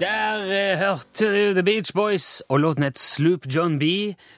Der 0.00 0.42
eh, 0.50 0.78
hørte 0.78 1.26
du 1.30 1.54
The 1.54 1.62
Beach 1.62 1.92
Boys 1.94 2.42
og 2.48 2.58
låten 2.58 2.82
het 2.82 2.98
Sloop 2.98 3.46
John 3.46 3.78
B. 3.78 3.84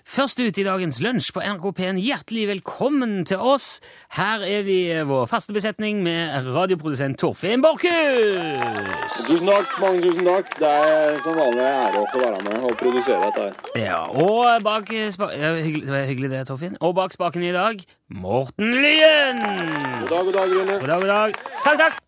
Først 0.05 0.41
ut 0.41 0.59
i 0.59 0.65
dagens 0.67 0.99
lunsj 1.01 1.31
på 1.33 1.41
NRK 1.41 1.65
P1. 1.79 2.01
Hjertelig 2.05 2.43
velkommen 2.51 3.25
til 3.25 3.41
oss. 3.41 3.81
Her 4.19 4.45
er 4.45 4.67
vi 4.69 4.77
eh, 4.93 5.07
vår 5.09 5.25
faste 5.31 5.57
besetning 5.57 6.03
med 6.05 6.51
radioprodusent 6.53 7.17
Torfinn 7.17 7.65
Borchhus. 7.65 9.17
Tusen 9.25 9.49
takk, 9.49 9.73
mange 9.81 10.05
tusen 10.05 10.29
takk. 10.29 10.53
Det 10.61 10.73
er 10.77 11.21
som 11.25 11.41
vanlig 11.41 11.65
ære 11.65 12.03
å 12.05 12.07
få 12.13 12.25
være 12.27 12.45
med 12.51 12.67
og 12.69 12.77
produsere 12.83 13.21
dette 13.25 13.49
her. 13.49 13.85
Ja, 13.87 14.03
og 14.13 14.61
bak 14.67 14.93
eh, 14.93 15.09
spa 15.15 15.33
ja, 15.33 15.55
hyggelig, 15.57 15.87
Det 15.89 15.95
var 15.97 16.11
hyggelig 16.13 16.35
det, 16.37 16.47
Torfinn. 16.53 16.77
Og 16.85 16.99
bak 17.01 17.17
spaken 17.17 17.49
i 17.49 17.55
dag, 17.57 17.81
Morten 18.13 18.77
Lyen. 18.77 19.41
God 20.05 20.11
dag, 20.13 20.21
god 20.21 20.37
dag, 20.37 20.59
Rune. 20.59 20.83
God 20.83 20.91
dag, 20.93 21.01
god 21.01 21.15
dag. 21.15 21.41
Takk, 21.65 21.87
takk! 21.87 22.03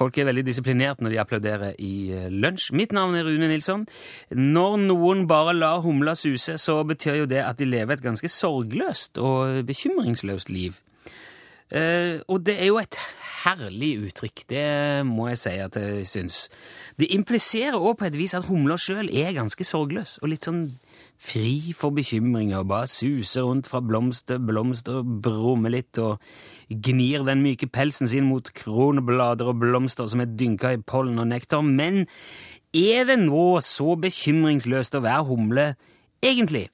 Folk 0.00 0.16
er 0.16 0.30
veldig 0.30 0.46
disiplinert 0.46 1.02
når 1.04 1.12
de 1.12 1.20
applauderer 1.20 1.74
i 1.76 1.94
eh, 2.16 2.28
lunsj. 2.32 2.70
Mitt 2.72 2.94
navn 2.96 3.18
er 3.18 3.26
Rune 3.28 3.50
Nilsson. 3.50 3.84
Når 4.32 4.78
noen 4.86 5.26
bare 5.28 5.52
lar 5.52 5.82
humla 5.84 6.14
suse, 6.16 6.56
så 6.56 6.78
betyr 6.88 7.22
jo 7.22 7.28
det 7.28 7.42
at 7.44 7.60
de 7.60 7.68
lever 7.68 7.98
et 7.98 8.04
ganske 8.06 8.30
sorgløst 8.32 9.20
og 9.20 9.60
bekymringsløst 9.68 10.48
liv. 10.52 10.80
Uh, 11.70 12.18
og 12.26 12.40
det 12.48 12.56
er 12.58 12.66
jo 12.66 12.80
et 12.80 12.96
herlig 13.44 13.92
uttrykk, 14.08 14.42
det 14.50 14.64
må 15.06 15.28
jeg 15.30 15.38
si 15.38 15.52
at 15.62 15.76
jeg 15.78 16.06
syns. 16.08 16.38
Det 16.98 17.06
impliserer 17.14 17.78
òg 17.78 18.00
på 18.00 18.08
et 18.08 18.18
vis 18.18 18.34
at 18.34 18.48
humla 18.48 18.74
sjøl 18.80 19.06
er 19.06 19.36
ganske 19.36 19.64
sorgløs 19.64 20.18
og 20.20 20.32
litt 20.32 20.48
sånn 20.48 20.64
fri 21.20 21.74
for 21.76 21.92
bekymringer, 21.92 22.64
bare 22.64 22.88
suser 22.88 23.44
rundt 23.44 23.68
fra 23.68 23.82
blomst 23.84 24.26
til 24.30 24.40
blomst 24.40 24.88
og 24.88 25.08
brummer 25.22 25.72
litt 25.74 26.00
og 26.00 26.22
gnir 26.70 27.26
den 27.28 27.44
myke 27.44 27.68
pelsen 27.68 28.08
sin 28.08 28.28
mot 28.30 28.48
kronblader 28.56 29.52
og 29.52 29.60
blomster 29.60 30.08
som 30.08 30.24
er 30.24 30.32
dynka 30.32 30.74
i 30.74 30.80
pollen 30.80 31.20
og 31.20 31.28
nektar. 31.28 31.60
Men 31.66 32.06
er 32.72 33.04
det 33.08 33.18
nå 33.20 33.60
så 33.66 33.96
bekymringsløst 34.00 34.96
å 34.96 35.04
være 35.04 35.26
humle, 35.28 35.66
egentlig? 36.24 36.68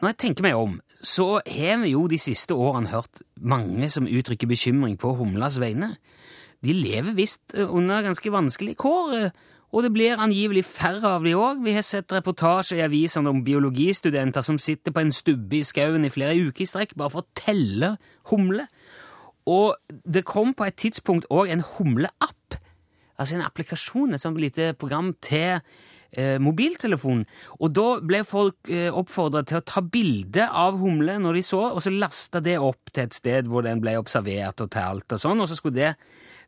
Når 0.00 0.10
jeg 0.10 0.18
tenker 0.24 0.44
meg 0.44 0.58
om, 0.58 0.78
så 1.00 1.38
har 1.46 1.78
vi 1.84 1.94
jo 1.94 2.06
de 2.10 2.18
siste 2.20 2.56
årene 2.56 2.90
hørt 2.90 3.22
mange 3.38 3.88
som 3.92 4.08
uttrykker 4.10 4.50
bekymring 4.50 4.98
på 5.00 5.14
humlas 5.16 5.60
vegne. 5.62 5.94
De 6.64 6.74
lever 6.74 7.14
visst 7.14 7.54
under 7.54 8.02
ganske 8.02 8.32
vanskelige 8.32 8.80
kår, 8.82 9.30
og 9.76 9.84
det 9.84 9.92
blir 9.92 10.16
angivelig 10.16 10.62
færre 10.64 11.10
av 11.18 11.24
de 11.26 11.34
òg. 11.36 11.58
Vi 11.60 11.74
har 11.76 11.84
sett 11.84 12.12
reportasjer 12.14 12.78
i 12.78 12.84
avisene 12.86 13.28
om 13.28 13.42
biologistudenter 13.44 14.44
som 14.44 14.56
sitter 14.56 14.94
på 14.94 15.02
en 15.04 15.12
stubbe 15.12 15.58
i 15.58 15.66
skauen 15.68 16.06
i 16.06 16.12
flere 16.12 16.38
uker 16.48 16.64
i 16.64 16.68
strekk 16.70 16.94
bare 16.96 17.12
for 17.12 17.26
å 17.26 17.36
telle 17.36 17.90
humler. 18.30 18.70
Og 19.52 19.76
det 19.84 20.24
kom 20.24 20.54
på 20.56 20.64
et 20.64 20.78
tidspunkt 20.80 21.28
òg 21.28 21.52
en 21.52 21.66
humleapp, 21.76 22.56
altså 23.20 23.36
en 23.36 23.44
applikasjon, 23.44 24.16
et 24.16 24.24
sånt 24.24 24.40
lite 24.40 24.72
program 24.80 25.12
til 25.20 25.60
eh, 25.60 26.40
mobiltelefonen. 26.40 27.28
Og 27.60 27.76
da 27.76 27.86
ble 28.00 28.24
folk 28.24 28.72
eh, 28.72 28.88
oppfordra 28.88 29.44
til 29.44 29.60
å 29.60 29.68
ta 29.74 29.84
bilde 29.84 30.48
av 30.48 30.80
humle 30.80 31.20
når 31.20 31.36
de 31.36 31.46
så, 31.52 31.66
og 31.68 31.84
så 31.84 31.92
lasta 31.92 32.40
det 32.40 32.56
opp 32.56 32.94
til 32.94 33.04
et 33.04 33.20
sted 33.20 33.52
hvor 33.52 33.68
den 33.68 33.84
ble 33.84 33.98
observert 34.00 34.64
og 34.64 34.72
talt 34.72 35.20
og 35.20 35.20
sånn, 35.20 35.44
og 35.44 35.52
så 35.52 35.60
skulle 35.60 35.82
det 35.82 35.94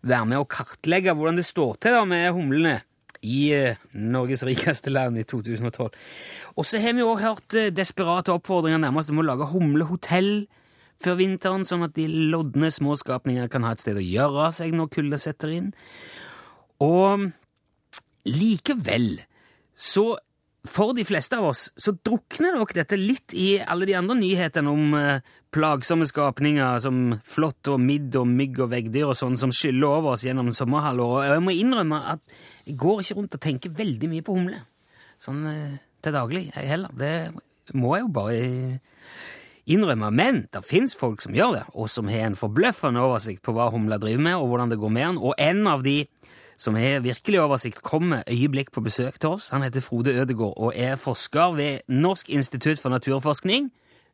være 0.00 0.32
med 0.32 0.40
å 0.40 0.48
kartlegge 0.48 1.12
hvordan 1.12 1.36
det 1.36 1.44
står 1.44 1.76
til 1.84 2.00
da 2.00 2.06
med 2.08 2.32
humlene 2.32 2.78
i 3.26 3.40
eh, 3.54 3.80
Norges 3.92 4.44
rikeste 4.46 4.92
land 4.92 5.18
i 5.18 5.26
2012. 5.28 5.90
Og 6.56 6.66
så 6.66 6.80
har 6.82 6.96
vi 6.96 7.06
òg 7.06 7.22
hørt 7.22 7.58
eh, 7.58 7.72
desperate 7.74 8.34
oppfordringer 8.34 8.80
nærmest 8.82 9.12
om 9.12 9.22
å 9.22 9.26
lage 9.26 9.50
humlehotell 9.52 10.46
før 11.02 11.18
vinteren, 11.20 11.66
sånn 11.66 11.86
at 11.86 11.94
de 11.94 12.08
lodne 12.32 12.70
småskapninger 12.74 13.50
kan 13.52 13.66
ha 13.66 13.74
et 13.74 13.82
sted 13.82 13.98
å 13.98 14.04
gjøre 14.04 14.50
seg 14.56 14.74
når 14.74 14.90
kulda 14.94 15.20
setter 15.22 15.54
inn. 15.54 15.68
Og 16.82 17.28
likevel 18.28 19.12
så 19.78 20.10
for 20.68 20.94
de 20.96 21.04
fleste 21.08 21.38
av 21.38 21.48
oss 21.50 21.68
så 21.80 21.94
drukner 21.96 22.56
nok 22.56 22.74
dette 22.76 22.98
litt 23.00 23.34
i 23.36 23.58
alle 23.58 23.88
de 23.88 23.96
andre 23.98 24.16
nyhetene 24.18 24.72
om 24.72 24.94
eh, 24.98 25.26
plagsomme 25.54 26.06
skapninger 26.08 26.78
som 26.84 27.18
flått 27.26 27.70
og 27.72 27.80
midd 27.82 28.16
og 28.20 28.28
mygg 28.30 28.60
og 28.64 28.72
veggdyr 28.72 29.10
og 29.10 29.18
sånn 29.18 29.38
som 29.40 29.52
skyller 29.54 29.98
over 29.98 30.14
oss 30.14 30.26
gjennom 30.28 30.52
sommerhalvåret. 30.54 31.30
Og 31.30 31.38
jeg 31.38 31.44
må 31.46 31.56
innrømme 31.56 32.00
at 32.14 32.40
jeg 32.68 32.78
går 32.80 33.04
ikke 33.04 33.18
rundt 33.20 33.38
og 33.38 33.44
tenker 33.44 33.78
veldig 33.78 34.12
mye 34.12 34.26
på 34.26 34.36
humle 34.36 34.64
sånn 35.22 35.44
eh, 35.50 35.78
til 36.04 36.14
daglig, 36.14 36.46
jeg 36.54 36.70
heller. 36.70 36.94
Det 36.94 37.74
må 37.76 37.96
jeg 37.96 38.06
jo 38.06 38.12
bare 38.14 38.40
innrømme. 39.68 40.10
Men 40.14 40.42
det 40.52 40.64
fins 40.66 40.96
folk 40.98 41.22
som 41.24 41.36
gjør 41.36 41.56
det, 41.58 41.64
og 41.74 41.90
som 41.92 42.08
har 42.10 42.28
en 42.28 42.38
forbløffende 42.38 43.02
oversikt 43.04 43.42
på 43.44 43.54
hva 43.56 43.68
humla 43.74 43.98
driver 44.00 44.24
med, 44.30 44.38
og 44.38 44.52
hvordan 44.52 44.72
det 44.72 44.80
går 44.80 44.94
med 44.94 45.06
den. 45.06 45.22
Og 45.22 45.34
en 45.42 45.66
av 45.70 45.84
de 45.86 45.98
som 46.58 46.74
har 46.74 47.00
virkelig 47.04 47.40
oversikt, 47.40 47.82
kommer 47.82 48.26
øyeblikk 48.28 48.72
på 48.74 48.82
besøk 48.82 49.20
til 49.20 49.36
oss. 49.36 49.48
Han 49.54 49.62
heter 49.62 49.84
Frode 49.84 50.10
Ødegaard 50.10 50.58
og 50.58 50.72
er 50.76 50.96
forsker 50.98 51.54
ved 51.56 51.86
Norsk 51.88 52.30
institutt 52.30 52.82
for 52.82 52.90
naturforskning, 52.90 53.70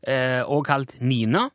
eh, 0.06 0.42
og 0.44 0.66
kalt 0.66 1.00
NINA. 1.00 1.48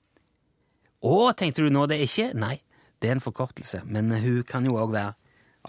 Og 1.06 1.38
tenkte 1.38 1.64
du 1.64 1.70
nå 1.70 1.86
det 1.86 2.00
er 2.00 2.08
ikke? 2.08 2.32
Nei, 2.34 2.58
det 3.02 3.10
er 3.10 3.18
en 3.18 3.24
forkortelse, 3.24 3.84
men 3.86 4.12
hun 4.12 4.44
kan 4.44 4.66
jo 4.66 4.78
òg 4.82 4.92
være 4.92 5.14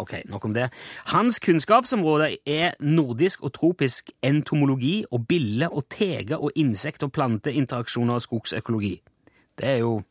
Ok, 0.01 0.13
nok 0.25 0.45
om 0.45 0.55
det. 0.55 0.69
Hans 1.07 1.41
kunnskapsområde 1.43 2.37
er 2.47 2.71
nordisk 2.81 3.43
og 3.43 3.53
tropisk 3.53 4.11
entomologi 4.23 5.05
og 5.11 5.27
bille- 5.29 5.69
og 5.69 5.89
tege- 5.91 6.39
og 6.39 6.53
insekt- 6.57 7.03
og 7.03 7.13
planteinteraksjoner 7.13 8.15
og 8.15 8.23
skogsøkologi. 8.23 9.01
Det 9.59 9.69
er 9.69 9.77
jo 9.77 10.03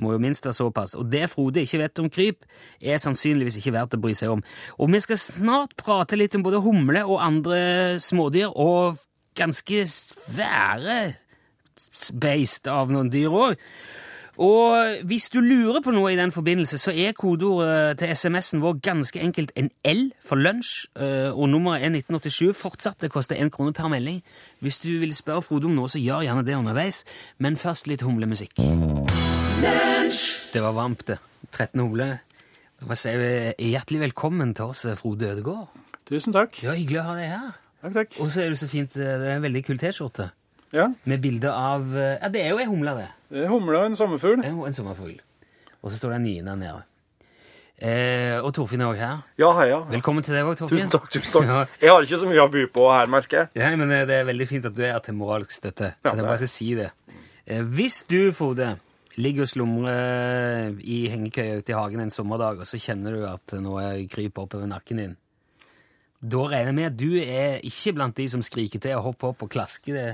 må 0.00 0.12
jo 0.14 0.20
minst 0.22 0.46
være 0.46 0.56
såpass. 0.56 0.94
Og 0.96 1.10
det 1.12 1.26
Frode 1.30 1.62
ikke 1.62 1.82
vet 1.82 2.02
om 2.02 2.10
kryp, 2.10 2.46
er 2.80 3.00
sannsynligvis 3.02 3.58
ikke 3.60 3.74
verdt 3.76 3.96
å 3.98 4.02
bry 4.02 4.14
seg 4.16 4.32
om. 4.32 4.44
Og 4.78 4.92
vi 4.92 5.00
skal 5.04 5.20
snart 5.20 5.76
prate 5.76 6.16
litt 6.16 6.36
om 6.38 6.44
både 6.46 6.62
humle 6.64 7.04
og 7.04 7.20
andre 7.24 7.98
smådyr, 8.00 8.54
og 8.54 9.00
ganske 9.38 9.84
svære 9.88 11.02
beist 12.20 12.68
av 12.68 12.90
noen 12.92 13.12
dyr 13.12 13.32
òg. 13.32 13.60
Og 14.42 15.04
hvis 15.04 15.26
du 15.28 15.42
lurer 15.44 15.82
på 15.84 15.92
noe 15.92 16.14
i 16.14 16.16
den 16.16 16.32
forbindelse, 16.32 16.78
så 16.80 16.92
er 16.96 17.12
kodeordet 17.12 17.98
til 18.00 18.14
SMS-en 18.16 18.62
vår 18.64 18.78
ganske 18.84 19.20
enkelt 19.20 19.52
en 19.60 19.68
L 19.84 20.06
for 20.24 20.40
lunsj, 20.40 20.86
og 21.36 21.44
nummeret 21.52 21.84
er 21.84 21.92
1987. 21.92 22.56
Fortsatt, 22.56 23.00
det 23.04 23.12
koster 23.12 23.36
én 23.36 23.52
krone 23.52 23.76
per 23.76 23.92
melding. 23.92 24.22
Hvis 24.64 24.80
du 24.80 24.88
vil 25.04 25.12
spørre 25.16 25.44
Frode 25.44 25.68
om 25.68 25.76
noe, 25.76 25.88
så 25.88 26.00
gjør 26.00 26.24
gjerne 26.24 26.46
det 26.48 26.56
underveis, 26.56 27.04
men 27.38 27.60
først 27.60 27.92
litt 27.92 28.04
humlemusikk. 28.08 28.56
Det 29.62 30.60
var 30.60 30.72
varmt, 30.74 31.04
det. 31.06 31.18
13 31.54 31.78
hole. 31.84 32.06
Da 32.80 32.86
må 32.88 32.96
si 32.98 33.12
hjertelig 33.14 34.00
velkommen 34.08 34.50
til 34.58 34.72
oss, 34.72 34.80
Frode 34.98 35.28
Ødegaard. 35.30 35.68
Tusen 36.08 36.34
takk. 36.34 36.56
Ja, 36.64 36.72
Hyggelig 36.74 36.98
å 36.98 37.04
ha 37.06 37.12
deg 37.14 37.28
her. 37.30 37.52
Takk, 37.84 37.92
takk. 37.94 38.16
Og 38.24 38.32
så 38.34 38.42
er 38.42 38.50
det 38.50 38.58
så 38.58 38.66
fint, 38.70 38.96
det 38.98 39.06
er 39.06 39.36
en 39.36 39.44
veldig 39.44 39.62
kul 39.68 39.78
T-skjorte 39.78 40.26
Ja, 40.74 40.88
med 41.06 41.22
bilde 41.22 41.52
av 41.54 41.86
Ja, 41.94 42.30
det 42.32 42.42
er 42.42 42.50
jo 42.56 42.58
ei 42.58 42.66
humle, 42.66 42.96
det. 42.98 43.06
det 43.30 43.44
er 43.44 43.52
humle 43.52 43.78
og 43.78 43.86
en 43.92 43.96
sommerfugl. 43.98 44.42
En, 44.42 44.58
en 44.66 44.74
sommerfugl. 44.74 45.14
Og 45.78 45.92
så 45.94 46.00
står 46.00 46.16
det 46.16 46.18
en 46.18 46.26
nye 46.26 46.44
der 46.50 46.58
nede. 46.58 46.82
Eh, 47.82 48.36
og 48.42 48.50
Torfinn 48.58 48.82
er 48.82 48.90
òg 48.90 48.98
her. 48.98 49.24
Ja, 49.38 49.54
hei, 49.60 49.68
ja. 49.70 49.78
Velkommen 49.94 50.26
til 50.26 50.34
deg 50.40 50.46
òg, 50.50 50.58
Torfinn. 50.58 50.82
Tusen 50.82 50.94
takk. 50.98 51.06
tusen 51.14 51.34
takk. 51.38 51.46
Ja. 51.54 51.64
Jeg 51.86 51.94
har 51.94 52.10
ikke 52.10 52.20
så 52.26 52.30
mye 52.34 52.42
å 52.48 52.50
by 52.50 52.66
på 52.74 52.90
her, 52.90 53.10
merker 53.14 53.44
jeg. 53.44 53.54
Nei, 53.62 53.74
men 53.78 53.94
eh, 53.94 54.06
Det 54.10 54.18
er 54.24 54.26
veldig 54.34 54.50
fint 54.56 54.66
at 54.72 54.74
du 54.74 54.82
er 54.82 54.96
her 54.98 55.04
til 55.06 55.14
moralsk 55.22 55.54
støtte. 55.54 55.94
Ja, 56.02 56.16
jeg 56.18 56.26
bare 56.26 56.40
skal 56.42 56.50
si 56.58 56.72
det. 56.82 56.90
Eh, 57.46 57.62
hvis 57.78 58.02
du, 58.10 58.24
Frode, 58.34 58.74
ligger 59.20 59.44
og 59.44 59.50
slumrer 59.50 60.78
i 60.80 61.02
hengekøya 61.12 61.60
ute 61.60 61.74
i 61.74 61.76
hagen 61.76 62.04
en 62.04 62.14
sommerdag, 62.14 62.62
og 62.62 62.68
så 62.68 62.80
kjenner 62.80 63.16
du 63.16 63.26
at 63.28 63.56
nå 63.60 63.76
er 63.82 64.04
kryper 64.12 64.46
oppover 64.46 64.70
nakken 64.70 65.02
din, 65.02 65.16
da 66.22 66.44
regner 66.46 66.70
jeg 66.70 66.78
med 66.78 66.86
at 66.86 66.98
du 67.00 67.10
er 67.18 67.64
ikke 67.66 67.96
blant 67.96 68.18
de 68.18 68.28
som 68.30 68.44
skriker 68.46 68.82
til 68.82 68.94
og 68.94 69.08
hopper 69.08 69.32
opp 69.32 69.42
og 69.42 69.50
klasker 69.50 69.96
det. 69.98 70.10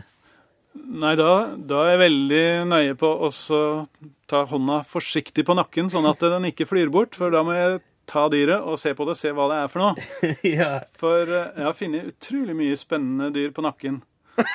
Nei, 0.78 1.14
da, 1.18 1.32
da 1.56 1.82
er 1.84 1.90
jeg 1.92 2.00
veldig 2.04 2.44
nøye 2.70 2.96
på 2.98 3.10
å 3.26 3.28
ta 4.30 4.42
hånda 4.48 4.80
forsiktig 4.88 5.44
på 5.44 5.56
nakken, 5.58 5.90
sånn 5.92 6.08
at 6.08 6.22
den 6.22 6.48
ikke 6.50 6.68
flyr 6.68 6.92
bort. 6.92 7.18
For 7.18 7.34
da 7.34 7.42
må 7.44 7.56
jeg 7.56 7.80
ta 8.08 8.24
dyret 8.32 8.64
og 8.64 8.78
se 8.80 8.94
på 8.96 9.06
det, 9.08 9.16
se 9.20 9.32
hva 9.36 9.48
det 9.50 9.58
er 9.62 9.72
for 9.72 9.84
noe. 9.84 10.06
ja. 10.60 10.70
For 11.00 11.24
eh, 11.24 11.50
jeg 11.58 11.66
har 11.66 11.76
funnet 11.76 12.12
utrolig 12.14 12.56
mye 12.56 12.78
spennende 12.80 13.28
dyr 13.34 13.52
på 13.54 13.64
nakken. 13.66 14.00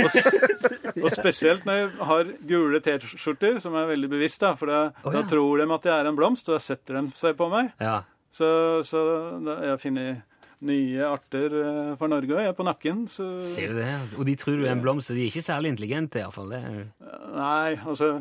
Og, 0.00 1.04
og 1.04 1.10
spesielt 1.12 1.64
når 1.68 1.76
jeg 1.78 1.88
har 2.08 2.30
gule 2.48 2.80
T-skjorter, 2.84 3.58
som 3.62 3.76
er 3.78 3.88
veldig 3.88 4.10
bevisst, 4.12 4.42
da, 4.42 4.52
for 4.58 4.68
da, 4.68 4.80
oh, 5.04 5.08
ja. 5.08 5.20
da 5.20 5.22
tror 5.28 5.60
de 5.60 5.66
at 5.76 5.86
jeg 5.88 5.94
er 5.94 6.08
en 6.10 6.18
blomst, 6.18 6.48
og 6.50 6.58
da 6.58 6.62
setter 6.64 6.98
de 6.98 7.16
seg 7.16 7.36
på 7.38 7.48
meg. 7.52 7.72
ja. 7.80 8.00
Så, 8.30 8.46
så 8.86 9.00
da, 9.42 9.56
jeg 9.64 9.72
har 9.72 9.80
funnet 9.82 10.20
nye 10.68 11.06
arter 11.08 11.54
eh, 11.56 11.92
for 11.98 12.10
Norge 12.12 12.34
og 12.34 12.42
jeg 12.42 12.52
er 12.52 12.56
på 12.56 12.66
nakken. 12.68 13.04
Så 13.10 13.26
Ser 13.44 13.72
du 13.72 13.80
det? 13.80 13.90
Og 14.18 14.26
de 14.28 14.36
tror 14.38 14.60
du 14.60 14.66
er 14.66 14.74
en 14.74 14.82
blomst, 14.84 15.12
og 15.12 15.18
de 15.18 15.24
er 15.24 15.32
ikke 15.32 15.44
særlig 15.44 15.72
intelligente, 15.74 16.20
iallfall. 16.20 16.52
Nei, 16.52 17.74
altså 17.80 18.12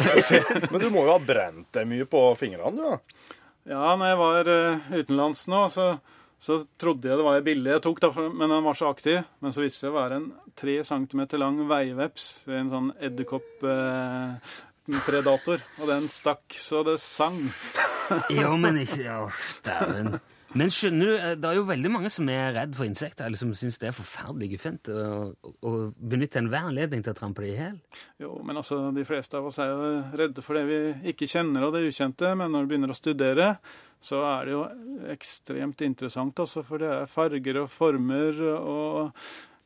Men 0.72 0.82
du 0.82 0.88
må 0.94 1.04
jo 1.06 1.12
ha 1.12 1.18
brent 1.22 1.68
deg 1.76 1.88
mye 1.90 2.08
på 2.10 2.22
fingrene, 2.40 2.72
du 2.74 2.82
da. 2.82 2.98
Ja, 3.66 3.96
når 3.98 4.12
jeg 4.12 4.20
var 4.22 4.52
eh, 4.52 4.90
utenlands 5.02 5.46
nå, 5.50 5.64
så, 5.74 5.90
så 6.38 6.66
trodde 6.78 7.08
jeg 7.08 7.16
det 7.18 7.24
var 7.24 7.34
ei 7.38 7.42
bille 7.46 7.70
jeg 7.72 7.82
tok, 7.84 8.00
men 8.28 8.50
den 8.52 8.64
var 8.66 8.74
så 8.76 8.86
aktiv. 8.92 9.18
Men 9.40 9.52
så 9.54 9.60
viste 9.64 9.78
det 9.80 9.86
seg 9.86 9.92
å 9.94 10.00
være 10.00 10.14
en 10.20 10.28
tre 10.58 10.74
centimeter 10.84 11.38
lang 11.40 11.56
veiveps. 11.68 12.24
En 12.52 12.70
sånn 12.72 12.88
edderkopp-predator. 13.08 15.58
og 15.80 15.86
den 15.90 16.04
stakk 16.12 16.44
så 16.60 16.78
det 16.86 16.98
sang. 17.02 17.38
Jo, 18.30 18.56
men 18.60 18.74
ikke 18.84 19.10
Å, 19.16 19.18
dæven. 19.66 20.08
Men 20.54 20.70
skjønner 20.72 21.08
du, 21.08 21.14
eh, 21.16 21.34
det 21.40 21.48
er 21.48 21.58
jo 21.58 21.64
veldig 21.66 21.90
mange 21.90 22.10
som 22.12 22.28
er 22.30 22.54
redd 22.54 22.76
for 22.78 22.86
insekter, 22.86 23.26
eller 23.26 23.40
som 23.40 23.50
syns 23.56 23.80
det 23.82 23.90
er 23.90 23.96
forferdelig 23.96 24.52
guffent 24.54 24.90
å, 24.92 25.72
benytte 25.98 26.40
enhver 26.40 26.70
anledning 26.70 27.02
til 27.02 27.12
å 27.12 27.18
trampe 27.18 27.42
det 27.42 27.50
i 27.50 27.56
hjel. 27.56 27.80
Jo, 28.22 28.36
men 28.46 28.60
altså, 28.60 28.78
de 28.94 29.04
fleste 29.08 29.40
av 29.40 29.48
oss 29.50 29.58
er 29.62 29.72
jo 29.72 29.90
redde 30.22 30.44
for 30.44 30.58
det 30.58 30.64
vi 30.68 31.10
ikke 31.12 31.28
kjenner 31.30 31.66
og 31.66 31.74
det 31.74 31.84
ukjente. 31.88 32.32
Men 32.38 32.54
når 32.54 32.64
du 32.64 32.72
begynner 32.72 32.94
å 32.94 32.98
studere, 32.98 33.50
så 34.06 34.22
er 34.28 34.46
det 34.46 34.54
jo 34.54 34.62
ekstremt 35.16 35.82
interessant 35.82 36.40
altså, 36.42 36.62
for 36.66 36.82
det 36.82 36.92
er 36.92 37.10
farger 37.10 37.62
og 37.64 37.70
former 37.72 38.42
og 38.54 38.98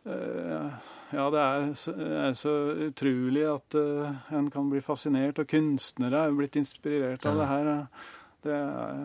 eh, 0.09 0.93
Ja, 1.11 1.27
det 1.35 1.41
er 1.45 2.35
så, 2.39 2.55
utrolig 2.89 3.45
at 3.51 3.77
eh, 3.79 4.21
en 4.39 4.49
kan 4.53 4.71
bli 4.73 4.81
fascinert, 4.85 5.43
og 5.43 5.51
kunstnere 5.51 6.25
er 6.25 6.31
jo 6.31 6.39
blitt 6.41 6.57
inspirert 6.61 7.27
av 7.29 7.43
det 7.43 7.51
her. 7.51 7.75
Det 8.47 8.57
er 8.57 9.03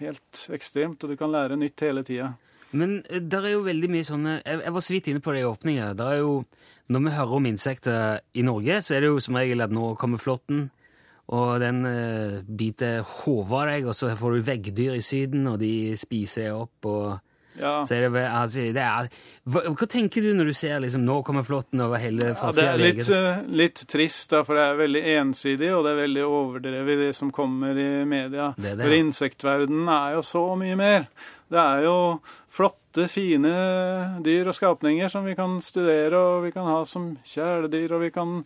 helt 0.00 0.46
ekstremt, 0.52 1.02
og 1.04 1.12
du 1.12 1.18
kan 1.18 1.32
lære 1.32 1.58
nytt 1.60 1.84
hele 1.84 2.04
tida. 2.06 2.32
Men 2.72 3.00
eh, 3.08 3.20
der 3.20 3.46
er 3.46 3.56
jo 3.56 3.64
veldig 3.66 3.90
mye 3.92 4.06
sånne 4.06 4.36
Jeg, 4.40 4.60
jeg 4.64 4.74
var 4.74 4.84
så 4.84 4.94
vidt 4.94 5.08
inne 5.12 5.24
på 5.24 5.34
det 5.34 5.42
i 5.42 5.48
åpninga. 5.48 5.90
Der 5.98 6.12
er 6.14 6.22
jo, 6.22 6.36
når 6.88 7.04
vi 7.04 7.16
hører 7.16 7.34
om 7.38 7.48
insekter 7.50 8.22
i 8.34 8.46
Norge, 8.46 8.78
så 8.82 8.96
er 8.96 9.04
det 9.04 9.10
jo 9.12 9.20
som 9.24 9.36
regel 9.40 9.64
at 9.64 9.74
nå 9.74 9.92
kommer 10.00 10.22
flåtten, 10.22 10.70
og 11.32 11.60
den 11.62 11.84
eh, 11.88 12.40
biter 12.44 13.02
hodet 13.22 13.58
av 13.58 13.68
deg, 13.70 13.90
og 13.90 13.96
så 13.96 14.14
får 14.18 14.34
du 14.34 14.48
veggdyr 14.48 14.96
i 14.98 15.04
Syden, 15.04 15.46
og 15.48 15.60
de 15.62 15.92
spiser 16.00 16.56
opp, 16.56 16.88
og 16.88 17.20
Ja. 17.58 17.82
så 17.84 17.94
er 17.96 18.06
det, 18.06 18.12
vel- 18.14 18.30
altså, 18.32 18.64
det 18.72 18.82
er, 18.84 19.08
hva, 19.44 19.62
hva 19.76 19.88
tenker 19.90 20.24
du 20.24 20.30
når 20.38 20.48
du 20.48 20.54
ser 20.56 20.80
liksom, 20.80 21.04
nå 21.04 21.18
kommer 21.26 21.44
flåtten 21.44 21.82
over 21.84 22.00
hele 22.00 22.22
Ja, 22.22 22.32
det 22.32 22.38
forsida 22.40 22.70
er 22.72 22.80
litt, 22.80 23.10
eh, 23.12 23.42
litt 23.62 23.82
trist, 23.90 24.30
da, 24.32 24.40
for 24.46 24.56
det 24.56 24.64
er 24.64 24.80
veldig 24.80 25.02
ensidig, 25.18 25.72
og 25.76 25.84
det 25.84 25.92
er 25.92 26.00
veldig 26.02 26.24
overdrevet 26.28 27.04
det 27.06 27.12
som 27.18 27.32
kommer 27.34 27.76
i 27.76 27.90
media. 28.08 28.52
Det 28.56 28.72
er 28.72 28.76
det, 28.80 28.86
for 28.86 28.96
ja. 28.96 29.02
insektverdenen 29.04 29.92
er 29.92 30.16
jo 30.16 30.22
så 30.26 30.44
mye 30.58 30.78
mer. 30.80 31.08
Det 31.52 31.60
er 31.60 31.82
jo 31.84 31.96
flotte, 32.52 33.08
fine 33.12 33.50
dyr 34.24 34.48
og 34.48 34.56
skapninger 34.56 35.08
som 35.12 35.24
vi 35.28 35.34
kan 35.36 35.58
studere, 35.64 36.16
og 36.16 36.46
vi 36.46 36.52
kan 36.54 36.64
ha 36.68 36.78
som 36.88 37.10
kjæledyr, 37.28 37.92
og 37.92 38.06
vi 38.06 38.10
kan 38.14 38.38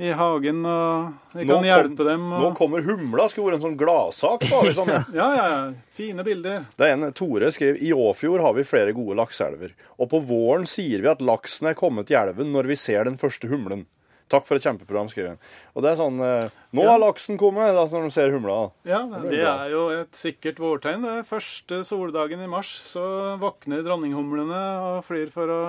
i 0.00 0.10
hagen, 0.16 0.64
og 0.66 1.12
vi 1.34 1.44
Nå 1.44 1.46
kan 1.46 1.56
kom- 1.56 1.68
hjelpe 1.68 2.04
dem. 2.08 2.24
Nå 2.30 2.50
kommer 2.56 2.82
humla. 2.86 3.28
Skulle 3.28 3.50
vært 3.52 3.60
en 3.60 3.66
sånn 3.68 3.78
gladsak. 3.80 4.44
sånn. 4.74 4.90
Ja, 5.14 5.28
ja, 5.36 5.46
ja. 5.52 5.72
Fine 5.90 6.24
bilder. 6.24 6.66
Det 6.76 6.88
er 6.88 6.96
en 6.96 7.12
Tore 7.12 7.52
skrev 7.52 7.76
i 7.82 7.92
Åfjord 7.92 8.40
har 8.40 8.54
vi 8.56 8.64
flere 8.64 8.92
gode 8.96 9.16
lakseelver. 9.20 9.72
Og 9.98 10.08
på 10.10 10.20
våren 10.24 10.66
sier 10.66 11.00
vi 11.04 11.08
at 11.12 11.20
laksen 11.20 11.68
er 11.70 11.74
kommet 11.78 12.10
i 12.10 12.16
elven 12.16 12.52
når 12.52 12.66
vi 12.72 12.76
ser 12.80 13.04
den 13.04 13.16
første 13.20 13.48
humlen. 13.52 13.86
Takk 14.30 14.44
for 14.46 14.54
et 14.54 14.62
kjempeprogram, 14.62 15.08
skriver 15.10 15.32
han. 15.32 15.38
Og 15.74 15.82
det 15.82 15.90
er 15.90 15.96
sånn 15.98 16.20
Nå 16.22 16.50
Nå 16.78 16.82
Ja. 16.84 16.92
har 16.92 17.00
laksen 17.02 17.36
kommet, 17.36 17.74
altså 17.74 17.98
når 17.98 18.04
de 18.04 18.10
ser 18.14 18.30
humla. 18.30 18.70
Ja, 18.86 19.00
det 19.26 19.40
er 19.42 19.70
jo 19.72 19.88
et 19.90 20.12
sikkert 20.14 20.60
vårtegn. 20.62 21.02
Det 21.02 21.10
er 21.18 21.26
første 21.26 21.80
soldagen 21.84 22.38
i 22.38 22.46
mars, 22.46 22.70
så 22.86 23.02
våkner 23.42 23.82
dronninghumlene 23.82 24.60
og 24.86 25.04
flyr 25.08 25.32
for 25.34 25.50
å 25.50 25.60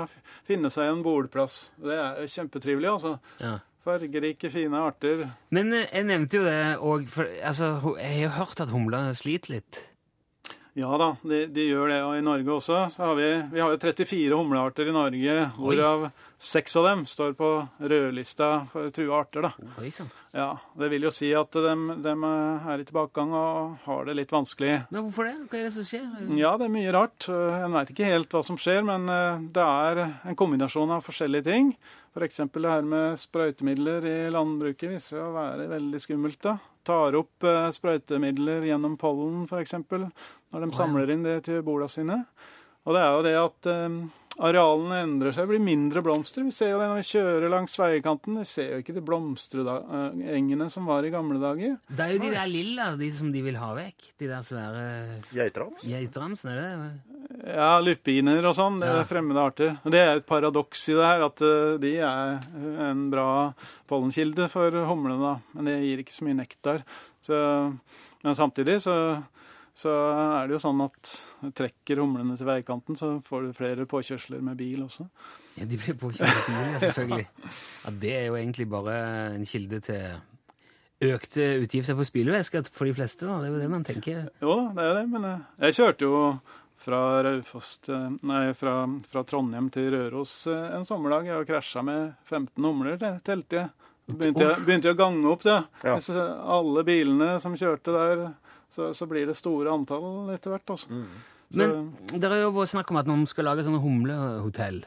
finne 0.45 0.69
seg 0.69 0.91
en 0.91 1.01
bordplass. 1.01 1.71
Det 1.81 1.97
er 1.97 2.21
kjempetrivelig, 2.29 2.85
altså. 2.93 3.15
Ja. 3.41 3.57
Fargerike, 3.85 4.49
fine 4.53 4.77
arter. 4.77 5.23
Men 5.49 5.73
eh, 5.73 5.87
jeg 5.91 6.05
nevnte 6.09 6.37
jo 6.41 6.43
det 6.45 6.59
òg, 6.77 7.07
for 7.09 7.29
altså, 7.41 7.71
jeg 7.97 8.11
har 8.19 8.25
jo 8.27 8.35
hørt 8.41 8.61
at 8.65 8.73
humler 8.75 9.13
sliter 9.17 9.57
litt. 9.57 9.81
Ja 10.79 10.87
da, 10.95 11.09
de, 11.27 11.41
de 11.51 11.65
gjør 11.67 11.89
det. 11.91 11.97
Og 12.07 12.13
i 12.15 12.21
Norge 12.23 12.53
også 12.53 12.77
så 12.93 13.01
har 13.09 13.17
vi, 13.17 13.25
vi 13.51 13.59
har 13.59 13.73
jo 13.73 13.79
34 13.81 14.37
humlearter 14.39 14.87
i 14.87 14.93
Norge, 14.95 15.33
hvorav 15.57 16.05
seks 16.41 16.77
av 16.79 16.85
dem 16.87 17.01
står 17.11 17.33
på 17.37 17.49
rødlista 17.91 18.47
for 18.71 18.87
trua 18.95 19.17
arter. 19.25 19.49
da. 19.49 19.51
Oi. 19.83 19.91
Ja, 20.31 20.47
Det 20.79 20.87
vil 20.93 21.03
jo 21.03 21.11
si 21.11 21.33
at 21.35 21.51
de, 21.51 21.73
er 22.15 22.79
i 22.79 22.85
tilbakegang 22.87 23.33
og 23.35 23.83
har 23.83 24.07
det 24.07 24.15
litt 24.21 24.31
vanskelig. 24.31 24.77
Men 24.95 25.03
hvorfor 25.09 25.27
det? 25.27 25.35
Hva 25.51 25.59
er 25.59 25.67
det 25.67 25.73
som 25.75 25.89
skjer? 25.89 26.07
Ja, 26.39 26.53
det 26.57 26.69
er 26.69 26.73
mye 26.77 26.93
rart. 26.95 27.27
Eh, 27.27 27.59
En 27.65 27.75
veit 27.75 27.91
ikke 27.91 28.07
helt 28.07 28.31
hva 28.31 28.41
som 28.47 28.55
skjer, 28.55 28.79
men 28.87 29.11
eh, 29.11 29.43
det 29.51 29.67
er 29.67 30.05
en 30.31 30.39
kombinasjon 30.39 30.95
av 30.95 31.03
forskjellige 31.03 31.49
ting. 31.51 31.73
F.eks. 32.11 32.41
det 32.51 32.67
her 32.67 32.83
med 32.83 33.19
sprøytemidler 33.19 34.05
i 34.09 34.15
landbruket 34.33 34.89
viser 34.91 35.15
seg 35.15 35.23
å 35.23 35.35
være 35.35 35.69
veldig 35.71 36.01
skummelt. 36.03 36.41
da. 36.43 36.57
Tar 36.83 37.15
opp 37.15 37.45
eh, 37.47 37.69
sprøytemidler 37.71 38.65
gjennom 38.67 38.97
pollen, 38.99 39.45
f.eks., 39.47 39.77
når 39.87 40.65
de 40.65 40.71
samler 40.75 41.13
inn 41.13 41.23
det 41.23 41.37
til 41.47 41.61
bola 41.63 41.87
sine. 41.91 42.23
Og 42.83 42.97
det 42.97 43.03
er 43.05 43.15
jo 43.15 43.23
det 43.27 43.35
at 43.39 43.71
eh, 43.71 44.01
arealene 44.39 45.01
endrer 45.03 45.33
seg, 45.35 45.47
blir 45.49 45.59
mindre 45.61 46.01
blomster. 46.05 46.43
Vi 46.47 46.53
ser 46.55 46.71
jo 46.71 46.79
det 46.79 46.87
når 46.87 47.01
vi 47.01 47.07
kjører 47.09 47.51
langs 47.51 47.75
veikanten. 47.77 48.37
Vi 48.39 48.45
ser 48.47 48.69
jo 48.71 48.79
ikke 48.81 48.95
de 48.95 49.03
blomsterengene 49.05 50.67
som 50.71 50.85
var 50.89 51.03
i 51.05 51.11
gamle 51.13 51.39
dager. 51.41 51.75
Det 51.91 52.05
er 52.05 52.13
jo 52.15 52.21
de 52.23 52.31
der 52.33 52.47
lilla, 52.49 52.87
de 52.99 53.09
som 53.13 53.31
de 53.33 53.41
vil 53.45 53.57
ha 53.59 53.71
vekk. 53.77 54.07
De 54.21 54.29
der 54.31 54.45
svære 54.45 54.85
Geitrams? 55.35 55.83
Geitrams, 55.83 56.45
er 56.47 56.55
det 56.61 56.69
det? 56.81 56.91
Ja, 57.51 57.69
lupiner 57.83 58.47
og 58.49 58.55
sånn. 58.57 58.79
Det 58.81 58.87
Ja. 58.89 58.99
er 59.01 59.09
fremmede 59.09 59.39
arter. 59.43 59.77
Det 59.85 59.99
er 59.99 60.15
et 60.17 60.25
paradoks 60.27 60.87
i 60.89 60.93
det 60.97 61.05
her, 61.05 61.23
at 61.25 61.41
eh, 61.41 61.77
de 61.77 61.93
er 61.97 62.39
en 62.91 63.09
bra 63.11 63.53
pollenkilde 63.87 64.49
for 64.49 64.71
humlene, 64.71 65.19
da. 65.21 65.35
Men 65.55 65.65
det 65.65 65.77
gir 65.83 66.03
ikke 66.03 66.15
så 66.17 66.25
mye 66.27 66.39
nektar. 66.41 66.83
Så, 67.21 67.37
men 68.23 68.35
samtidig 68.35 68.81
så, 68.81 69.23
så 69.77 69.91
er 70.37 70.49
det 70.49 70.57
jo 70.57 70.61
sånn 70.61 70.81
at 70.83 71.11
trekker 71.57 72.01
humlene 72.03 72.35
til 72.37 72.49
veikanten, 72.49 72.97
så 72.99 73.13
får 73.23 73.47
du 73.47 73.53
flere 73.57 73.87
påkjørsler 73.89 74.43
med 74.43 74.59
bil 74.59 74.83
også. 74.85 75.07
Ja, 75.57 75.65
De 75.67 75.79
blir 75.79 75.97
påkjørt 75.99 76.49
med 76.49 76.57
bil, 76.59 76.73
ja, 76.75 76.81
selvfølgelig. 76.83 77.27
Ja, 77.85 77.93
det 78.03 78.13
er 78.17 78.25
jo 78.27 78.37
egentlig 78.39 78.67
bare 78.71 78.97
en 79.37 79.47
kilde 79.47 79.79
til 79.87 80.19
økte 81.01 81.45
utgifter 81.63 81.97
på 81.97 82.05
spylevæske 82.05 82.63
for 82.69 82.85
de 82.85 82.93
fleste. 82.93 83.25
da. 83.25 83.39
Det 83.41 83.49
er 83.49 83.55
jo 83.55 83.61
det 83.63 83.69
man 83.73 83.85
tenker. 83.87 84.25
Jo 84.43 84.57
da, 84.59 84.65
det 84.77 84.89
er 84.89 84.97
det, 84.99 85.05
men 85.09 85.29
eh, 85.31 85.45
jeg 85.65 85.79
kjørte 85.79 86.09
jo 86.09 86.19
fra 86.81 86.99
Raufoss 87.25 87.75
Nei, 88.25 88.53
fra, 88.57 88.75
fra 89.05 89.23
Trondheim 89.29 89.67
til 89.73 89.91
Røros 89.93 90.47
eh, 90.49 90.71
en 90.75 90.85
sommerdag 90.87 91.27
Jeg 91.29 91.47
krasja 91.49 91.83
med 91.85 92.13
15 92.25 92.65
humler, 92.65 92.97
det 93.01 93.15
telte 93.27 93.59
jeg. 93.63 93.69
Begynte 94.11 94.43
jeg, 94.43 94.61
begynte 94.65 94.89
jeg 94.89 94.97
å 94.97 94.99
gange 94.99 95.29
opp 95.31 95.43
det. 95.45 95.57
Ja. 95.87 95.93
Alle 96.57 96.81
bilene 96.83 97.35
som 97.39 97.53
kjørte 97.55 97.93
der, 97.95 98.23
så, 98.71 98.89
så 98.95 99.07
blir 99.11 99.27
det 99.27 99.35
store 99.37 99.69
antall 99.73 100.31
etter 100.33 100.53
hvert. 100.55 100.73
Altså. 100.73 100.89
Mm. 100.89 101.05
Så, 101.51 101.57
Men 101.59 102.19
det 102.21 102.29
har 102.31 102.37
jo 102.45 102.51
vært 102.55 102.71
snakk 102.71 102.91
om 102.93 102.99
at 103.01 103.09
man 103.11 103.25
skal 103.27 103.49
lage 103.49 103.65
sånne 103.67 103.81
humlehotell. 103.83 104.81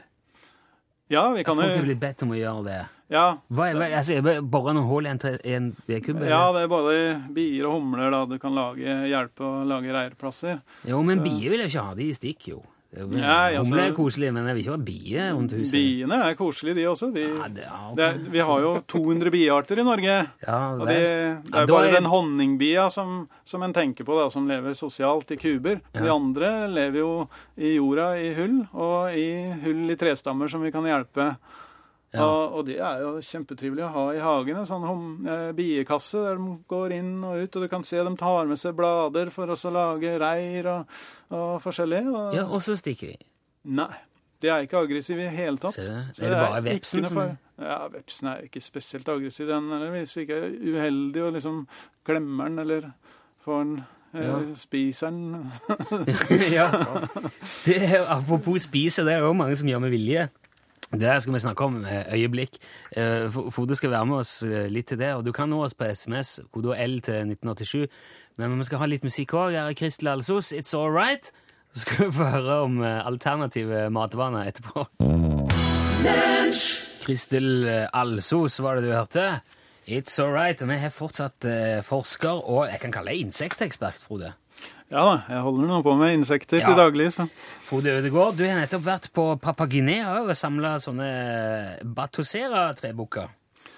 ja, 1.13 1.27
vi 1.35 1.43
kan 1.45 1.55
Folk 1.59 1.69
er 1.69 1.77
jo 1.77 1.85
blitt 1.85 1.99
bedt 2.01 2.23
om 2.25 2.31
å 2.33 2.37
gjøre 2.39 2.63
det. 2.65 2.79
ja, 3.13 3.25
Hva 3.53 3.67
er, 3.69 3.81
altså, 3.99 4.15
er 4.17 4.21
det 4.25 4.33
bare 4.49 4.73
noen 4.73 4.87
hull 4.89 5.05
i 5.05 5.11
en, 5.13 5.19
tre- 5.21 5.37
i 5.45 5.53
en 5.53 5.67
vedkubbe? 5.85 6.25
ja, 6.25 6.39
det 6.55 6.63
er 6.65 6.71
både 6.71 6.95
bier 7.35 7.67
og 7.69 7.75
humler 7.77 8.09
da 8.15 8.23
du 8.25 8.39
kan 8.41 8.55
lage, 8.57 8.95
hjelpe 9.11 9.45
å 9.45 9.59
lage 9.69 9.93
reirplasser. 9.93 10.61
Jo, 10.89 11.03
men 11.05 11.19
Så- 11.21 11.23
bier 11.27 11.49
vil 11.53 11.59
jeg 11.61 11.69
ikke 11.75 11.83
ha. 11.85 11.93
De 11.93 12.09
stikker 12.17 12.49
jo. 12.55 12.63
Jo- 12.95 13.07
altså- 13.09 13.63
Humler 13.69 13.83
er 13.89 13.93
koselig, 13.93 14.33
men 14.33 14.45
jeg 14.47 14.55
vil 14.55 14.63
ikke 14.63 14.71
ha 14.77 14.83
bier 14.85 15.33
rundt 15.35 15.51
huset. 15.51 15.71
Biene 15.73 16.19
er 16.29 16.35
koselige, 16.35 16.75
de 16.75 16.85
også. 16.87 17.09
De, 17.13 17.21
Ja, 17.21 17.47
det, 17.49 17.63
ja, 17.65 17.79
ok. 17.91 17.95
det 17.97 18.05
er, 18.05 18.17
vi 18.31 18.39
har 18.39 18.59
jo 18.61 18.71
200 18.87 19.31
biearter 19.31 19.79
i 19.79 19.83
Norge. 19.83 20.15
ja, 20.47 20.59
Og 20.73 20.87
det, 20.87 20.95
det 20.95 21.53
Ja, 21.53 21.61
er 21.63 21.67
bare 21.67 21.87
er- 21.89 21.99
den 21.99 22.05
honningbia 22.05 22.89
som, 22.89 23.27
som 23.43 23.63
en 23.63 23.73
tenker 23.73 24.03
på, 24.05 24.15
da, 24.21 24.29
som 24.29 24.47
lever 24.47 24.71
sosialt 24.73 25.29
i 25.31 25.35
kuber. 25.35 25.81
De 25.93 26.07
andre 26.09 26.67
lever 26.71 26.99
jo 26.99 27.27
i 27.57 27.75
jorda 27.75 28.13
i 28.17 28.33
hull, 28.33 28.67
og 28.73 29.11
i 29.13 29.51
hull 29.63 29.89
i 29.91 29.95
trestammer 29.95 30.47
som 30.49 30.61
vi 30.61 30.71
kan 30.71 30.83
hjelpe. 30.83 31.35
Ja. 32.15 32.25
Og, 32.25 32.57
og 32.57 32.65
det 32.69 32.79
er 32.79 33.03
jo 33.03 33.11
kjempetrivelig 33.23 33.85
å 33.85 33.91
ha 33.93 34.05
i 34.15 34.23
hagen. 34.23 34.59
En 34.61 34.69
sånn 34.69 34.87
hum, 34.87 35.05
eh, 35.27 35.51
biekasse 35.57 36.23
der 36.23 36.41
de 36.41 36.57
går 36.71 36.97
inn 36.97 37.13
og 37.27 37.43
ut, 37.43 37.55
og 37.59 37.65
du 37.65 37.69
kan 37.71 37.85
se 37.87 38.01
dem 38.01 38.17
tar 38.19 38.49
med 38.49 38.61
seg 38.61 38.75
blader 38.77 39.31
for 39.35 39.51
å 39.51 39.75
lage 39.75 40.17
reir 40.21 40.71
og, 40.71 40.99
og 41.35 41.55
forskjellig. 41.63 42.03
Og, 42.11 42.35
ja, 42.37 42.45
og 42.47 42.63
så 42.65 42.77
stikker 42.79 43.13
de. 43.13 43.31
Nei, 43.75 43.91
de 44.43 44.51
er 44.51 44.65
ikke 44.65 44.83
aggressive 44.85 45.25
i 45.25 45.33
hele 45.33 45.57
tatt. 45.61 45.79
Det. 45.79 45.97
Er 46.21 46.35
det 46.35 46.39
bare 46.43 46.63
vepsen 46.65 47.07
som. 47.07 47.19
Ja, 47.55 47.79
vepsen 47.87 48.29
er 48.29 48.45
ikke 48.45 48.61
spesielt 48.61 49.09
aggressiv. 49.09 49.47
Den 49.49 49.71
eller 49.71 49.93
hvis 49.95 50.15
vi 50.17 50.25
ikke 50.25 50.39
er 50.43 50.55
uheldig 50.75 51.21
og 51.23 51.35
liksom 51.37 51.61
glemmer 52.05 52.51
den 52.51 52.63
eller 52.65 52.89
får 53.45 53.61
den 53.63 53.75
eh, 53.79 54.25
Ja. 54.25 54.39
Spiser 54.55 55.09
den. 55.11 55.51
ja. 56.57 56.69
Det 57.65 57.79
er, 57.83 58.05
apropos 58.07 58.67
spise, 58.67 59.03
det 59.07 59.15
er 59.15 59.25
jo 59.25 59.33
mange 59.33 59.55
som 59.55 59.67
gjør 59.67 59.83
med 59.87 59.95
vilje. 59.95 60.27
Det 60.91 61.01
der 61.01 61.19
skal 61.19 61.33
vi 61.33 61.39
snakke 61.39 61.63
om 61.63 61.85
øyeblikk. 62.13 62.57
Eh, 62.97 63.31
Frode 63.31 63.75
skal 63.75 63.91
være 63.91 64.05
med 64.05 64.21
oss 64.21 64.43
eh, 64.43 64.67
litt 64.69 64.87
til 64.87 64.99
det, 64.99 65.13
og 65.17 65.25
du 65.25 65.31
kan 65.33 65.49
nå 65.49 65.63
oss 65.65 65.73
på 65.73 65.87
SMS, 65.89 66.39
kode 66.53 66.77
L 66.77 66.99
til 67.01 67.31
1987. 67.33 67.87
Men 68.37 68.57
vi 68.59 68.67
skal 68.67 68.83
ha 68.83 68.89
litt 68.89 69.03
musikk 69.03 69.33
òg. 69.33 69.55
Her 69.55 69.71
er 69.71 69.77
Kristel 69.77 70.11
Alsos, 70.13 70.53
It's 70.53 70.75
All 70.77 70.93
Right. 70.93 71.31
Så 71.73 71.83
skal 71.83 72.05
vi 72.05 72.11
få 72.19 72.29
høre 72.37 72.59
om 72.67 72.79
eh, 72.83 73.01
alternative 73.07 73.89
matvaner 73.89 74.51
etterpå. 74.51 74.85
Kristel 77.05 77.67
Alsos 77.93 78.61
var 78.61 78.77
det 78.77 78.87
du 78.87 78.93
hørte. 78.93 79.27
It's 79.89 80.19
All 80.21 80.33
Right. 80.37 80.61
Og 80.61 80.69
vi 80.69 80.79
har 80.85 80.93
fortsatt 80.93 81.49
forsker 81.85 82.45
og 82.45 82.69
jeg 82.69 82.81
kan 82.81 82.93
kalle 82.93 83.13
deg 83.13 83.25
insektekspert, 83.25 83.97
Frode. 84.01 84.35
Ja 84.93 85.01
da, 85.01 85.13
jeg 85.33 85.41
holder 85.41 85.69
nå 85.69 85.79
på 85.85 85.95
med 85.97 86.13
insekter 86.19 86.59
Ja. 86.61 86.67
til 86.69 86.77
daglig, 86.77 87.07
så 87.15 87.25
Frode 87.65 87.89
Ødegård, 87.97 88.35
du 88.37 88.43
har 88.45 88.59
nettopp 88.59 88.83
vært 88.85 89.07
på 89.11 89.23
Papua-Guinea 89.41 90.19
og 90.21 90.29
samla 90.37 90.75
sånne 90.79 91.79
Batosera-trebukker. 91.83 93.31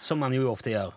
Som 0.03 0.19
man 0.19 0.35
jo 0.35 0.51
ofte 0.51 0.73
gjør. 0.73 0.91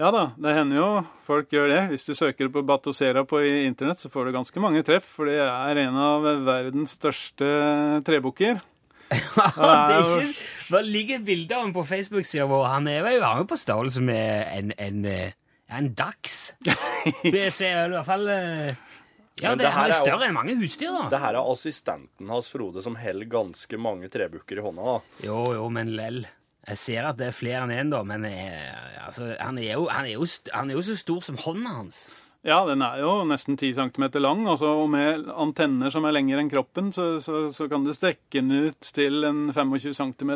Ja 0.00 0.10
da, 0.10 0.32
det 0.40 0.54
hender 0.56 0.76
jo 0.80 0.88
folk 1.28 1.50
gjør 1.52 1.68
det. 1.68 1.80
Hvis 1.92 2.06
du 2.08 2.14
søker 2.16 2.48
på 2.50 2.62
Batosera 2.66 3.22
på 3.28 3.42
internett, 3.44 4.00
så 4.00 4.10
får 4.10 4.26
du 4.26 4.32
ganske 4.38 4.62
mange 4.64 4.82
treff, 4.82 5.04
for 5.04 5.28
det 5.30 5.38
er 5.44 5.80
en 5.84 5.96
av 6.00 6.26
verdens 6.46 6.96
største 6.98 8.02
trebukker. 8.06 8.60
det 9.10 9.16
er 9.66 10.04
ikke, 10.06 10.26
det 10.70 10.84
ligger 10.86 11.18
et 11.18 11.26
bilde 11.26 11.54
av 11.54 11.66
ham 11.66 11.72
på 11.74 11.84
Facebook-sida 11.86 12.46
vår. 12.50 12.68
Han 12.70 12.88
er 12.88 13.08
jo 13.14 13.24
han 13.26 13.46
på 13.50 13.58
størrelse 13.58 14.02
med 14.02 14.46
en, 14.56 14.72
en, 14.78 15.04
eh, 15.04 15.32
en 15.70 15.90
dags. 15.94 16.54
Det 17.22 17.50
ser 17.52 17.86
i 17.86 17.90
hvert 17.94 18.06
fall 18.06 18.28
eh, 18.30 18.70
Ja, 19.42 19.54
det, 19.54 19.64
det 19.66 19.72
han 19.74 19.84
er 19.86 19.94
jo- 19.94 20.00
større 20.04 20.28
enn 20.28 20.34
mange 20.36 20.56
husdyr, 20.60 20.92
da. 20.96 21.08
Det 21.12 21.20
her 21.20 21.34
er 21.40 21.50
assistenten 21.52 22.28
hans, 22.28 22.48
Frode, 22.52 22.82
som 22.82 22.96
holder 23.00 23.26
ganske 23.32 23.78
mange 23.80 24.08
trebukker 24.12 24.58
i 24.58 24.64
hånda. 24.64 24.82
da. 24.84 25.26
Jo, 25.26 25.40
jo, 25.56 25.68
men 25.70 25.94
lell. 25.96 26.24
Jeg 26.68 26.76
ser 26.78 27.06
at 27.08 27.16
det 27.16 27.28
er 27.30 27.32
flere 27.32 27.62
enn 27.64 27.72
én, 27.72 27.90
da, 27.90 28.02
men 28.04 28.24
eh, 28.28 29.06
altså, 29.06 29.30
han, 29.40 29.58
er 29.58 29.72
jo, 29.74 29.86
han, 29.88 30.04
er 30.06 30.12
jo, 30.18 30.26
han 30.52 30.70
er 30.70 30.74
jo 30.76 30.82
så 30.82 30.96
stor 31.00 31.20
som 31.24 31.36
hånda 31.40 31.72
hans. 31.80 32.02
Ja, 32.44 32.62
den 32.64 32.80
er 32.80 33.00
jo 33.02 33.24
nesten 33.28 33.56
10 33.60 33.74
cm 33.76 34.04
lang, 34.20 34.46
og 34.48 34.86
med 34.88 35.26
antenner 35.28 35.90
som 35.92 36.04
er 36.08 36.14
lengre 36.16 36.40
enn 36.40 36.48
kroppen, 36.52 36.92
så, 36.92 37.18
så, 37.20 37.50
så 37.52 37.66
kan 37.68 37.84
du 37.84 37.92
strekke 37.92 38.40
den 38.40 38.52
ut 38.68 38.80
til 38.96 39.24
en 39.28 39.50
25 39.52 39.92
cm 39.98 40.30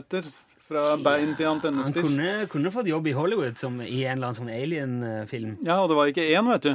fra 0.64 0.82
bein 1.00 1.34
til 1.36 1.46
Han 1.46 1.58
antennespiss. 1.60 2.10
kunne, 2.16 2.46
kunne 2.52 2.72
fått 2.72 2.88
jobb 2.88 3.06
i 3.08 3.12
Hollywood 3.16 3.56
som 3.60 3.78
i 3.84 4.02
en 4.04 4.18
eller 4.18 4.30
annen 4.32 4.38
sånn 4.40 4.52
alien-film. 4.52 5.56
Ja, 5.64 5.78
og 5.84 5.90
det 5.92 5.96
var 5.96 6.12
ikke 6.12 6.24
én, 6.28 6.48
vet 6.52 6.68
du. 6.68 6.74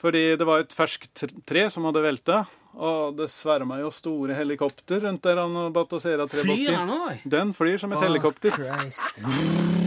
Fordi 0.00 0.22
det 0.36 0.44
var 0.44 0.64
et 0.64 0.74
ferskt 0.76 1.24
tre 1.48 1.66
som 1.72 1.86
hadde 1.88 2.04
velta, 2.04 2.42
og 2.76 3.16
det 3.16 3.30
sverma 3.32 3.78
jo 3.80 3.88
store 3.94 4.36
helikopter 4.36 5.06
rundt 5.06 5.24
der 5.24 5.40
han 5.40 5.56
og 5.56 5.70
Batosera 5.72 6.26
Flyr 6.28 6.76
han 6.76 6.92
òg? 6.92 7.24
Den 7.24 7.54
flyr 7.56 7.80
som 7.80 7.96
et 7.96 8.04
helikopter. 8.04 8.52
Christ. 8.52 9.86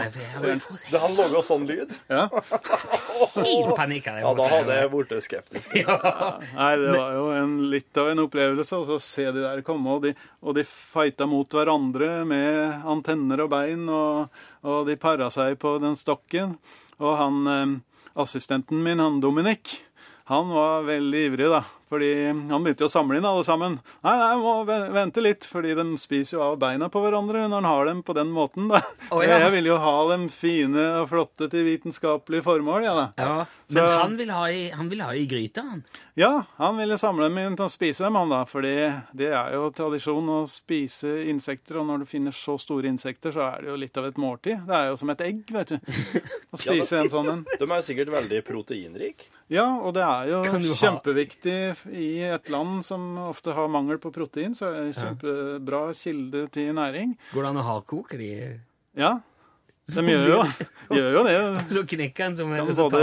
Det 0.00 0.48
er, 0.50 0.60
har 0.92 1.02
Han 1.02 1.16
laga 1.16 1.40
sånn 1.44 1.64
lyd. 1.68 1.92
Ja. 2.10 2.26
helt 2.28 3.72
panikk. 3.76 4.08
av 4.08 4.16
det. 4.16 4.22
Ja, 4.24 4.32
da 4.36 4.46
hadde 4.52 4.76
jeg 4.78 4.90
blitt 4.92 5.14
skeptisk. 5.24 5.74
Nei, 6.60 6.70
det 6.80 6.94
var 6.94 7.16
jo 7.16 7.26
en, 7.36 7.54
litt 7.72 8.00
av 8.00 8.10
en 8.12 8.22
opplevelse 8.24 8.80
å 8.80 8.86
så 8.88 8.98
se 9.02 9.26
de 9.28 9.44
der 9.44 9.62
komme, 9.66 9.96
og 9.96 10.06
de, 10.06 10.14
og 10.40 10.56
de 10.56 10.64
fighta 10.68 11.28
mot 11.30 11.56
hverandre 11.56 12.24
med 12.28 12.88
antenner 12.88 13.44
og 13.44 13.52
bein, 13.52 13.86
og, 13.88 14.42
og 14.64 14.88
de 14.88 14.96
para 15.00 15.30
seg 15.32 15.58
på 15.60 15.76
den 15.82 15.96
stokken. 15.98 16.56
Og 17.00 17.16
han 17.16 17.40
eh, 17.48 17.76
assistenten 18.22 18.82
min, 18.82 18.98
han 18.98 19.20
Dominik, 19.20 19.76
han 20.30 20.48
var 20.54 20.84
veldig 20.86 21.20
ivrig, 21.26 21.50
da. 21.50 21.60
Fordi 21.90 22.08
han 22.30 22.62
begynte 22.62 22.84
jo 22.84 22.86
å 22.86 22.92
samle 22.92 23.16
inn 23.18 23.24
alle 23.26 23.42
sammen. 23.42 23.72
Nei, 24.06 24.12
nei, 24.20 24.34
må 24.38 24.52
vente 24.94 25.18
litt, 25.24 25.42
fordi 25.50 25.72
de 25.74 25.84
spiser 25.98 26.36
jo 26.36 26.42
av 26.44 26.58
beina 26.62 26.86
på 26.92 27.00
hverandre 27.02 27.40
når 27.50 27.56
han 27.56 27.66
har 27.66 27.88
dem 27.88 28.02
på 28.06 28.14
den 28.14 28.30
måten, 28.30 28.68
da. 28.70 28.78
Oh, 29.10 29.24
ja. 29.26 29.40
Jeg 29.42 29.50
vil 29.56 29.66
jo 29.72 29.78
ha 29.82 29.94
dem 30.12 30.28
fine 30.30 30.84
og 31.00 31.08
flotte 31.10 31.48
til 31.50 31.66
vitenskapelige 31.66 32.44
formål, 32.46 32.86
ja 32.86 32.92
da. 32.94 33.06
Ja, 33.18 33.32
men 33.74 33.80
Så- 33.80 33.98
han 34.04 34.14
vil 34.20 34.30
ha 34.30 34.44
i, 34.54 34.60
han 34.70 34.88
vil 34.92 35.02
ha 35.02 35.08
i 35.18 35.24
gryta, 35.26 35.64
han. 35.66 35.82
Ja, 36.14 36.30
han 36.62 36.78
ville 36.78 36.98
samle 37.02 37.26
dem 37.26 37.38
inn 37.42 37.58
til 37.58 37.66
å 37.66 37.74
spise 37.74 38.06
dem, 38.06 38.14
han 38.20 38.30
da. 38.36 38.44
Fordi 38.46 38.76
det 39.18 39.32
er 39.34 39.50
jo 39.58 39.66
tradisjon 39.74 40.30
å 40.30 40.38
spise 40.46 41.16
insekter, 41.26 41.80
og 41.82 41.88
når 41.90 42.04
du 42.04 42.10
finner 42.12 42.30
så 42.38 42.54
store 42.60 42.86
insekter, 42.86 43.34
så 43.34 43.48
er 43.50 43.66
det 43.66 43.72
jo 43.74 43.80
litt 43.82 43.98
av 43.98 44.06
et 44.12 44.22
måltid. 44.22 44.62
Det 44.70 44.78
er 44.78 44.92
jo 44.92 44.96
som 45.02 45.10
et 45.10 45.26
egg, 45.26 45.42
vet 45.58 45.74
du. 45.74 45.76
Å 46.54 46.62
spise 46.68 47.02
en 47.02 47.10
sånn 47.10 47.34
en. 47.34 47.44
De 47.50 47.66
er 47.66 47.76
jo 47.82 47.82
sikkert 47.90 48.14
veldig 48.14 48.44
proteinrike. 48.46 49.26
Ja, 49.50 49.64
og 49.82 49.94
det 49.96 50.02
er 50.06 50.28
jo 50.30 50.42
ha- 50.46 50.58
kjempeviktig 50.78 51.56
i 51.90 52.10
et 52.30 52.50
land 52.54 52.84
som 52.86 53.16
ofte 53.28 53.50
har 53.56 53.66
mangel 53.72 53.98
på 53.98 54.12
protein, 54.14 54.54
så 54.54 54.68
er 54.70 54.84
det 54.86 54.98
kjempebra 55.00 55.80
kilde 55.98 56.44
til 56.54 56.70
næring. 56.76 57.16
Går 57.34 57.42
det 57.42 57.50
an 57.50 57.58
å 57.58 57.64
ha 57.66 57.74
hardkoke 57.80 58.18
de? 58.20 58.30
Ja, 58.98 59.16
de 59.90 60.04
gjør 60.06 60.28
jo, 60.30 60.38
gjør 61.00 61.10
jo 61.16 61.22
det. 61.26 61.34
Så 61.74 61.82
knekker 61.90 62.28
en 62.28 62.36
som 62.38 62.52
Kan 62.54 62.70
både 62.78 63.00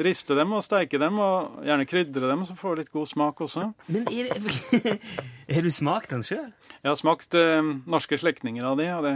riste 0.00 0.32
dem 0.38 0.54
og 0.56 0.62
steike 0.64 0.96
dem, 1.02 1.18
og 1.20 1.60
gjerne 1.68 1.84
krydre 1.90 2.30
dem, 2.30 2.46
så 2.48 2.56
får 2.56 2.72
du 2.78 2.80
litt 2.86 2.92
god 2.94 3.10
smak 3.10 3.42
også. 3.44 3.66
Men 3.92 4.08
er 4.08 4.32
har 4.32 5.62
du 5.66 5.70
smakt 5.70 6.08
den 6.14 6.24
sjøl? 6.24 6.48
Jeg 6.80 6.88
har 6.88 6.96
smakt 6.96 7.36
eh, 7.36 7.60
norske 7.92 8.16
slektninger 8.16 8.64
av 8.64 8.80
de, 8.80 8.88
og 8.96 9.04
det 9.10 9.14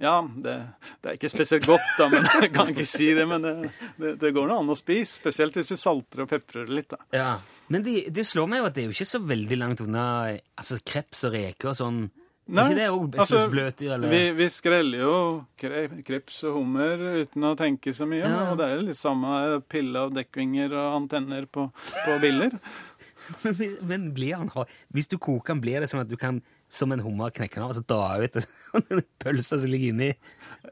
Ja, 0.00 0.16
det, 0.36 0.54
det 1.00 1.10
er 1.10 1.16
ikke 1.16 1.30
spesielt 1.32 1.66
godt, 1.68 1.86
da, 1.96 2.08
men 2.12 2.26
jeg 2.42 2.52
kan 2.54 2.72
ikke 2.72 2.86
si 2.88 3.08
det. 3.16 3.24
Men 3.28 3.44
det, 3.44 3.54
det, 3.96 4.12
det 4.20 4.32
går 4.36 4.50
nå 4.50 4.60
an 4.62 4.74
å 4.74 4.76
spise, 4.78 5.18
spesielt 5.22 5.56
hvis 5.56 5.72
du 5.72 5.80
salter 5.80 6.24
og 6.26 6.30
peprer 6.30 6.68
det 6.68 6.78
litt. 6.80 6.92
da. 6.92 7.00
Ja. 7.16 7.32
Men 7.72 7.86
det, 7.86 7.96
de 8.14 8.24
slår 8.26 8.50
meg 8.50 8.62
jo 8.62 8.68
at 8.68 8.76
det 8.76 8.84
er 8.84 8.90
jo 8.90 8.96
ikke 8.96 9.08
så 9.08 9.22
veldig 9.24 9.58
langt 9.58 9.82
unna 9.82 10.06
altså 10.54 10.78
kreps 10.86 11.26
og 11.28 11.36
reker 11.36 11.72
og 11.72 11.78
sånn. 11.80 12.06
Nei, 12.46 12.62
ikke 12.62 12.78
det 12.78 12.90
òg 12.94 13.16
altså, 13.18 13.38
bløtdyr? 13.50 13.94
Eller? 13.96 14.12
Vi, 14.12 14.20
vi 14.38 14.46
skreller 14.54 15.00
jo 15.02 15.14
kre, 15.58 15.86
kreps 16.06 16.44
og 16.46 16.60
hummer 16.60 17.00
uten 17.24 17.46
å 17.48 17.56
tenke 17.58 17.94
så 17.96 18.06
mye. 18.06 18.22
Ja. 18.22 18.44
Og 18.52 18.60
det 18.60 18.68
er 18.68 18.76
jo 18.76 18.84
litt 18.86 19.00
samme 19.00 19.32
pille 19.66 20.04
av 20.06 20.12
dekkvinger 20.14 20.76
og 20.76 21.00
antenner 21.00 21.48
på, 21.50 21.66
på 22.04 22.18
biller. 22.22 22.54
Men 23.90 24.12
blir 24.14 24.36
han 24.38 24.52
hard? 24.54 24.70
Hvis 24.94 25.10
du 25.10 25.18
koker 25.18 25.56
den, 25.56 25.64
blir 25.64 25.82
det 25.82 25.90
sånn 25.90 26.04
at 26.04 26.12
du 26.12 26.14
kan 26.20 26.38
som 26.72 26.92
en 26.92 27.02
hummer 27.04 27.32
knekker 27.34 27.60
den 27.60 27.66
av 27.66 27.72
og 27.72 27.78
så 27.78 27.84
drar 27.86 28.24
ut 28.24 28.36
den 28.36 29.02
pølsa 29.22 29.58
som 29.62 29.70
ligger 29.70 29.94
inni, 29.94 30.10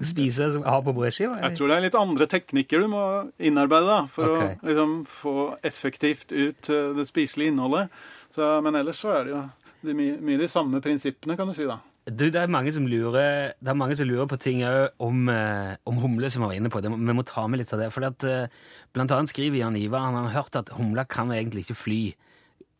spise 0.03 0.51
som 0.57 0.67
har 0.67 0.83
på 0.85 0.95
brødskiva? 0.97 1.39
Jeg 1.43 1.59
tror 1.59 1.71
det 1.71 1.77
er 1.77 1.87
litt 1.87 1.99
andre 1.99 2.29
teknikker 2.31 2.85
du 2.85 2.91
må 2.93 3.05
innarbeide 3.39 3.91
da, 3.91 4.01
for 4.11 4.37
okay. 4.37 4.59
å 4.59 4.71
liksom, 4.71 4.95
få 5.11 5.37
effektivt 5.63 6.35
ut 6.35 6.71
eh, 6.73 6.93
det 6.99 7.09
spiselige 7.09 7.55
innholdet. 7.55 7.95
Så, 8.35 8.49
men 8.67 8.81
ellers 8.81 9.03
så 9.05 9.15
er 9.15 9.27
det 9.27 9.37
jo 9.37 9.43
det 9.85 9.97
mye, 9.97 10.21
mye 10.25 10.41
de 10.41 10.49
samme 10.51 10.81
prinsippene, 10.85 11.37
kan 11.39 11.51
du 11.51 11.57
si. 11.57 11.67
da. 11.69 11.79
Du, 12.05 12.27
det 12.29 12.37
er 12.37 12.51
mange 12.53 12.73
som 12.75 12.85
lurer, 12.85 13.55
det 13.57 13.71
er 13.71 13.77
mange 13.81 13.95
som 13.97 14.09
lurer 14.09 14.27
på 14.29 14.37
ting 14.37 14.61
òg 14.69 14.93
om, 15.01 15.29
eh, 15.33 15.77
om 15.89 16.03
humle, 16.03 16.29
som 16.29 16.43
vi 16.43 16.51
var 16.51 16.59
inne 16.59 16.73
på. 16.73 16.83
Det, 16.85 16.91
vi 16.93 17.17
må 17.17 17.25
ta 17.25 17.47
med 17.49 17.63
litt 17.63 17.73
av 17.73 17.81
det. 17.81 17.89
For 17.95 18.05
at, 18.05 18.25
eh, 18.29 18.53
blant 18.93 19.15
annet 19.15 19.33
skriver 19.33 19.63
Jan 19.63 19.79
Ivar 19.81 20.11
han 20.11 20.19
har 20.27 20.35
hørt 20.43 20.59
at 20.61 20.75
humler 20.77 21.09
kan 21.09 21.33
egentlig 21.33 21.65
ikke 21.65 21.81
fly 21.81 22.03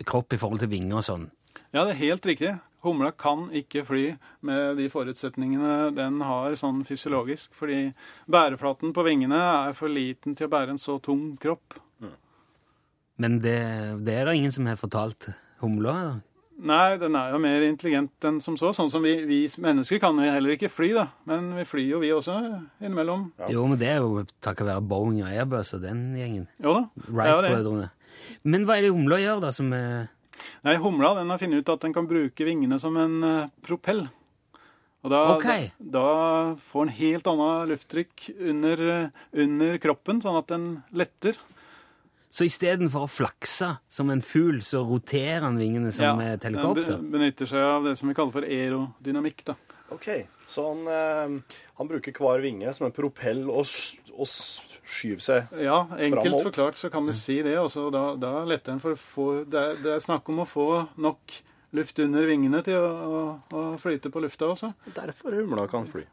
kropp 0.05 0.35
i 0.35 0.41
forhold 0.41 0.61
til 0.61 0.73
vinger 0.75 1.01
og 1.01 1.07
sånn. 1.07 1.27
Ja, 1.73 1.87
det 1.87 1.95
er 1.95 2.03
helt 2.03 2.27
riktig. 2.29 2.53
Humla 2.85 3.11
kan 3.17 3.47
ikke 3.57 3.85
fly 3.89 4.03
med 4.45 4.77
de 4.81 4.91
forutsetningene 4.93 5.95
den 5.97 6.21
har 6.25 6.55
sånn 6.61 6.83
fysiologisk, 6.87 7.55
fordi 7.57 7.89
bæreflaten 8.31 8.93
på 8.97 9.07
vingene 9.07 9.41
er 9.41 9.73
for 9.77 9.93
liten 9.93 10.37
til 10.37 10.49
å 10.49 10.53
bære 10.53 10.77
en 10.77 10.83
så 10.83 10.99
tung 11.03 11.33
kropp. 11.41 11.79
Men 13.17 13.39
det, 13.43 13.59
det 14.05 14.15
er 14.19 14.27
det 14.27 14.39
ingen 14.41 14.53
som 14.55 14.67
har 14.67 14.79
fortalt 14.81 15.29
humla. 15.63 15.93
da. 15.95 16.15
Nei, 16.65 16.97
den 17.01 17.17
er 17.19 17.33
jo 17.35 17.39
mer 17.43 17.65
intelligent 17.67 18.27
enn 18.27 18.39
som 18.43 18.57
så. 18.59 18.71
Sånn 18.75 18.91
som 18.93 19.03
vi, 19.03 19.17
vi 19.27 19.41
mennesker 19.61 19.99
kan 20.03 20.19
jo 20.23 20.31
heller 20.31 20.55
ikke 20.55 20.71
fly, 20.71 20.93
da. 20.95 21.09
Men 21.29 21.51
vi 21.59 21.65
flyr 21.67 21.89
jo, 21.97 22.01
vi 22.03 22.13
også, 22.15 22.37
innimellom. 22.83 23.27
Jo, 23.51 23.65
men 23.71 23.81
det 23.81 23.91
er 23.91 24.03
jo 24.05 24.23
takket 24.45 24.69
være 24.71 24.85
Boeing 24.87 25.23
og 25.25 25.33
Airbus 25.33 25.75
og 25.77 25.83
den 25.83 26.07
gjengen. 26.19 26.47
Jo 26.63 26.77
da. 26.79 26.85
Wright-brødrene. 27.09 27.89
Men 28.47 28.67
hva 28.69 28.79
er 28.79 28.87
det 28.87 28.93
humla 28.95 29.19
gjør, 29.19 29.43
da, 29.43 29.51
som 29.55 29.73
er 29.75 30.07
Nei, 30.67 30.77
humla 30.81 31.15
den 31.19 31.33
har 31.33 31.41
funnet 31.41 31.65
ut 31.65 31.73
at 31.75 31.87
den 31.87 31.95
kan 31.97 32.09
bruke 32.11 32.47
vingene 32.47 32.79
som 32.81 32.97
en 33.01 33.17
eh, 33.29 33.49
propell. 33.65 34.07
Og 35.05 35.13
da, 35.13 35.21
okay. 35.35 35.69
da, 35.77 36.01
da 36.01 36.61
får 36.65 36.87
den 36.87 36.95
helt 36.97 37.27
annet 37.29 37.73
lufttrykk 37.75 38.29
under, 38.39 38.85
eh, 38.95 39.27
under 39.45 39.77
kroppen, 39.83 40.23
sånn 40.25 40.39
at 40.41 40.49
den 40.53 40.69
letter. 40.97 41.37
Så 42.35 42.49
istedenfor 42.49 43.05
å 43.07 43.11
flakse 43.11 43.69
som 43.87 44.09
en 44.11 44.25
fugl, 44.25 44.59
så 44.65 44.81
roterer 44.89 45.45
han 45.45 45.61
vingene 45.61 45.93
som 45.95 46.19
et 46.25 46.43
helikopter? 46.43 46.97
Den 46.97 47.13
benytter 47.13 47.47
seg 47.47 47.63
av 47.63 47.85
det 47.87 47.95
som 48.01 48.11
vi 48.11 48.17
kaller 48.17 48.35
for 48.35 48.49
aerodynamikk. 48.49 49.45
da. 49.53 49.55
OK. 49.95 50.09
Så 50.51 50.65
han, 50.67 50.81
eh, 50.89 51.61
han 51.79 51.91
bruker 51.93 52.17
hver 52.17 52.43
vinge 52.43 52.73
som 52.75 52.89
en 52.89 52.97
propell 52.97 53.45
og, 53.53 53.69
s- 54.23 54.61
skyve 54.85 55.19
seg 55.21 55.49
framover. 55.49 55.65
Ja, 55.65 55.81
enkelt 55.99 56.23
Framover. 56.23 56.45
forklart 56.45 56.77
så 56.79 56.91
kan 56.91 57.07
vi 57.07 57.13
si 57.19 57.43
det. 57.43 57.57
Også, 57.59 57.91
da, 57.91 58.15
da 58.17 58.45
letter 58.45 58.73
en 58.73 58.81
for 58.81 58.95
å 58.95 58.97
få 58.97 59.45
det 59.51 59.59
er, 59.61 59.75
det 59.83 59.93
er 59.97 59.99
snakk 59.99 60.29
om 60.29 60.39
å 60.39 60.47
få 60.47 60.69
nok 61.03 61.19
luft 61.75 61.99
under 61.99 62.27
vingene 62.27 62.63
til 62.63 62.77
å, 62.79 62.91
å, 63.03 63.23
å 63.51 63.79
flyte 63.83 64.11
på 64.15 64.21
lufta 64.23 64.47
også. 64.47 64.73
Derfor 64.95 65.35
humla 65.35 65.67
kan 65.67 65.87
fly. 65.91 66.05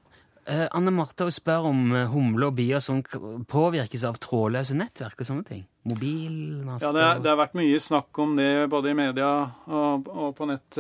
Eh, 0.50 0.66
Anne 0.74 0.90
Marte 0.90 1.28
spør 1.30 1.68
om 1.70 1.92
humler 2.10 2.48
og 2.50 2.56
bier 2.58 2.80
som 2.82 3.04
påvirkes 3.04 4.02
av 4.10 4.18
trådløse 4.18 4.74
nettverk 4.74 5.20
og 5.22 5.28
sånne 5.28 5.46
ting. 5.46 5.68
Mobilmaster 5.86 6.88
Ja, 6.88 6.92
det, 6.96 7.04
er, 7.06 7.20
det 7.22 7.30
har 7.30 7.38
vært 7.44 7.54
mye 7.60 7.78
snakk 7.82 8.18
om 8.24 8.34
det 8.40 8.48
både 8.74 8.90
i 8.90 8.98
media 8.98 9.30
og, 9.70 10.10
og 10.10 10.34
på 10.38 10.48
nett. 10.50 10.80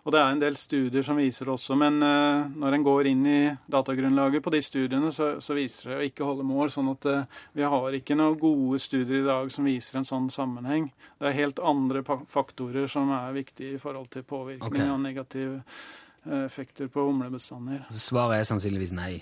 Og 0.00 0.14
det 0.14 0.20
er 0.20 0.32
en 0.32 0.40
del 0.40 0.56
studier 0.56 1.04
som 1.04 1.18
viser 1.20 1.46
det 1.46 1.52
også, 1.52 1.76
men 1.78 2.00
eh, 2.04 2.46
når 2.62 2.76
en 2.76 2.84
går 2.86 3.08
inn 3.10 3.24
i 3.28 3.40
datagrunnlaget 3.70 4.44
på 4.44 4.52
de 4.54 4.62
studiene, 4.64 5.10
så, 5.12 5.34
så 5.44 5.56
viser 5.56 5.90
det 5.90 5.98
å 5.98 6.06
ikke 6.08 6.28
holde 6.28 6.46
mål. 6.48 6.72
sånn 6.72 6.88
at 6.94 7.08
eh, 7.10 7.42
vi 7.58 7.66
har 7.74 7.96
ikke 7.98 8.16
noen 8.16 8.38
gode 8.40 8.80
studier 8.80 9.20
i 9.20 9.28
dag 9.28 9.52
som 9.52 9.68
viser 9.68 10.00
en 10.00 10.08
sånn 10.08 10.30
sammenheng. 10.32 10.88
Det 11.20 11.28
er 11.28 11.36
helt 11.42 11.60
andre 11.60 12.04
faktorer 12.04 12.88
som 12.88 13.12
er 13.18 13.36
viktige 13.36 13.76
i 13.76 13.82
forhold 13.82 14.08
til 14.14 14.24
påvirkning 14.24 14.72
okay. 14.72 14.94
og 14.94 15.04
negative 15.04 15.60
eh, 15.60 16.46
effekter 16.46 16.88
på 16.88 17.04
humlebestander. 17.10 17.84
Så 17.92 18.04
Svaret 18.08 18.40
er 18.40 18.50
sannsynligvis 18.54 18.96
nei. 18.96 19.12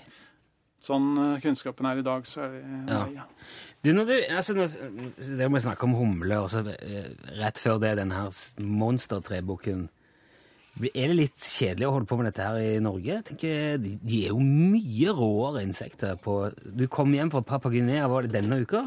sånn 0.79 1.11
kunnskapen 1.43 1.91
er 1.91 1.99
i 1.99 2.07
dag, 2.07 2.23
så 2.23 2.45
er 2.47 2.55
det 2.55 2.65
nei. 2.87 3.05
Ja. 3.19 3.27
Du, 3.83 3.91
når 3.95 4.07
du, 4.07 4.17
altså, 4.31 4.55
nå, 4.55 4.71
det 5.27 5.47
må 5.47 5.59
vi 5.59 5.67
snakke 5.67 5.87
om 5.87 5.99
humle, 5.99 6.39
og 6.39 6.51
så 6.51 6.63
rett 6.63 7.59
før 7.59 7.83
det 7.83 7.97
den 7.99 8.15
her 8.15 8.31
monstertreboken. 8.63 9.89
Er 10.79 11.09
det 11.11 11.15
litt 11.17 11.43
kjedelig 11.43 11.87
å 11.89 11.93
holde 11.97 12.07
på 12.07 12.17
med 12.19 12.29
dette 12.29 12.45
her 12.45 12.59
i 12.63 12.79
Norge? 12.83 13.17
Jeg 13.17 13.25
tenker, 13.27 13.79
de, 13.83 13.95
de 13.99 14.19
er 14.25 14.31
jo 14.31 14.39
mye 14.43 15.15
råere 15.17 15.63
insekter 15.65 16.15
på 16.23 16.37
Du 16.63 16.85
kom 16.91 17.11
hjem 17.15 17.31
fra 17.33 17.41
Papua 17.43 17.73
Guinea, 17.73 18.07
var 18.07 18.23
det 18.23 18.31
denne 18.37 18.61
uka? 18.63 18.85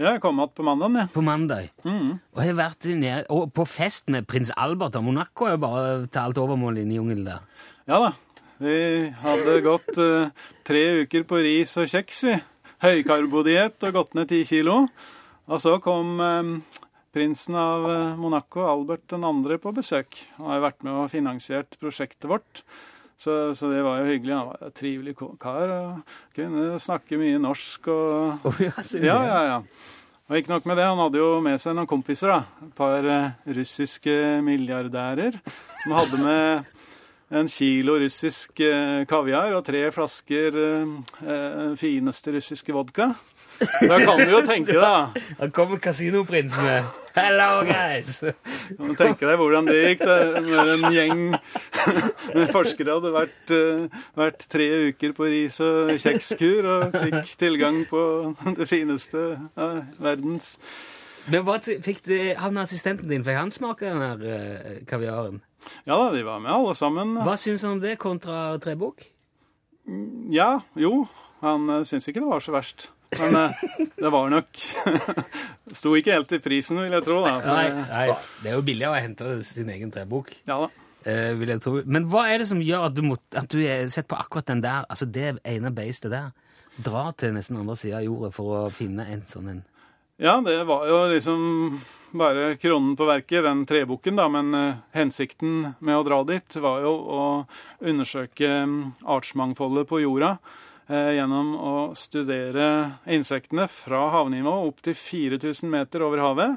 Ja, 0.00 0.14
Jeg 0.14 0.22
kom 0.24 0.38
igjen 0.40 0.52
på 0.56 0.64
mandag, 0.64 0.96
Ja. 0.96 1.06
På 1.12 1.22
mandag. 1.22 1.70
Og 1.84 2.40
jeg 2.40 2.50
har 2.50 2.58
vært 2.58 2.88
nede, 2.88 3.24
og 3.30 3.52
på 3.54 3.66
fest 3.68 4.08
med 4.10 4.26
prins 4.26 4.50
Albert 4.56 4.96
av 4.96 5.04
Monaco 5.04 5.46
jo 5.50 5.58
bare 5.60 6.06
til 6.08 6.22
alt 6.22 6.40
overmål 6.40 6.80
inne 6.82 6.94
i 6.94 6.98
jungelen 6.98 7.26
der. 7.26 7.42
Ja 7.90 8.00
da. 8.06 8.12
Vi 8.60 8.74
hadde 9.22 9.58
gått 9.64 9.96
uh, 10.00 10.30
tre 10.68 10.82
uker 11.04 11.24
på 11.28 11.38
ris 11.44 11.76
og 11.80 11.88
kjeks, 11.88 12.24
vi. 12.28 12.38
Høykarbodiett 12.80 13.86
og 13.88 13.96
gått 13.96 14.16
ned 14.16 14.28
ti 14.32 14.42
kilo. 14.48 14.86
Og 15.50 15.60
så 15.60 15.74
kom 15.82 16.20
eh, 16.22 16.50
prinsen 17.14 17.56
av 17.58 17.86
eh, 17.90 18.16
Monaco, 18.20 18.64
Albert 18.68 19.08
2., 19.10 19.58
på 19.62 19.74
besøk. 19.76 20.18
Han 20.38 20.50
har 20.50 20.60
jo 20.60 20.66
vært 20.68 20.86
med 20.86 20.98
og 21.02 21.12
finansiert 21.12 21.78
prosjektet 21.82 22.28
vårt. 22.30 22.64
Så, 23.20 23.52
så 23.54 23.68
det 23.68 23.82
var 23.84 24.00
jo 24.00 24.08
hyggelig. 24.08 24.32
Han 24.32 24.48
var 24.48 24.62
en 24.64 24.76
trivelig 24.76 25.16
kar 25.42 25.72
og 25.74 26.14
kunne 26.36 26.78
snakke 26.80 27.18
mye 27.20 27.40
norsk 27.42 27.90
og 27.92 28.46
Ja, 29.10 29.18
ja, 29.26 29.40
ja. 29.50 29.58
Og 30.30 30.38
ikke 30.38 30.52
nok 30.52 30.66
med 30.70 30.78
det, 30.78 30.86
han 30.86 31.00
hadde 31.02 31.18
jo 31.18 31.30
med 31.42 31.58
seg 31.58 31.74
noen 31.74 31.90
kompiser. 31.90 32.30
da. 32.30 32.66
Et 32.68 32.74
par 32.78 33.02
eh, 33.02 33.32
russiske 33.58 34.14
milliardærer 34.46 35.40
som 35.82 35.96
hadde 35.98 36.20
med 36.22 36.70
en 37.30 37.50
kilo 37.50 37.98
russisk 37.98 38.62
eh, 38.62 39.02
kaviar 39.10 39.56
og 39.58 39.64
tre 39.66 39.82
flasker 39.94 40.56
eh, 40.62 41.74
fineste 41.78 42.38
russiske 42.38 42.74
vodka. 42.74 43.10
Da 43.60 44.00
kan 44.00 44.22
du 44.22 44.32
jo 44.32 44.40
tenke 44.46 44.78
deg. 44.78 45.20
Da 45.42 45.50
kommer 45.52 45.82
kasinoprinsen 45.82 46.62
med 46.64 46.99
Hello, 47.14 47.64
guys! 47.66 48.20
Kan 48.76 48.92
du 48.92 48.94
tenke 48.94 49.26
deg 49.26 49.38
hvordan 49.40 49.66
det 49.66 49.78
gikk 49.80 50.02
når 50.46 50.68
en 50.76 50.84
gjeng 50.94 51.22
med 51.32 52.52
forskere 52.52 52.94
hadde 52.98 53.10
vært, 53.14 53.52
eh, 53.56 54.02
vært 54.18 54.44
tre 54.52 54.68
uker 54.90 55.14
på 55.16 55.26
ris- 55.32 55.58
og 55.64 55.90
kjekskur 55.98 56.68
og 56.70 56.94
fikk 56.94 57.32
tilgang 57.40 57.80
på 57.90 58.02
det 58.60 58.68
fineste 58.70 59.24
av 59.58 59.80
verdens 59.98 60.52
Men 61.30 61.42
hva 61.48 61.58
fikk 61.60 62.04
det, 62.06 62.20
han 62.38 62.62
assistenten 62.62 63.10
din, 63.10 63.26
fikk 63.26 63.40
han 63.40 63.50
smake 63.54 63.90
den 63.90 64.04
her 64.06 64.22
eh, 64.36 64.78
kaviaren? 64.86 65.42
Ja 65.90 65.98
da, 65.98 66.12
de 66.14 66.22
var 66.24 66.38
med 66.40 66.52
alle 66.54 66.76
sammen. 66.78 67.18
Hva 67.26 67.34
syns 67.36 67.66
han 67.66 67.76
om 67.78 67.82
det 67.82 67.98
kontra 68.00 68.54
trebukk? 68.62 69.02
Ja, 70.30 70.60
jo. 70.78 71.08
Han 71.42 71.66
syns 71.88 72.06
ikke 72.06 72.22
det 72.22 72.30
var 72.30 72.44
så 72.44 72.54
verst. 72.54 72.90
Men 73.18 73.36
eh, 73.36 73.62
det 73.96 74.10
var 74.12 74.30
nok 74.30 74.60
Sto 75.80 75.94
ikke 75.98 76.14
helt 76.14 76.34
i 76.34 76.40
prisen, 76.42 76.78
vil 76.82 76.94
jeg 76.94 77.06
tro. 77.06 77.20
da. 77.24 77.36
Nei, 77.42 77.64
eh, 77.68 77.80
nei, 77.90 78.04
det 78.42 78.52
er 78.52 78.58
jo 78.58 78.66
billigere 78.66 78.96
å 78.96 79.02
hente 79.02 79.32
sin 79.46 79.70
egen 79.72 79.92
trebok. 79.94 80.32
Ja 80.50 80.60
da. 80.64 80.70
eh, 81.06 81.32
vil 81.38 81.54
jeg 81.54 81.62
tro. 81.64 81.76
Men 81.86 82.08
hva 82.10 82.26
er 82.30 82.42
det 82.42 82.50
som 82.50 82.62
gjør 82.62 82.88
at 82.90 82.96
du, 82.96 83.02
må, 83.06 83.18
at 83.38 83.50
du 83.50 83.60
er 83.62 83.90
sett 83.92 84.08
på 84.10 84.18
akkurat 84.18 84.50
den 84.50 84.62
der, 84.64 84.86
altså 84.90 85.08
det 85.10 85.36
ene 85.46 85.74
beistet 85.74 86.14
der, 86.14 86.30
dra 86.80 87.10
til 87.18 87.34
nesten 87.36 87.58
andre 87.60 87.76
sida 87.78 88.00
av 88.00 88.06
jorda 88.06 88.30
for 88.34 88.56
å 88.56 88.62
finne 88.74 89.06
en 89.10 89.26
sånn 89.30 89.50
en? 89.52 89.64
Ja, 90.20 90.36
det 90.44 90.58
var 90.68 90.84
jo 90.84 90.98
liksom 91.08 91.44
bare 92.12 92.56
kronen 92.60 92.96
på 92.98 93.06
verket, 93.08 93.44
den 93.46 93.62
trebukken, 93.68 94.18
da. 94.18 94.26
Men 94.28 94.50
uh, 94.52 94.80
hensikten 94.92 95.70
med 95.78 95.96
å 95.96 96.02
dra 96.04 96.18
dit 96.28 96.58
var 96.60 96.82
jo 96.84 96.92
å 96.92 97.22
undersøke 97.80 98.50
um, 98.66 98.74
artsmangfoldet 99.08 99.88
på 99.88 100.02
jorda 100.02 100.34
gjennom 100.90 101.52
å 101.54 101.74
studere 101.98 102.66
insektene 103.06 103.68
fra 103.70 104.08
havnivå 104.16 104.54
opp 104.66 104.80
til 104.82 104.96
4000 104.98 105.70
meter 105.70 106.02
over 106.06 106.22
havet. 106.24 106.56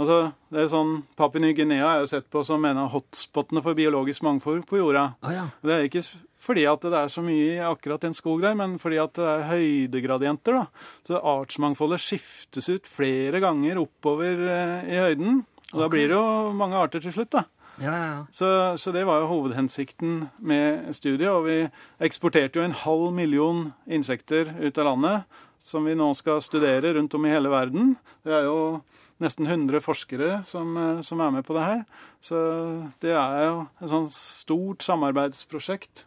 Altså, 0.00 0.30
det 0.48 0.62
er 0.62 0.68
sånn, 0.72 0.92
Papua 1.18 1.42
Ny-Guinea 1.42 1.84
er 1.84 2.02
jo 2.02 2.08
sett 2.08 2.28
på 2.32 2.40
som 2.46 2.64
en 2.64 2.78
av 2.80 2.88
hotspotene 2.94 3.60
for 3.64 3.76
biologisk 3.76 4.24
mangfold 4.24 4.64
på 4.68 4.78
jorda. 4.80 5.10
Ah, 5.20 5.34
ja. 5.34 5.44
Det 5.60 5.74
er 5.74 5.88
ikke 5.90 6.04
fordi 6.40 6.64
at 6.70 6.86
det 6.86 6.96
er 6.96 7.12
så 7.12 7.24
mye 7.24 7.50
i 7.58 7.60
akkurat 7.68 8.06
en 8.08 8.16
skog 8.16 8.40
der, 8.46 8.56
men 8.56 8.78
fordi 8.80 8.96
at 9.02 9.12
det 9.18 9.26
er 9.28 9.46
høydegradienter. 9.50 10.56
da. 10.56 10.86
Så 11.04 11.20
artsmangfoldet 11.20 12.00
skiftes 12.00 12.70
ut 12.72 12.88
flere 12.88 13.42
ganger 13.44 13.82
oppover 13.82 14.40
eh, 14.48 14.88
i 14.88 15.02
høyden. 15.04 15.42
Og 15.74 15.84
da 15.84 15.90
blir 15.92 16.08
det 16.08 16.16
jo 16.16 16.54
mange 16.56 16.80
arter 16.80 17.04
til 17.04 17.12
slutt, 17.14 17.34
da. 17.36 17.44
Ja, 17.80 17.92
ja, 17.96 18.06
ja. 18.06 18.26
Så, 18.32 18.76
så 18.76 18.92
det 18.92 19.06
var 19.08 19.22
jo 19.22 19.30
hovedhensikten 19.30 20.26
med 20.36 20.90
studiet. 20.94 21.30
Og 21.32 21.46
vi 21.48 21.58
eksporterte 22.04 22.60
jo 22.60 22.66
en 22.66 22.76
halv 22.76 23.08
million 23.16 23.70
insekter 23.88 24.52
ut 24.60 24.78
av 24.78 24.90
landet, 24.92 25.40
som 25.64 25.88
vi 25.88 25.96
nå 25.96 26.10
skal 26.16 26.42
studere 26.44 26.92
rundt 26.96 27.16
om 27.16 27.24
i 27.24 27.32
hele 27.32 27.52
verden. 27.52 27.94
Det 28.24 28.36
er 28.36 28.48
jo 28.48 28.60
nesten 29.20 29.48
100 29.48 29.80
forskere 29.84 30.42
som, 30.48 30.76
eh, 30.76 31.00
som 31.00 31.20
er 31.20 31.30
med 31.30 31.46
på 31.46 31.56
det 31.56 31.64
her. 31.64 31.82
Så 32.20 32.36
det 33.00 33.16
er 33.16 33.44
jo 33.46 33.66
et 33.80 33.92
sånt 33.92 34.12
stort 34.12 34.84
samarbeidsprosjekt 34.84 36.04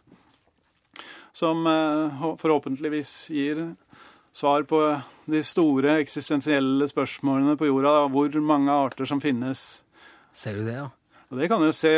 som 1.34 1.66
eh, 1.66 2.24
forhåpentligvis 2.38 3.30
gir 3.34 3.64
svar 4.34 4.62
på 4.62 4.80
de 5.30 5.42
store 5.42 5.98
eksistensielle 6.02 6.86
spørsmålene 6.90 7.56
på 7.58 7.66
jorda. 7.66 8.08
Hvor 8.14 8.40
mange 8.40 8.70
arter 8.70 9.04
som 9.06 9.22
finnes. 9.22 9.84
Ser 10.34 10.58
du 10.58 10.66
det, 10.66 10.78
ja? 10.78 10.90
Og 11.34 11.40
Det 11.42 11.48
kan 11.50 11.60
du 11.60 11.72
se 11.74 11.90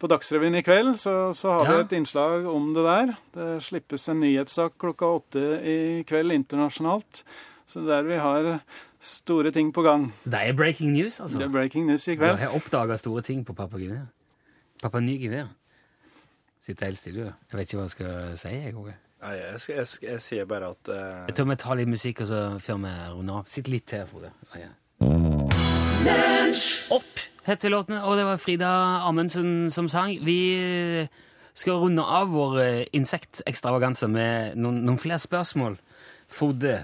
på 0.00 0.08
Dagsrevyen 0.08 0.54
i 0.56 0.62
kveld, 0.64 0.94
så, 0.98 1.12
så 1.36 1.52
har 1.58 1.66
Ja. 1.68 1.76
vi 1.76 1.84
et 1.84 1.92
innslag 2.00 2.46
om 2.48 2.70
det 2.74 2.84
der. 2.86 3.10
Det 3.36 3.48
slippes 3.62 4.08
en 4.08 4.20
nyhetssak 4.24 4.78
klokka 4.80 5.10
åtte 5.20 5.42
i 5.60 6.02
kveld 6.08 6.32
internasjonalt. 6.32 7.22
Så 7.68 7.84
der 7.86 8.02
vi 8.02 8.16
har 8.18 8.60
store 8.98 9.52
ting 9.52 9.68
på 9.72 9.82
gang. 9.84 10.08
Så 10.24 10.30
det 10.32 10.40
er 10.48 10.52
breaking 10.56 10.92
news, 10.96 11.20
altså? 11.20 11.38
Det 11.38 11.44
er 11.46 11.52
breaking 11.52 11.86
news 11.86 12.08
i 12.08 12.14
Du 12.16 12.22
kveld. 12.24 12.38
har 12.40 12.56
oppdaga 12.56 12.96
store 12.96 13.22
ting 13.22 13.44
på 13.46 13.52
Papua 13.54 13.78
Guinea. 13.78 14.06
Papua 14.82 15.00
Ny-Guinea. 15.00 15.46
Sitter 16.66 16.86
helt 16.86 16.98
stille, 16.98 17.20
du. 17.20 17.32
Jeg 17.52 17.58
vet 17.60 17.68
ikke 17.72 17.76
hva 17.78 17.84
jeg 17.86 17.90
skal 17.90 18.38
si. 18.38 18.48
jeg 18.48 18.74
òg. 18.74 18.90
Nei, 19.22 19.34
jeg, 19.36 19.60
jeg, 19.68 19.76
jeg, 19.76 19.86
jeg 20.10 20.20
sier 20.24 20.44
bare 20.48 20.72
at 20.72 20.88
uh... 20.88 21.26
Jeg 21.28 21.34
tror 21.36 21.44
vi 21.52 21.56
tar 21.60 21.74
litt 21.76 21.88
musikk 21.92 22.20
og 22.24 22.26
så 22.32 22.40
før 22.58 22.80
vi 22.80 22.92
runder 23.12 23.34
av. 23.42 23.44
Sitt 23.46 23.68
litt 23.68 23.86
til, 23.92 24.06
Frode. 24.08 24.32
Ja, 24.56 24.64
ja. 24.64 24.72
Opp 26.90 27.20
heter 27.50 27.72
låten, 27.72 27.98
og 27.98 28.16
det 28.18 28.28
var 28.28 28.40
Frida 28.40 28.70
Amundsen 29.08 29.68
som 29.74 29.88
sang. 29.90 30.16
Vi 30.24 30.38
skal 31.54 31.82
runde 31.82 32.04
av 32.04 32.30
vår 32.32 32.60
eh, 32.62 32.86
insektekstravaganse 32.96 34.08
med 34.10 34.56
noen, 34.60 34.82
noen 34.86 35.00
flere 35.00 35.20
spørsmål. 35.20 35.76
Frode, 36.30 36.78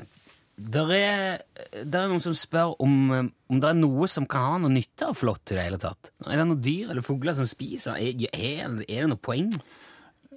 der 0.57 0.93
er, 0.97 1.41
er 1.85 2.09
noen 2.11 2.23
som 2.23 2.37
spør 2.37 2.75
om, 2.83 2.95
eh, 3.15 3.29
om 3.53 3.63
det 3.63 3.71
er 3.71 3.79
noe 3.79 4.09
som 4.11 4.29
kan 4.29 4.51
ha 4.51 4.61
noe 4.63 4.75
nytte 4.75 5.11
av 5.11 5.19
flått 5.19 5.55
i 5.55 5.59
det 5.59 5.67
hele 5.69 5.81
tatt. 5.83 6.13
Er 6.27 6.41
det 6.41 6.49
noen 6.49 6.63
dyr 6.65 6.93
eller 6.93 7.07
fugler 7.07 7.37
som 7.39 7.49
spiser? 7.49 7.99
Er, 8.01 8.27
er, 8.33 8.81
er 8.87 9.05
det 9.07 9.11
noe 9.13 9.23
poeng 9.23 9.53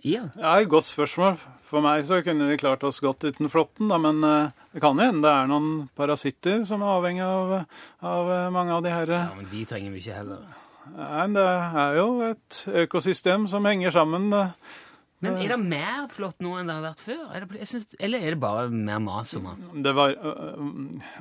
det? 0.04 0.12
Ja, 0.40 0.54
et 0.60 0.70
godt 0.72 0.88
spørsmål. 0.90 1.38
For 1.70 1.86
meg 1.86 2.06
så 2.08 2.22
kunne 2.26 2.48
vi 2.50 2.58
klart 2.58 2.84
oss 2.88 2.98
godt 3.04 3.28
uten 3.28 3.50
flåtten, 3.52 3.92
da, 3.92 4.00
men 4.02 4.24
eh, 4.26 4.50
det 4.74 4.82
kan 4.82 4.98
hende 4.98 5.22
det 5.28 5.32
er 5.36 5.50
noen 5.52 5.70
parasitter 6.00 6.64
som 6.66 6.82
er 6.82 6.96
avhengig 6.96 7.26
av, 7.28 7.54
av 8.02 8.32
eh, 8.34 8.50
mange 8.56 8.74
av 8.74 8.84
de 8.86 8.94
her. 8.96 9.14
Ja, 9.20 9.28
men 9.38 9.50
de 9.52 9.64
trenger 9.70 9.94
vi 9.94 10.02
ikke 10.02 10.18
heller. 10.22 10.46
Nei, 10.90 11.26
det 11.36 11.48
er 11.84 11.98
jo 12.00 12.08
et 12.26 12.62
økosystem 12.86 13.46
som 13.52 13.68
henger 13.70 13.94
sammen. 13.94 14.32
eh. 14.34 14.78
Men 15.20 15.36
er 15.36 15.52
det 15.52 15.58
mer 15.60 16.06
flott 16.08 16.38
nå 16.40 16.54
enn 16.56 16.70
det 16.72 16.76
har 16.78 16.84
vært 16.86 17.02
før? 17.04 17.24
Det, 17.52 17.66
synes, 17.68 17.90
eller 18.00 18.22
er 18.24 18.34
det 18.34 18.40
bare 18.40 18.70
mer 18.72 19.02
mas 19.04 19.34
om 19.36 19.50
han? 19.50 19.66
Det 19.84 19.92
var, 19.98 20.14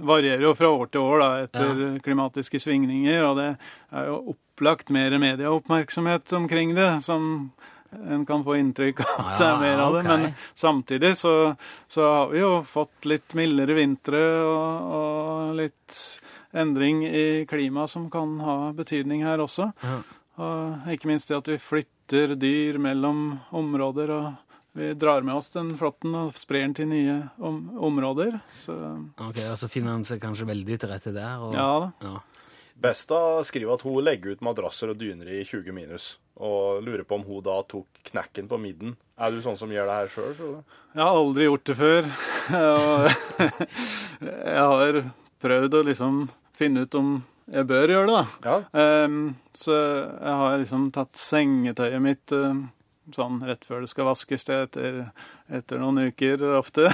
varierer 0.06 0.44
jo 0.46 0.52
fra 0.54 0.70
år 0.70 0.92
til 0.94 1.02
år 1.02 1.22
da, 1.24 1.30
etter 1.48 1.80
klimatiske 2.04 2.60
svingninger, 2.62 3.24
og 3.26 3.40
det 3.40 3.48
er 3.90 4.06
jo 4.12 4.20
opplagt 4.36 4.92
mer 4.94 5.18
medieoppmerksomhet 5.18 6.30
omkring 6.38 6.76
det, 6.78 6.86
som 7.02 7.50
en 7.90 8.26
kan 8.28 8.44
få 8.44 8.56
inntrykk 8.60 9.00
av 9.04 9.20
at 9.24 9.40
det 9.40 9.46
er 9.48 9.60
mer 9.62 9.82
av 9.84 9.94
det. 9.96 10.02
Men 10.08 10.26
samtidig 10.54 11.14
så, 11.16 11.34
så 11.88 12.08
har 12.12 12.32
vi 12.32 12.42
jo 12.42 12.50
fått 12.68 13.08
litt 13.08 13.36
mildere 13.38 13.76
vintre 13.78 14.22
og, 14.44 14.90
og 14.98 15.54
litt 15.58 16.00
endring 16.52 17.04
i 17.06 17.44
klimaet 17.48 17.92
som 17.92 18.08
kan 18.12 18.38
ha 18.44 18.58
betydning 18.76 19.24
her 19.26 19.40
også. 19.44 19.70
Ja. 19.84 20.00
Og 20.38 20.92
ikke 20.94 21.10
minst 21.10 21.30
det 21.30 21.38
at 21.40 21.48
vi 21.50 21.58
flytter 21.60 22.36
dyr 22.38 22.78
mellom 22.82 23.38
områder, 23.56 24.12
og 24.14 24.78
vi 24.78 24.92
drar 24.94 25.24
med 25.26 25.34
oss 25.34 25.50
den 25.50 25.72
flåtten 25.78 26.14
og 26.14 26.36
sprer 26.38 26.68
den 26.68 26.76
til 26.78 26.90
nye 26.92 27.16
om 27.42 27.62
områder. 27.88 28.38
Så 28.56 28.76
Ok, 29.24 29.40
så 29.58 29.70
finner 29.70 29.96
han 29.96 30.06
seg 30.06 30.22
kanskje 30.22 30.46
veldig 30.48 30.78
til 30.78 30.92
rette 30.92 31.14
der? 31.16 31.40
Og, 31.42 31.56
ja 31.56 31.70
da. 31.82 31.90
ja. 32.06 32.20
Besta 32.78 33.42
skriver 33.44 33.74
at 33.74 33.82
hun 33.82 34.04
legger 34.06 34.30
ut 34.36 34.42
madrasser 34.46 34.88
og 34.92 34.98
dyner 35.00 35.26
i 35.34 35.40
20 35.42 35.72
minus, 35.74 36.04
og 36.38 36.78
lurer 36.86 37.02
på 37.02 37.16
om 37.18 37.24
hun 37.26 37.42
da 37.42 37.56
tok 37.66 37.86
knekken 38.06 38.46
på 38.50 38.58
midden. 38.62 38.94
Er 39.18 39.30
du 39.34 39.40
sånn 39.42 39.58
som 39.58 39.72
gjør 39.74 39.86
det 39.90 39.96
her 39.96 40.08
sjøl, 40.12 40.34
tror 40.38 40.50
du? 40.52 40.58
Jeg 40.94 41.02
har 41.02 41.16
aldri 41.22 41.42
gjort 41.48 41.66
det 41.66 41.76
før. 41.78 42.02
Jeg 44.52 44.66
har 44.70 44.92
prøvd 45.42 45.72
å 45.74 45.86
liksom 45.90 46.12
finne 46.58 46.80
ut 46.86 46.94
om 46.98 47.08
jeg 47.48 47.64
bør 47.64 47.88
gjøre 47.88 48.08
det, 48.08 48.14
da. 48.14 48.24
Ja. 48.44 48.56
Um, 49.06 49.36
så 49.56 49.72
jeg 49.72 50.34
har 50.40 50.58
liksom 50.60 50.90
tatt 50.92 51.16
sengetøyet 51.16 52.02
mitt 52.04 52.32
eh, 52.36 52.58
sånn 53.14 53.40
rett 53.48 53.64
før 53.64 53.80
det 53.84 53.88
skal 53.88 54.04
vaskes 54.10 54.44
det 54.48 54.56
etter, 54.66 54.92
etter 55.48 55.78
noen 55.80 55.98
uker 56.10 56.36
ofte. 56.58 56.88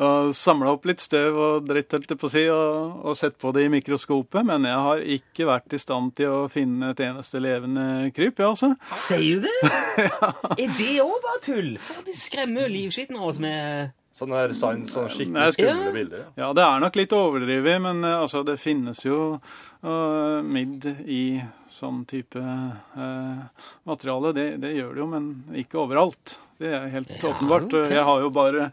og 0.00 0.32
samla 0.36 0.72
opp 0.72 0.86
litt 0.88 1.02
støv 1.02 1.36
og 1.36 1.68
dritt, 1.68 1.92
holdt 1.92 2.14
jeg 2.14 2.20
på 2.20 2.28
å 2.28 2.32
si, 2.32 2.44
og, 2.52 3.04
og 3.04 3.18
sett 3.18 3.36
på 3.40 3.52
det 3.56 3.66
i 3.66 3.72
mikroskopet. 3.72 4.46
Men 4.48 4.64
jeg 4.68 4.82
har 4.86 5.04
ikke 5.18 5.48
vært 5.50 5.76
i 5.76 5.80
stand 5.82 6.14
til 6.16 6.32
å 6.32 6.42
finne 6.52 6.94
et 6.94 7.04
eneste 7.04 7.42
levende 7.42 7.86
kryp, 8.16 8.40
jeg 8.40 8.48
altså. 8.48 8.72
Sier 9.06 9.40
du 9.40 9.48
det? 9.48 9.72
ja. 10.08 10.34
Er 10.56 10.76
det 10.78 10.92
òg 11.04 11.16
bare 11.26 11.42
tull? 11.44 11.72
For 11.84 12.06
de 12.06 12.16
skremmer 12.16 12.64
jo 12.64 12.74
livskitten 12.78 13.20
av 13.20 13.32
oss 13.32 13.40
med 13.42 13.96
Sånn 14.20 14.32
her 14.34 14.50
sånne 14.52 14.84
Nei, 14.84 15.06
skikkelig 15.14 15.52
skumle 15.54 15.86
ja. 15.86 15.92
bilder. 15.94 16.22
Ja. 16.24 16.30
Ja, 16.42 16.48
det 16.58 16.64
er 16.66 16.80
nok 16.82 16.96
litt 16.98 17.12
overdrevet, 17.16 17.76
men 17.80 18.02
eh, 18.04 18.16
altså, 18.20 18.42
det 18.44 18.58
finnes 18.60 19.00
jo 19.06 19.20
uh, 19.38 20.40
midd 20.44 20.84
i 21.06 21.22
sånn 21.70 22.02
type 22.10 22.42
uh, 22.42 23.68
materiale. 23.88 24.34
Det, 24.36 24.46
det 24.60 24.74
gjør 24.76 24.96
det 24.96 25.04
jo, 25.04 25.08
men 25.14 25.30
ikke 25.62 25.80
overalt. 25.86 26.34
Det 26.60 26.74
er 26.74 26.90
helt 26.92 27.14
Ja, 27.14 27.30
åpenbart. 27.30 27.70
Okay. 27.70 27.94
Jeg 27.96 28.04
har 28.10 28.26
jo 28.26 28.32
bare 28.34 28.66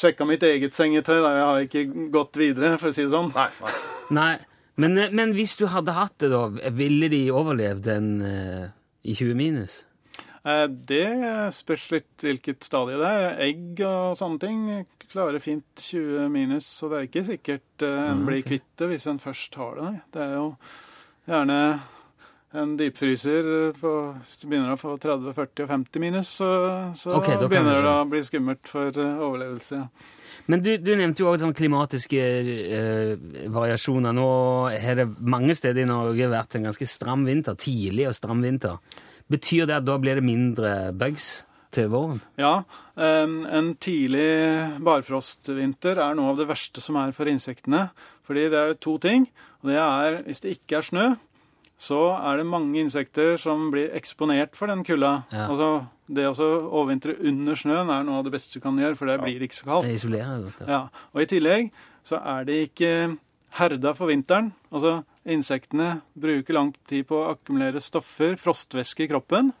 sjekka 0.00 0.26
mitt 0.28 0.44
eget 0.46 0.76
sengetøy. 0.76 1.18
Da. 1.20 1.34
Jeg 1.36 1.48
har 1.48 1.66
ikke 1.66 2.08
gått 2.14 2.40
videre, 2.40 2.76
for 2.80 2.90
å 2.90 2.96
si 2.96 3.04
det 3.04 3.12
sånn. 3.12 3.30
Nei, 3.36 3.50
nei. 3.60 3.74
Nei. 4.16 4.32
Men, 4.80 4.96
eh, 4.98 5.12
men 5.12 5.34
hvis 5.36 5.58
du 5.60 5.66
hadde 5.70 5.94
hatt 5.96 6.16
det, 6.22 6.30
da, 6.32 6.46
ville 6.72 7.10
de 7.12 7.26
overlevd 7.34 7.84
den 7.84 8.10
uh, 8.24 8.70
i 9.04 9.14
20 9.18 9.36
minus? 9.36 9.82
Eh, 10.40 10.66
Det 10.68 11.04
spørs 11.52 11.90
litt 11.92 12.24
hvilket 12.24 12.64
stadie 12.64 13.00
det 13.00 13.10
er. 13.10 13.38
Egg 13.50 13.82
og 13.84 14.16
sånne 14.18 14.40
ting 14.40 14.64
klarer 15.10 15.42
fint 15.42 15.66
20 15.76 16.30
minus, 16.32 16.68
så 16.78 16.88
det 16.88 16.96
er 16.96 17.08
ikke 17.08 17.26
sikkert 17.26 17.84
en 17.84 18.24
blir 18.28 18.44
kvitt 18.46 18.68
det 18.78 18.92
hvis 18.92 19.08
en 19.10 19.20
først 19.20 19.58
har 19.58 19.76
det. 19.76 19.88
Nei. 19.88 20.02
Det 20.14 20.22
er 20.22 20.36
jo 20.38 20.46
gjerne 21.28 21.58
en 22.52 22.72
dypfryser 22.78 23.44
på 23.78 23.90
Hvis 24.18 24.40
du 24.40 24.48
begynner 24.50 24.74
å 24.74 24.80
få 24.80 24.96
30, 24.98 25.34
40 25.36 25.64
og 25.64 25.68
50 25.70 26.02
minus, 26.02 26.32
så, 26.40 26.48
så 26.98 27.12
okay, 27.18 27.36
begynner 27.42 27.78
det 27.78 27.92
å 27.92 28.08
bli 28.10 28.22
skummelt 28.26 28.70
for 28.70 28.90
overlevelse. 28.90 29.20
overlevelse. 29.26 29.82
Men 30.50 30.64
du, 30.64 30.70
du 30.82 30.90
nevnte 30.98 31.22
jo 31.22 31.28
også 31.30 31.44
sånn 31.44 31.54
klimatiske 31.54 32.24
eh, 32.80 33.12
variasjoner. 33.52 34.16
Nå 34.16 34.30
har 34.82 34.98
det 34.98 35.06
mange 35.20 35.54
steder 35.54 35.84
i 35.84 35.90
Norge 35.90 36.30
vært 36.32 36.56
en 36.58 36.66
ganske 36.70 36.88
stram 36.88 37.22
vinter, 37.28 37.58
tidlig 37.60 38.08
og 38.10 38.16
stram 38.18 38.42
vinter. 38.42 38.80
Betyr 39.30 39.68
det 39.70 39.78
at 39.78 39.86
da 39.86 39.94
blir 40.02 40.18
det 40.18 40.26
mindre 40.26 40.72
bugs 40.96 41.44
til 41.70 41.86
våren? 41.92 42.18
Ja, 42.40 42.64
en 42.98 43.74
tidlig 43.78 44.26
barfrostvinter 44.82 46.00
er 46.02 46.16
noe 46.18 46.32
av 46.32 46.40
det 46.40 46.48
verste 46.50 46.82
som 46.82 46.98
er 46.98 47.14
for 47.14 47.30
insektene. 47.30 47.90
Fordi 48.26 48.48
det 48.50 48.58
er 48.58 48.78
to 48.82 48.96
ting. 49.02 49.28
Og 49.62 49.70
det 49.70 49.78
er, 49.78 50.22
hvis 50.26 50.42
det 50.42 50.56
ikke 50.56 50.80
er 50.80 50.86
snø, 50.86 51.06
så 51.80 51.98
er 52.18 52.40
det 52.40 52.44
mange 52.48 52.82
insekter 52.82 53.38
som 53.40 53.70
blir 53.72 53.94
eksponert 53.96 54.56
for 54.58 54.68
den 54.68 54.82
kulda. 54.84 55.22
Ja. 55.32 55.46
Altså, 55.48 55.70
det 56.12 56.26
å 56.28 56.34
overvintre 56.68 57.14
under 57.24 57.56
snøen 57.56 57.92
er 57.94 58.04
noe 58.04 58.20
av 58.20 58.26
det 58.26 58.34
beste 58.34 58.58
du 58.58 58.64
kan 58.64 58.76
gjøre, 58.76 58.98
for 58.98 59.08
der 59.08 59.22
blir 59.22 59.38
det 59.40 59.48
ikke 59.48 59.60
så 59.62 59.68
kaldt. 59.70 59.88
Det 59.88 59.96
isolerer 59.96 60.42
godt. 60.44 60.60
Ja. 60.60 60.68
Ja, 60.74 61.06
og 61.14 61.22
i 61.24 61.28
tillegg 61.30 61.70
så 62.06 62.20
er 62.20 62.44
de 62.48 62.58
ikke 62.66 62.92
herda 63.56 63.94
for 63.96 64.12
vinteren. 64.12 64.52
Altså, 64.68 64.98
insektene 65.24 65.88
bruker 66.20 66.58
lang 66.58 66.74
tid 66.90 67.08
på 67.08 67.22
å 67.22 67.30
akkumulere 67.32 67.80
stoffer, 67.82 68.36
frostvæske 68.40 69.06
i 69.06 69.10
kroppen. 69.10 69.54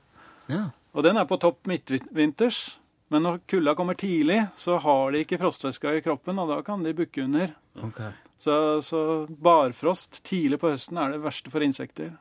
Ja. 0.50 0.68
Og 0.92 1.06
den 1.06 1.20
er 1.20 1.28
på 1.30 1.38
topp 1.40 1.70
midtvinters. 1.70 2.76
Men 3.10 3.24
når 3.26 3.40
kulda 3.50 3.74
kommer 3.74 3.96
tidlig, 3.98 4.44
så 4.60 4.76
har 4.78 5.10
de 5.10 5.24
ikke 5.24 5.40
frostvæska 5.40 5.96
i 5.96 6.02
kroppen, 6.04 6.38
og 6.38 6.52
da 6.52 6.60
kan 6.66 6.84
de 6.84 6.92
bukke 6.94 7.24
under. 7.24 7.56
Ok. 7.82 8.04
Så, 8.40 8.54
så 8.80 9.00
barfrost 9.28 10.22
tidlig 10.24 10.60
på 10.62 10.72
høsten 10.72 10.96
er 11.00 11.12
det 11.12 11.20
verste 11.24 11.52
for 11.52 11.64
insekter. 11.64 12.14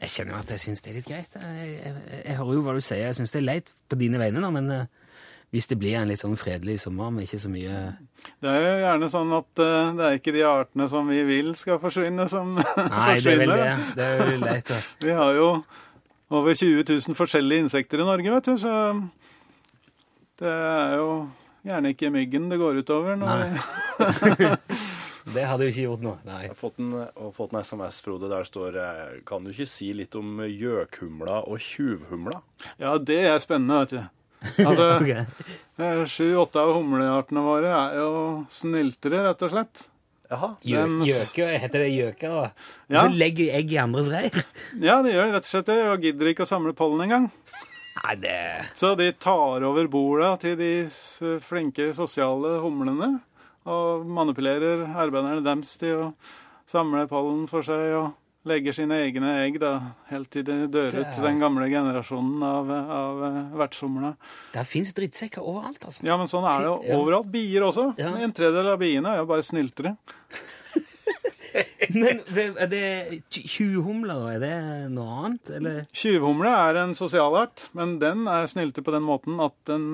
Jeg 0.00 0.14
kjenner 0.14 0.32
jo 0.32 0.40
at 0.40 0.52
jeg 0.54 0.62
syns 0.62 0.80
det 0.80 0.90
er 0.90 0.96
litt 0.96 1.08
greit. 1.10 1.34
Jeg, 1.36 1.72
jeg, 1.74 1.96
jeg 2.24 2.36
hører 2.38 2.56
jo 2.56 2.62
hva 2.64 2.74
du 2.78 2.80
sier. 2.80 3.02
Jeg 3.10 3.18
syns 3.18 3.34
det 3.34 3.42
er 3.42 3.48
leit 3.48 3.68
på 3.90 3.98
dine 4.00 4.20
vegne, 4.22 4.40
da, 4.40 4.48
men 4.54 4.70
eh, 4.72 4.86
hvis 5.52 5.66
det 5.68 5.76
blir 5.82 5.98
en 5.98 6.08
litt 6.08 6.22
sånn 6.22 6.38
fredelig 6.40 6.78
sommer 6.80 7.10
med 7.12 7.26
ikke 7.26 7.40
så 7.42 7.50
mye 7.52 7.78
Det 8.40 8.48
er 8.48 8.64
jo 8.64 8.74
gjerne 8.84 9.08
sånn 9.12 9.34
at 9.34 9.60
uh, 9.60 9.90
det 9.98 10.06
er 10.06 10.16
ikke 10.20 10.34
de 10.36 10.44
artene 10.46 10.86
som 10.92 11.10
vi 11.10 11.18
vil 11.26 11.50
skal 11.58 11.80
forsvinne, 11.82 12.26
som 12.30 12.54
Nei, 12.54 12.62
er 12.70 13.18
forsvinner. 13.18 13.52
Nei, 13.52 13.88
Det 13.98 14.06
er 14.06 14.22
veldig 14.22 14.38
leit, 14.44 14.70
da. 14.70 14.78
Vi 15.06 15.16
har 15.18 15.34
jo 15.36 15.48
over 16.30 16.54
20 16.54 16.86
000 16.86 17.18
forskjellige 17.18 17.66
insekter 17.66 18.00
i 18.00 18.06
Norge, 18.06 18.32
vet 18.36 18.48
du, 18.48 18.54
så 18.62 18.76
det 20.40 20.54
er 20.54 20.96
jo 20.96 21.10
gjerne 21.66 21.92
ikke 21.92 22.12
myggen 22.14 22.48
det 22.48 22.60
går 22.62 22.80
utover. 22.80 23.18
Når 23.20 23.42
Nei. 23.42 24.56
Det 25.34 25.44
hadde 25.46 25.66
jo 25.66 25.70
ikke 25.72 25.84
gjort 25.86 26.02
noe. 26.04 26.16
Nei. 26.26 26.38
Jeg 26.46 26.52
har 26.54 26.58
fått 26.58 26.78
en, 26.82 26.92
har 27.06 27.34
fått 27.36 27.52
en 27.54 27.60
SMS, 27.64 28.00
Frode, 28.04 28.30
der 28.32 28.46
står 28.48 28.78
eh, 28.82 29.20
Kan 29.28 29.44
du 29.46 29.52
ikke 29.52 29.66
si 29.70 29.92
litt 29.94 30.16
om 30.18 30.40
gjøkhumla 30.46 31.42
og 31.46 31.60
tjuvhumla? 31.62 32.40
Ja, 32.82 32.96
det 32.98 33.20
er 33.30 33.38
spennende, 33.42 33.82
vet 33.84 33.94
du. 33.94 34.02
Altså, 34.64 34.88
Ok. 35.00 35.12
eh, 35.84 36.02
Sju-åtte 36.08 36.62
av 36.64 36.72
humleartene 36.78 37.44
våre 37.44 37.70
er 37.76 37.98
jo 38.00 38.10
sniltere, 38.50 39.22
rett 39.28 39.46
og 39.46 39.54
slett. 39.54 39.86
Jaha. 40.30 40.52
Gjø- 40.62 41.06
Gjøke, 41.08 41.46
heter 41.58 41.82
det 41.84 41.88
gjøke? 41.90 42.28
da? 42.30 42.44
Ja. 42.94 43.00
Så 43.02 43.16
legger 43.18 43.44
de 43.48 43.54
egg 43.60 43.72
i 43.74 43.80
andres 43.82 44.10
reir? 44.12 44.44
Ja, 44.88 45.00
de 45.02 45.10
gjør 45.16 45.32
rett 45.34 45.46
og 45.46 45.50
slett 45.50 45.70
det, 45.72 45.78
og 45.90 46.04
gidder 46.06 46.30
ikke 46.32 46.46
å 46.46 46.50
samle 46.50 46.74
pollen 46.78 47.02
engang. 47.06 47.30
Nei, 48.00 48.14
det 48.22 48.36
Så 48.78 48.92
de 48.96 49.08
tar 49.20 49.64
over 49.66 49.88
borda 49.90 50.36
til 50.40 50.54
de 50.56 50.70
flinke 51.44 51.90
sosiale 51.98 52.60
humlene, 52.62 53.16
og 53.66 54.06
manipulerer 54.06 54.86
arbeiderne 54.94 55.42
deres 55.44 55.76
til 55.80 55.96
å 55.96 56.08
samle 56.70 57.06
pollen 57.10 57.46
for 57.50 57.62
seg 57.66 57.92
og 57.98 58.12
legger 58.48 58.72
sine 58.72 58.96
egne 59.04 59.34
egg, 59.42 59.58
da, 59.60 59.74
helt 60.08 60.30
til 60.32 60.46
de 60.46 60.54
dør 60.72 60.86
ut 60.94 61.00
er- 61.02 61.22
den 61.26 61.40
gamle 61.42 61.66
generasjonen 61.68 62.40
av, 62.42 62.70
av 62.70 63.18
vertshumlene. 63.58 63.58
vertshumla. 63.60 64.14
Der 64.54 64.64
fins 64.64 64.94
drittsekker 64.96 65.42
overalt, 65.44 65.84
altså. 65.84 66.06
Ja, 66.08 66.16
men 66.16 66.26
sånn 66.30 66.46
er 66.48 66.62
det 66.62 66.70
jo 66.70 66.78
overalt. 67.02 67.28
Bier 67.30 67.66
også. 67.68 67.90
Ja. 68.00 68.14
En 68.16 68.32
tredjedel 68.32 68.72
av 68.72 68.78
biene 68.80 69.12
er 69.12 69.18
jo 69.20 69.26
bare 69.26 69.44
snyltere. 69.44 69.96
Men 71.90 72.20
er 72.30 72.68
det 72.70 73.22
tjuvhumler. 73.34 74.20
Er 74.36 74.38
det 74.42 74.90
noe 74.94 75.16
annet, 75.26 75.50
eller? 75.58 75.80
Tjuvhumle 75.92 76.52
er 76.70 76.78
en 76.84 76.92
sosialart, 76.94 77.64
men 77.74 77.96
den 77.98 78.28
er 78.30 78.46
snylter 78.46 78.84
på 78.86 78.92
den 78.94 79.02
måten 79.02 79.40
at 79.42 79.56
den 79.66 79.88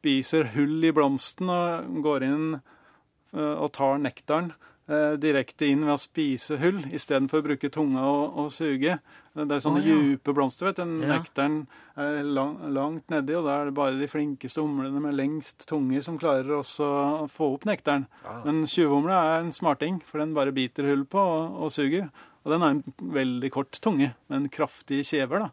spiser 0.00 0.50
hull 0.56 0.80
i 0.84 0.94
blomsten 0.96 1.52
og 1.52 2.02
går 2.04 2.26
inn 2.26 2.48
eh, 2.56 3.54
og 3.54 3.70
tar 3.76 4.00
nektaren 4.00 4.54
eh, 4.90 5.16
direkte 5.20 5.68
inn 5.68 5.84
ved 5.84 5.94
å 5.94 6.00
spise 6.00 6.58
hull, 6.60 6.82
istedenfor 6.88 7.42
å 7.42 7.46
bruke 7.50 7.70
tunga 7.72 8.04
og, 8.08 8.38
og 8.40 8.54
suge. 8.54 8.96
Det 9.30 9.46
er 9.46 9.62
sånne 9.62 9.82
oh, 9.82 9.86
ja. 9.86 9.94
djupe 9.94 10.34
blomster, 10.34 10.70
vet 10.70 10.80
du. 10.80 10.96
Ja. 11.04 11.18
Nektaren 11.20 11.60
er 12.00 12.24
lang, 12.26 12.56
langt 12.74 13.12
nedi, 13.12 13.36
og 13.38 13.46
da 13.46 13.60
er 13.60 13.68
det 13.68 13.76
bare 13.76 14.00
de 14.00 14.08
flinkeste 14.10 14.64
humlene 14.64 15.02
med 15.04 15.14
lengst 15.18 15.68
tunger 15.70 16.02
som 16.06 16.18
klarer 16.20 16.56
også 16.56 16.88
å 17.22 17.28
få 17.30 17.52
opp 17.54 17.68
nektaren. 17.70 18.08
Men 18.46 18.64
tjuvhumla 18.66 19.20
er 19.36 19.44
en 19.44 19.54
smarting, 19.54 20.00
for 20.08 20.24
den 20.24 20.34
bare 20.36 20.54
biter 20.56 20.88
hull 20.90 21.06
på 21.10 21.22
og, 21.22 21.60
og 21.66 21.74
suger. 21.76 22.10
Og 22.42 22.54
den 22.54 22.64
har 22.64 22.74
en 22.74 23.14
veldig 23.20 23.52
kort 23.54 23.78
tunge, 23.84 24.14
med 24.32 24.40
en 24.40 24.50
kraftig 24.52 25.04
kjever 25.12 25.46
da, 25.46 25.50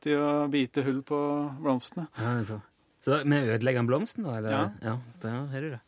til 0.00 0.22
å 0.22 0.32
bite 0.52 0.86
hull 0.86 1.02
på 1.04 1.20
blomstene. 1.60 2.08
Ja, 2.16 2.60
Så 3.04 3.22
vi 3.24 3.42
ødelegger 3.54 3.86
blomsten, 3.88 4.26
da? 4.26 4.38
Eller? 4.38 4.56
Ja. 4.56 4.64
ja 4.84 4.96
der 5.22 5.38
har 5.52 5.66
du 5.66 5.70
det. 5.74 5.80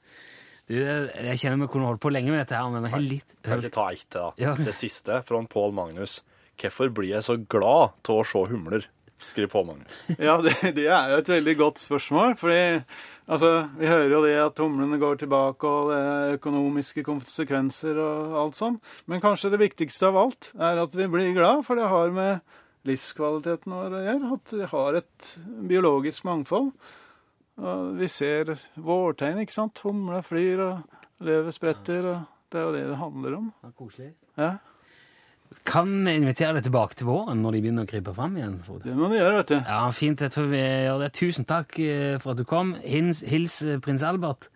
Du, 0.70 0.77
jeg 0.79 1.38
kjenner 1.42 1.64
vi 1.64 1.70
kunne 1.72 1.88
holdt 1.90 2.01
på 2.01 2.12
lenge 2.14 2.31
med 2.33 2.38
dette 2.44 2.57
her, 2.57 2.70
men 2.72 2.87
vi 2.87 2.92
har 2.92 3.03
litt 3.03 3.33
Kan 3.44 3.61
ikke 3.61 3.75
ta 3.75 3.88
ett 3.92 4.07
til, 4.07 4.20
da. 4.20 4.33
Ja. 4.40 4.55
Det 4.57 4.75
siste 4.79 5.18
fra 5.27 5.40
Pål 5.51 5.75
Magnus. 5.77 6.20
Hvorfor 6.61 6.92
blir 6.94 7.16
jeg 7.16 7.27
så 7.27 7.37
glad 7.37 7.96
til 8.07 8.20
å 8.20 8.27
se 8.29 8.44
humler? 8.53 8.87
skriver 9.22 9.48
Pål 9.48 9.66
Magnus. 9.66 9.98
Ja, 10.18 10.37
det, 10.42 10.55
det 10.77 10.87
er 10.90 11.12
jo 11.12 11.18
et 11.22 11.29
veldig 11.31 11.57
godt 11.59 11.83
spørsmål. 11.83 12.37
fordi 12.37 12.83
altså, 13.27 13.51
vi 13.79 13.90
hører 13.90 14.09
jo 14.11 14.22
det 14.25 14.35
at 14.42 14.62
humlene 14.62 14.98
går 14.98 15.20
tilbake, 15.22 15.68
og 15.68 15.92
det 15.92 16.01
er 16.01 16.38
økonomiske 16.38 17.05
konsekvenser 17.07 18.01
og 18.03 18.38
alt 18.44 18.59
sånn. 18.59 18.81
Men 19.07 19.22
kanskje 19.22 19.53
det 19.53 19.62
viktigste 19.62 20.11
av 20.11 20.18
alt 20.25 20.51
er 20.59 20.83
at 20.83 20.96
vi 20.98 21.09
blir 21.11 21.35
glad, 21.37 21.64
for 21.66 21.79
det 21.79 21.90
har 21.92 22.14
med 22.14 22.59
livskvaliteten 22.88 23.73
vår 23.77 23.95
å 23.99 24.03
gjøre. 24.07 24.33
At 24.38 24.53
vi 24.59 24.68
har 24.73 24.99
et 25.03 25.31
biologisk 25.71 26.25
mangfold. 26.29 26.73
Og 27.62 27.95
vi 28.01 28.09
ser 28.11 28.55
vårtegn, 28.81 29.42
ikke 29.45 29.55
sant. 29.55 29.83
Humla 29.85 30.23
flyr, 30.25 30.62
og 30.64 31.25
løvet 31.27 31.55
spretter. 31.55 32.07
og 32.14 32.23
Det 32.51 32.59
er 32.61 32.66
jo 32.68 32.73
det 32.77 32.85
det 32.90 33.01
handler 33.01 33.37
om. 33.38 33.51
Ja, 33.62 33.71
Koselig. 33.79 34.12
Ja, 34.40 34.53
Kan 35.68 35.90
vi 36.07 36.14
invitere 36.16 36.55
deg 36.57 36.64
tilbake 36.64 36.97
til 36.97 37.07
våren 37.11 37.42
når 37.45 37.53
de 37.53 37.61
begynner 37.66 37.85
å 37.85 37.90
krype 37.90 38.14
fram 38.16 38.38
igjen? 38.40 38.55
Frode? 38.64 38.87
Det 38.88 38.95
må 38.97 39.11
du 39.12 39.18
gjøre, 39.18 39.37
vet 39.42 39.51
du. 39.53 39.59
Ja, 39.61 39.83
fint. 39.92 40.25
Jeg 40.25 40.33
tror 40.33 40.49
vi 40.49 40.62
gjør 40.62 41.03
det. 41.05 41.11
Tusen 41.18 41.45
takk 41.45 41.77
eh, 41.79 42.16
for 42.25 42.33
at 42.33 42.40
du 42.40 42.45
kom. 42.49 42.73
Hils, 42.81 43.21
hils 43.29 43.61
eh, 43.68 43.77
prins 43.85 44.03
Albert. 44.03 44.49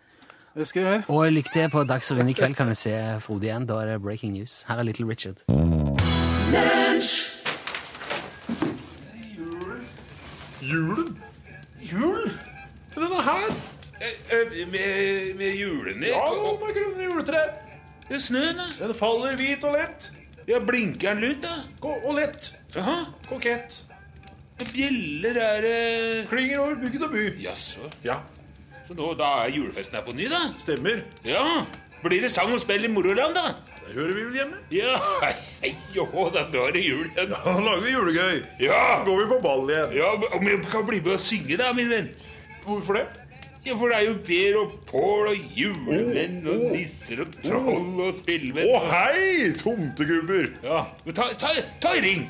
Det 0.57 0.65
skal 0.65 0.81
jeg 0.81 0.89
gjøre. 0.89 1.05
Og 1.13 1.31
lykke 1.37 1.53
til 1.53 1.69
på 1.69 1.85
Dagsrevyen 1.85 2.33
i 2.33 2.33
kveld. 2.33 2.57
Kan 2.57 2.73
vi 2.73 2.79
se 2.81 2.97
Frode 3.21 3.45
igjen. 3.45 3.69
Da 3.69 3.77
er 3.83 3.93
det 3.93 4.01
breaking 4.01 4.33
news. 4.33 4.63
Her 4.67 4.81
er 4.81 4.89
Little 4.89 5.05
Richard. 5.05 5.45
Julen? 10.67 11.17
Jul? 11.81 12.31
Denne 12.95 13.21
her? 13.23 13.51
Med, 14.71 15.35
med 15.39 15.55
julene 15.57 16.05
Ja, 16.11 16.21
nå 16.37 16.51
med 16.61 16.75
grunne 16.75 17.07
juletre. 17.07 17.41
Det 18.07 18.17
er 18.19 18.23
snøen, 18.23 18.59
da. 18.59 18.67
Den 18.79 18.93
faller 18.97 19.35
hvit 19.39 19.63
og 19.67 19.73
lett. 19.77 20.09
Ja, 20.47 20.59
blinker 20.63 21.15
den 21.17 21.31
ut, 21.31 21.41
da? 21.43 21.55
Gå, 21.83 21.91
og 22.07 22.15
lett. 22.19 22.51
Aha. 22.79 22.97
Kokett. 23.27 23.81
Bjeller 24.73 25.37
er 25.37 25.61
det 25.65 25.79
Klinger 26.31 26.61
over 26.63 26.77
bygd 26.81 27.03
og 27.07 27.11
by. 27.13 27.25
Jaså. 27.43 27.89
Ja, 28.05 28.19
Så 28.87 28.95
nå, 28.95 29.09
da 29.19 29.27
er 29.43 29.51
julefesten 29.57 29.97
her 29.99 30.05
på 30.07 30.13
ny, 30.15 30.29
da? 30.31 30.45
stemmer. 30.61 31.01
Ja. 31.27 31.43
Blir 32.03 32.21
det 32.23 32.31
sang 32.31 32.53
og 32.55 32.61
spill 32.63 32.85
i 32.87 32.91
Moroland, 32.91 33.35
da? 33.35 33.51
Hører 33.93 34.13
vi 34.13 34.23
vel 34.23 34.39
hjemme. 34.41 34.57
Ja. 34.73 34.95
Hei, 35.63 35.71
jo, 35.95 36.07
da, 36.33 36.43
er 36.47 36.73
det 36.75 36.83
jul 36.83 37.05
igjen. 37.07 37.31
Da 37.31 37.53
lager 37.59 37.85
vi 37.85 37.93
julegøy. 37.93 38.41
Ja. 38.63 38.81
Går 39.07 39.21
vi 39.21 39.29
på 39.31 39.39
ball 39.45 39.71
igjen. 39.71 39.95
Ja, 39.97 40.11
Om 40.37 40.49
jeg 40.49 40.65
kan 40.71 40.85
bli 40.89 40.99
med 41.03 41.15
og 41.15 41.23
synge, 41.23 41.57
da, 41.59 41.71
min 41.77 41.89
venn? 41.91 42.11
Hvorfor 42.65 42.99
det? 42.99 43.05
Ja, 43.67 43.75
For 43.75 43.91
det 43.91 43.97
er 43.97 44.05
jo 44.07 44.17
Per 44.23 44.57
og 44.61 44.75
Pål 44.87 45.29
og 45.33 45.55
julemenn 45.57 46.37
og 46.47 46.67
nisser 46.71 47.23
og 47.25 47.33
troll 47.43 47.97
og 48.05 48.19
spillemenn. 48.21 48.69
Å 48.71 48.83
hei, 48.91 49.49
tomtegubber. 49.59 50.51
Ja, 50.63 50.85
men 51.03 51.17
ta, 51.17 51.29
ta, 51.39 51.51
ta 51.83 51.95
en 51.97 52.05
ring. 52.05 52.27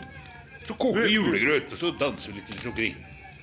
Så 0.67 0.75
koker 0.75 1.05
vi 1.05 1.13
julegrøt, 1.13 1.69
og 1.71 1.79
så 1.79 1.93
danser 1.99 2.33
vi 2.33 2.41
litt 2.41 2.49
til 2.51 2.63
slukkeri. 2.65 2.89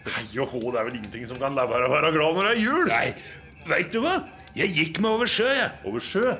Hei 0.04 0.24
og 0.42 0.50
hå, 0.52 0.64
det 0.74 0.80
er 0.80 0.88
vel 0.90 0.98
ingenting 0.98 1.28
som 1.30 1.38
kan 1.40 1.54
la 1.56 1.64
være 1.70 1.86
å 1.86 1.92
være 1.94 2.10
glad 2.16 2.36
når 2.36 2.48
det 2.48 2.56
er 2.56 2.64
jul. 2.64 2.90
Nei, 2.90 3.06
veit 3.70 3.94
du 3.94 4.02
hva? 4.04 4.16
Jeg 4.58 4.74
gikk 4.76 5.00
meg 5.02 5.14
over 5.16 5.30
sjø, 5.30 5.46
jeg. 5.54 5.70
Over 5.88 6.04
sjø. 6.04 6.34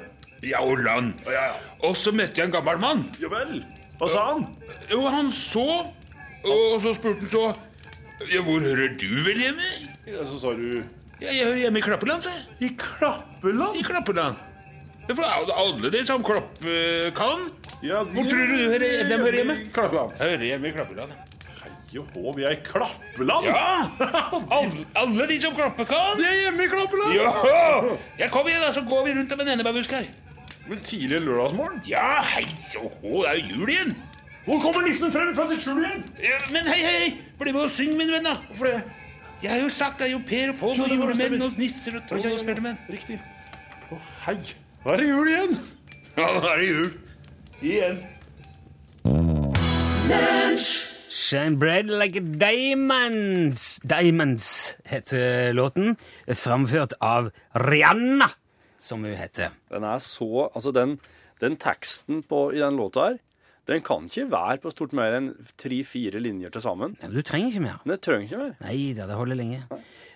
Ja, 0.44 0.60
og 0.62 0.78
land. 0.84 1.14
Ja, 1.26 1.32
ja. 1.50 1.52
Og 1.88 1.96
så 1.96 2.12
møtte 2.12 2.40
jeg 2.42 2.46
en 2.50 2.52
gammel 2.54 2.80
mann. 2.82 3.04
Ja 3.22 3.28
vel. 3.32 3.62
Hva 4.00 4.08
sa 4.10 4.24
han? 4.32 4.46
Jo, 4.90 5.04
han 5.08 5.30
så, 5.32 5.64
og 6.44 6.80
så 6.82 6.94
spurte 6.96 7.24
han 7.24 7.30
så 7.32 7.44
Ja, 8.32 8.40
hvor 8.46 8.60
hører 8.62 8.92
du 8.98 9.06
vel 9.24 9.38
hjemme? 9.40 9.68
Ja, 10.06 10.24
så 10.28 10.38
sa 10.42 10.52
du 10.58 10.82
Ja, 11.22 11.30
jeg 11.30 11.44
hører 11.46 11.60
hjemme 11.66 11.78
i 11.78 11.84
Klappeland, 11.84 12.22
sa 12.26 12.30
jeg. 12.34 12.44
I 12.68 12.72
Klappeland? 12.78 13.78
I 13.78 13.82
Klappeland. 13.86 14.36
Ja, 15.08 15.14
for 15.14 15.22
alle- 15.28 15.54
alle 15.60 15.90
de 15.92 16.00
som 16.06 16.22
Klapp 16.24 16.58
eh, 16.64 17.10
kan, 17.14 17.50
Ja, 17.84 18.02
de- 18.04 18.10
Hvor 18.16 18.24
tror 18.24 18.46
du 18.48 18.56
de 18.56 18.64
hører- 18.72 19.08
de 19.08 19.16
hører 19.20 19.32
hjemme? 19.40 19.56
Klappeland. 19.72 20.10
Jeg 20.18 20.30
hører 20.30 20.44
hjemme 20.50 20.68
i 20.68 20.72
Klappeland. 20.72 21.12
Hei 21.62 21.98
og 22.00 22.06
hå, 22.14 22.32
vi 22.36 22.42
er 22.44 22.50
i 22.56 22.60
Klappeland? 22.64 23.44
Ja! 23.46 23.90
Alle, 24.56 24.84
alle 24.96 25.26
de 25.28 25.40
som 25.40 25.54
klapper 25.54 25.84
kan. 25.84 26.16
De 26.18 26.24
er 26.24 26.40
hjemme 26.48 26.64
i 26.64 26.68
Klappeland? 26.72 27.14
Ja! 27.14 27.96
Jeg 28.18 28.30
kommer 28.32 28.50
igjen, 28.50 28.62
da, 28.64 28.72
så 28.72 28.82
går 28.88 29.04
vi 29.06 29.12
rundt 29.18 29.32
om 29.32 29.40
en 29.44 29.48
enebærbusk 29.54 29.90
her. 29.92 30.08
Men 30.68 30.80
tidlig 30.80 31.20
lørdagsmorgen? 31.20 31.82
Ja, 31.88 32.22
hei 32.24 32.46
og 32.80 32.92
hå, 33.02 33.22
det 33.22 33.30
er 33.30 33.40
jo 33.40 33.58
jul 33.58 33.72
igjen. 33.74 33.94
Hvor 34.44 34.60
kommer 34.60 34.84
nissen 34.84 35.12
frem 35.12 35.32
fra 35.36 35.44
sitt 35.50 35.64
skjul 35.64 35.82
igjen? 35.84 36.04
Ja, 36.24 36.38
men 36.52 36.68
hei, 36.68 36.80
hei, 36.84 37.08
bli 37.40 37.52
med 37.52 37.66
og 37.66 37.72
syng, 37.72 37.96
min 38.00 38.12
venn, 38.12 38.24
da. 38.24 38.34
Hvorfor 38.48 38.70
det? 38.72 38.82
Jeg 39.44 39.52
har 39.52 39.60
jo 39.60 39.68
sagt 39.72 40.00
det 40.00 40.06
er 40.08 40.12
jo 40.14 40.20
Per 40.24 40.54
og 40.54 40.60
Pål 40.60 40.82
og 40.86 40.92
julemenn 40.94 41.42
og 41.44 41.56
nisser 41.60 41.98
og 41.98 42.04
troll 42.08 42.32
og 42.32 42.40
spellemenn. 42.40 42.78
Riktig. 42.92 43.18
Å, 43.92 43.98
hei. 44.24 44.38
Nå 44.84 44.92
er 44.94 45.00
det 45.02 45.08
jul 45.10 45.30
igjen. 45.32 45.54
Ja, 46.16 46.28
nå 46.32 46.48
er 46.48 46.60
det 46.62 46.68
jul. 46.70 46.90
Igjen. 47.64 48.00
Shine 51.14 51.58
bread 51.60 51.92
like 51.92 52.20
diamonds. 52.40 53.80
Diamonds 53.84 54.48
heter 54.88 55.52
låten. 55.56 55.96
Framført 56.28 56.96
av 57.04 57.30
Rihanna, 57.64 58.30
som 58.84 59.04
hun 59.04 59.16
heter. 59.16 59.54
Den 59.72 59.86
er 59.88 60.02
så 60.04 60.48
Altså, 60.50 60.72
den, 60.76 60.98
den 61.40 61.56
teksten 61.60 62.22
på, 62.28 62.46
i 62.54 62.60
den 62.62 62.76
låta 62.80 63.08
her, 63.10 63.18
den 63.64 63.80
kan 63.80 64.04
ikke 64.10 64.26
være 64.28 64.60
på 64.60 64.70
stort 64.74 64.92
mer 64.96 65.14
enn 65.16 65.30
tre-fire 65.60 66.20
linjer 66.20 66.52
til 66.52 66.64
sammen. 66.66 66.96
Nei, 67.00 67.08
men 67.08 67.16
Du 67.16 67.24
trenger 67.24 67.52
ikke 67.52 67.64
mer. 67.64 67.78
Det 67.88 68.00
trenger 68.04 68.26
ikke 68.28 68.40
mer. 68.42 68.56
Nei 68.60 68.78
da, 68.96 69.06
det 69.08 69.16
holder 69.16 69.40
lenge. 69.40 69.62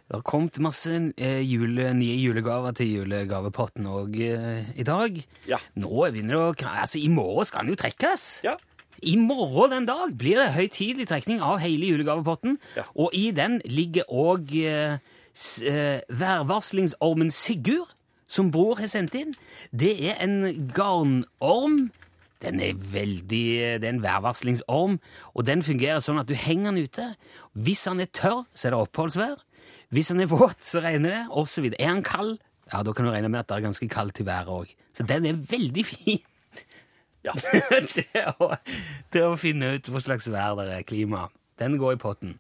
Det 0.09 0.17
har 0.17 0.25
kommet 0.25 0.61
masse 0.65 0.93
eh, 1.21 1.41
jule, 1.45 1.91
nye 1.97 2.17
julegaver 2.21 2.77
til 2.77 2.93
julegavepotten 2.95 3.89
òg 3.89 4.15
eh, 4.25 4.71
i 4.81 4.85
dag. 4.89 5.17
Ja. 5.49 5.59
Nå 5.81 6.07
begynner 6.13 6.37
det 6.37 6.69
å 6.69 6.73
Altså, 6.75 7.01
i 7.01 7.11
morgen 7.13 7.49
skal 7.49 7.65
den 7.65 7.75
jo 7.75 7.81
trekkes. 7.81 8.29
Ja. 8.45 8.55
I 9.05 9.17
morgen 9.21 9.75
den 9.77 9.89
dag 9.89 10.15
blir 10.19 10.41
det 10.41 10.55
høytidelig 10.57 11.09
trekning 11.11 11.43
av 11.45 11.61
hele 11.63 11.93
julegavepotten. 11.93 12.57
Ja. 12.77 12.87
Og 12.97 13.13
i 13.17 13.29
den 13.37 13.61
ligger 13.69 14.09
òg 14.09 14.53
eh, 14.61 14.97
eh, 15.65 16.01
værvarslingsormen 16.09 17.31
Sigurd, 17.33 17.93
som 18.29 18.51
bror 18.53 18.79
har 18.83 18.91
sendt 18.91 19.17
inn. 19.19 19.33
Det 19.73 19.95
er 20.11 20.21
en 20.25 20.69
garnorm. 20.75 21.89
Den 22.39 22.61
er 22.63 22.77
veldig 22.79 23.81
Det 23.83 23.85
er 23.89 23.91
en 23.91 24.03
værvarslingsorm, 24.05 25.01
og 25.35 25.47
den 25.49 25.65
fungerer 25.67 25.99
sånn 26.05 26.21
at 26.21 26.29
du 26.29 26.37
henger 26.39 26.71
den 26.71 26.87
ute. 26.87 27.07
Hvis 27.59 27.83
han 27.91 27.99
er 28.05 28.13
tørr, 28.15 28.45
så 28.55 28.69
er 28.69 28.77
det 28.77 28.83
oppholdsvær. 28.85 29.41
Hvis 29.91 30.13
han 30.13 30.21
er 30.23 30.31
våt, 30.31 30.61
så 30.63 30.83
regner 30.85 31.15
det, 31.17 31.23
og 31.33 31.49
så 31.51 31.65
videre. 31.65 31.81
Er 31.83 31.95
han 31.97 32.05
kald, 32.07 32.37
ja, 32.69 32.83
da 32.85 32.93
kan 32.93 33.09
du 33.09 33.11
regne 33.11 33.31
med 33.33 33.41
at 33.41 33.49
det 33.49 33.57
er 33.57 33.65
ganske 33.67 33.89
kaldt 33.91 34.21
i 34.21 34.27
været 34.29 34.53
òg. 34.53 34.75
Så 34.95 35.07
den 35.09 35.27
er 35.27 35.41
veldig 35.51 35.85
fin 35.89 36.21
Ja. 37.27 37.33
til, 37.95 38.07
å, 38.39 38.53
til 39.11 39.25
å 39.27 39.39
finne 39.41 39.73
ut 39.75 39.89
hva 39.91 40.01
slags 40.05 40.29
vær 40.31 40.55
det 40.61 40.69
er, 40.77 40.85
klima. 40.87 41.27
Den 41.59 41.75
går 41.81 41.97
i 41.97 42.01
potten. 42.01 42.37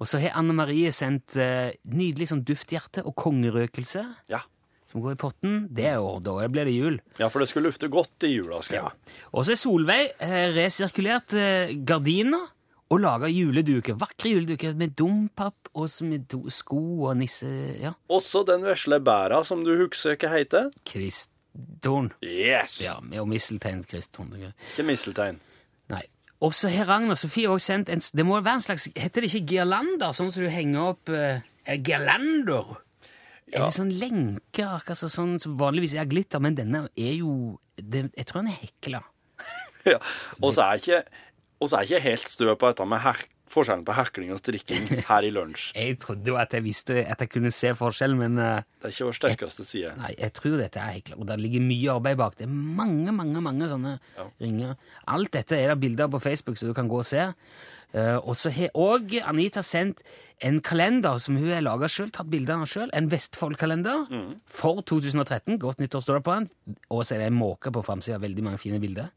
Og 0.00 0.08
så 0.08 0.22
har 0.22 0.38
Anne 0.40 0.54
Marie 0.56 0.88
sendt 0.96 1.36
uh, 1.36 1.68
nydelig 1.84 2.30
sånn 2.30 2.44
dufthjerte 2.48 3.04
og 3.04 3.18
kongerøkelse, 3.20 4.06
Ja. 4.32 4.40
Som 4.90 5.00
går 5.04 5.14
i 5.14 5.18
potten. 5.20 5.58
Det 5.70 5.84
er 5.86 5.98
jo, 6.00 6.16
Da 6.24 6.34
blir 6.50 6.66
det 6.66 6.74
jul. 6.74 7.00
ja, 7.18 7.28
for 7.30 7.40
det 7.40 7.48
skal 7.52 7.62
lufte 7.68 7.88
godt 7.88 8.26
i 8.26 8.34
jula. 8.34 8.60
skal 8.62 8.76
Ja. 8.76 8.82
jeg. 8.90 9.14
Og 9.32 9.44
så 9.46 9.52
er 9.54 9.60
Solveig 9.60 10.10
eh, 10.18 10.48
resirkulert 10.56 11.32
eh, 11.38 11.74
gardiner 11.86 12.48
og 12.90 12.98
laga 13.00 13.28
juleduker. 13.30 13.94
Vakre 13.94 14.32
juleduker 14.32 14.74
med 14.74 14.96
dompap 14.98 15.68
og 15.74 15.86
med 16.02 16.26
do, 16.28 16.50
sko 16.50 17.04
og 17.06 17.16
nisse... 17.20 17.46
Ja. 17.80 17.92
Også 18.10 18.42
den 18.48 18.64
vesle 18.66 18.98
bæra 19.00 19.44
som 19.46 19.62
du 19.64 19.76
husker 19.78 20.16
hva 20.18 20.32
heter. 20.34 20.72
Kristorn. 20.84 22.10
Yes! 22.22 22.80
Ja, 22.82 22.96
og 23.20 23.28
misteltein 23.30 23.84
Kristorn. 23.86 24.32
Ikke 24.72 24.82
misteltein. 24.86 25.38
Nei. 25.88 26.02
Og 26.40 26.54
så 26.56 26.70
har 26.72 26.86
Ragnar 26.88 27.18
Sofie 27.20 27.50
også 27.52 27.66
sendt 27.74 27.90
en 27.92 28.00
Det 28.00 28.24
må 28.24 28.38
være 28.40 28.54
en 28.54 28.60
slags 28.64 28.86
Heter 28.96 29.20
det 29.20 29.28
ikke 29.34 29.46
girlander, 29.54 30.14
sånn 30.16 30.30
som 30.32 30.42
du 30.42 30.48
henger 30.48 30.94
opp 30.94 31.10
eh, 31.12 31.42
eh, 31.66 31.78
Girlander? 33.50 33.66
Eller 33.66 33.76
sånn 33.76 33.94
lenker, 34.00 34.76
akkurat 34.78 35.02
sånn 35.02 35.34
som 35.42 35.58
vanligvis 35.60 35.96
er 35.98 36.08
glitter, 36.10 36.42
men 36.42 36.56
denne 36.58 36.86
er 36.94 37.16
jo 37.18 37.58
det, 37.76 38.10
Jeg 38.16 38.26
tror 38.30 38.44
den 38.44 38.54
er 38.54 38.62
hekla. 38.62 39.02
Ja. 39.88 39.96
Og 40.44 40.50
så 40.52 40.66
er 40.66 40.80
ikke 40.82 41.04
og 41.60 41.68
så 41.68 41.76
er 41.76 41.84
jeg 41.84 42.00
ikke 42.00 42.08
helt 42.08 42.32
stø 42.32 42.54
på 42.56 42.68
dette 42.70 42.84
med 42.88 43.02
her, 43.04 43.18
forskjellen 43.50 43.82
på 43.84 43.94
hekling 43.98 44.30
og 44.32 44.38
strikking 44.40 44.86
her 45.10 45.26
i 45.26 45.32
lunsj. 45.34 45.66
Jeg 45.76 45.98
trodde 46.00 46.32
jo 46.32 46.38
at 46.40 46.54
jeg 46.56 46.64
visste 46.64 47.02
at 47.02 47.20
jeg 47.20 47.32
kunne 47.34 47.52
se 47.52 47.72
forskjell, 47.76 48.14
men 48.16 48.38
uh, 48.40 48.62
Det 48.80 48.88
er 48.88 48.94
ikke 48.94 49.08
vår 49.10 49.18
sterkeste 49.18 49.66
side. 49.68 49.90
Nei, 50.00 50.14
jeg 50.14 50.32
tror 50.38 50.56
dette 50.60 50.80
er 50.80 50.94
hekla, 50.96 51.18
og 51.20 51.28
det 51.28 51.36
ligger 51.42 51.66
mye 51.66 51.96
arbeid 51.98 52.20
bak. 52.22 52.38
Det 52.38 52.46
er 52.46 52.54
mange, 52.54 53.12
mange 53.12 53.42
mange 53.44 53.68
sånne 53.68 53.98
ringer. 54.40 54.78
Alt 55.12 55.34
dette 55.36 55.58
er 55.58 55.74
det 55.74 55.80
bilder 55.82 56.08
på 56.12 56.22
Facebook, 56.22 56.56
så 56.60 56.70
du 56.70 56.72
kan 56.76 56.88
gå 56.88 57.02
og 57.02 57.08
se. 57.10 57.28
Eh, 57.92 58.18
og 58.18 58.36
så 58.38 58.52
har 58.54 58.74
òg 58.78 59.16
Anita 59.26 59.62
sendt 59.66 60.02
en 60.40 60.60
kalender 60.64 61.18
som 61.20 61.36
hun 61.36 61.50
har 61.52 61.64
laga 61.64 61.88
sjøl, 61.90 62.10
tatt 62.14 62.30
bilder 62.32 62.62
av 62.62 62.68
sjøl. 62.70 62.90
En 62.96 63.10
Vestfold-kalender 63.12 64.06
for 64.48 64.80
2013. 64.88 65.58
Godt 65.60 65.82
nyttår 65.82 66.04
står 66.04 66.20
det 66.20 66.24
på 66.24 66.36
den. 66.38 66.50
Og 66.88 67.04
så 67.04 67.16
er 67.16 67.24
det 67.24 67.32
en 67.32 67.40
måke 67.40 67.72
på 67.74 67.82
framsida. 67.84 68.20
Veldig 68.22 68.44
mange 68.46 68.62
fine 68.62 68.80
bilder. 68.80 69.10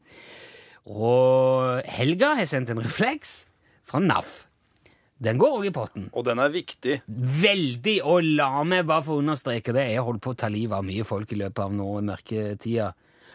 Og 0.84 1.80
Helga 1.88 2.34
har 2.36 2.44
sendt 2.50 2.74
en 2.74 2.82
refleks 2.84 3.46
fra 3.88 4.02
NAF. 4.04 4.42
Den 5.24 5.38
går 5.40 5.60
òg 5.60 5.68
i 5.70 5.72
potten. 5.72 6.10
Og 6.12 6.26
den 6.26 6.42
er 6.42 6.52
viktig. 6.52 6.98
Veldig, 7.08 8.00
og 8.04 8.26
la 8.26 8.64
meg 8.66 8.84
bare 8.88 9.06
få 9.06 9.20
understreke 9.22 9.72
det. 9.72 9.86
Jeg 9.94 10.04
holder 10.04 10.20
på 10.20 10.34
å 10.34 10.38
ta 10.42 10.50
livet 10.52 10.76
av 10.76 10.84
mye 10.84 11.06
folk 11.06 11.32
i 11.32 11.38
løpet 11.40 11.62
av 11.64 11.72
nå 11.72 11.86
i 12.00 12.04
mørketida. 12.10 12.90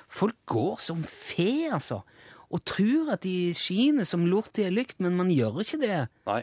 Folk 0.09 0.37
går 0.49 0.77
som 0.81 1.01
fe, 1.05 1.69
altså. 1.73 2.03
Og 2.49 2.63
tror 2.65 3.11
at 3.13 3.21
de 3.21 3.51
skiner 3.53 4.07
som 4.09 4.23
lort 4.25 4.57
i 4.57 4.63
ei 4.65 4.71
lykt, 4.73 4.97
men 5.03 5.13
man 5.19 5.29
gjør 5.29 5.59
ikke 5.61 5.79
det. 5.83 5.99
Nei. 6.29 6.41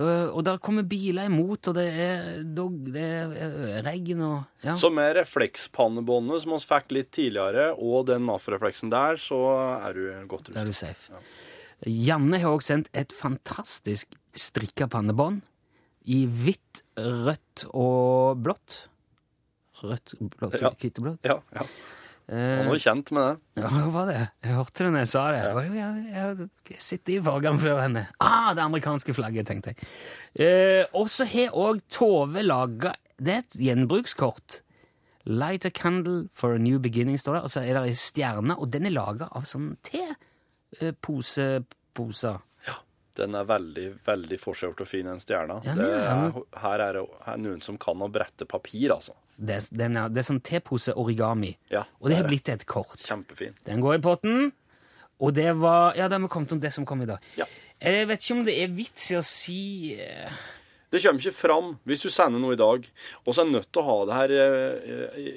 Uh, 0.00 0.30
Og 0.32 0.40
der 0.46 0.56
kommer 0.56 0.86
biler 0.88 1.28
imot, 1.28 1.68
og 1.68 1.74
det 1.76 1.84
er, 1.92 2.28
dog, 2.56 2.78
det 2.94 3.02
er 3.04 3.34
øh, 3.36 3.74
regn 3.84 4.22
og 4.24 4.38
ja. 4.64 4.72
Så 4.80 4.88
med 4.88 5.12
reflekspannebåndet 5.18 6.40
som 6.46 6.54
vi 6.54 6.60
fikk 6.64 6.94
litt 6.96 7.10
tidligere, 7.12 7.66
og 7.76 8.06
den 8.08 8.24
NAF-refleksen 8.24 8.88
der, 8.94 9.20
så 9.20 9.36
er 9.84 9.92
du 9.98 10.06
godt 10.32 10.48
Da 10.54 10.62
er 10.64 10.70
du 10.70 10.72
safe. 10.72 11.12
Janne 11.84 12.40
har 12.40 12.54
også 12.56 12.72
sendt 12.72 12.88
et 12.96 13.12
fantastisk 13.12 14.16
strikka 14.32 14.88
pannebånd 14.88 15.42
i 16.08 16.22
hvitt, 16.26 16.80
rødt 16.96 17.66
og 17.74 18.40
blått. 18.42 18.86
Rødt, 19.82 20.14
blått, 20.38 20.56
Ja. 20.62 20.70
hvitt 20.72 20.98
og 21.02 21.04
blått. 21.10 21.26
Ja, 21.28 21.36
ja. 21.52 21.66
Eh, 22.32 22.56
Han 22.62 22.68
var 22.72 22.78
kjent 22.80 23.10
med 23.12 23.22
det. 23.26 23.36
Ja, 23.60 23.68
hva 23.68 23.90
var 23.92 24.06
det? 24.08 24.20
Jeg 24.46 24.54
hørte 24.56 24.84
det 24.86 24.90
når 24.94 25.02
jeg 25.02 25.10
sa 25.12 25.22
det. 25.34 25.40
Jeg, 25.44 25.72
jeg, 25.76 26.48
jeg 26.72 26.80
sitter 26.80 27.12
i 27.12 27.22
fargene 27.26 27.60
før 27.60 27.80
henne. 27.82 28.02
Ah, 28.24 28.50
det 28.56 28.62
amerikanske 28.64 29.12
flagget, 29.16 29.46
tenkte 29.50 29.74
jeg. 29.74 29.78
Eh, 30.40 30.84
og 30.96 31.10
så 31.12 31.26
har 31.28 31.52
òg 31.52 31.82
Tove 31.92 32.40
laga 32.46 32.94
Det 33.20 33.32
er 33.34 33.42
et 33.44 33.58
gjenbrukskort. 33.68 34.62
Light 35.28 35.64
a 35.68 35.70
candle 35.70 36.24
for 36.34 36.54
a 36.56 36.58
new 36.58 36.78
beginning, 36.82 37.18
står 37.20 37.34
det. 37.36 37.42
Og 37.46 37.50
så 37.54 37.60
er 37.62 37.76
det 37.76 37.82
ei 37.92 37.94
stjerne, 37.94 38.56
og 38.58 38.72
den 38.72 38.86
er 38.88 38.94
laga 38.96 39.28
av 39.30 39.44
sånn 39.46 39.76
teposeposer. 40.80 42.40
Den 43.14 43.34
er 43.36 43.44
veldig, 43.44 43.86
veldig 44.06 44.38
forseggjort 44.40 44.80
og 44.80 44.88
fin, 44.88 45.04
den 45.06 45.18
stjerna. 45.20 45.58
Ja, 45.66 45.74
det 45.74 45.84
er- 45.84 46.26
er, 46.30 46.60
her 46.62 46.80
er 46.80 46.92
det 46.96 47.02
her 47.26 47.34
er 47.34 47.38
noen 47.38 47.60
som 47.62 47.76
kan 47.78 48.00
å 48.00 48.08
brette 48.10 48.46
papir, 48.48 48.90
altså. 48.94 49.12
Det, 49.38 49.56
er- 49.56 49.76
den 49.76 49.96
er, 49.96 50.08
det 50.08 50.18
er 50.22 50.28
sånn 50.32 50.40
tepose-origami. 50.40 51.56
Ja, 51.70 51.84
Og 52.00 52.08
det 52.08 52.16
har 52.16 52.28
blitt 52.28 52.48
et 52.48 52.64
kort. 52.66 52.96
Kjempefin. 52.98 53.54
Den 53.64 53.80
går 53.80 53.98
i 53.98 54.02
potten. 54.02 54.52
Og 55.20 55.34
det 55.34 55.52
var 55.56 55.94
Ja, 55.96 56.08
da 56.08 56.16
har 56.16 56.20
vi 56.24 56.28
kommet 56.28 56.52
om 56.52 56.60
det 56.60 56.72
som 56.72 56.84
kom 56.86 57.02
i 57.02 57.06
dag. 57.06 57.18
Ja. 57.36 57.44
Jeg 57.80 58.06
vet 58.08 58.20
ikke 58.22 58.36
om 58.38 58.44
det 58.44 58.56
er 58.62 58.68
vits 58.68 59.10
i 59.10 59.14
å 59.18 59.22
si 59.24 59.94
eh, 60.00 60.30
Det 60.92 61.00
kommer 61.00 61.20
ikke 61.24 61.32
fram 61.32 61.68
hvis 61.88 62.02
du 62.04 62.10
sender 62.12 62.38
noe 62.42 62.52
i 62.52 62.60
dag. 62.60 62.84
Og 63.24 63.32
så 63.32 63.40
er 63.40 63.46
jeg 63.48 63.54
nødt 63.54 63.70
til 63.72 63.80
å 63.80 63.86
ha 63.86 63.94
det 64.10 64.18
her 64.18 64.32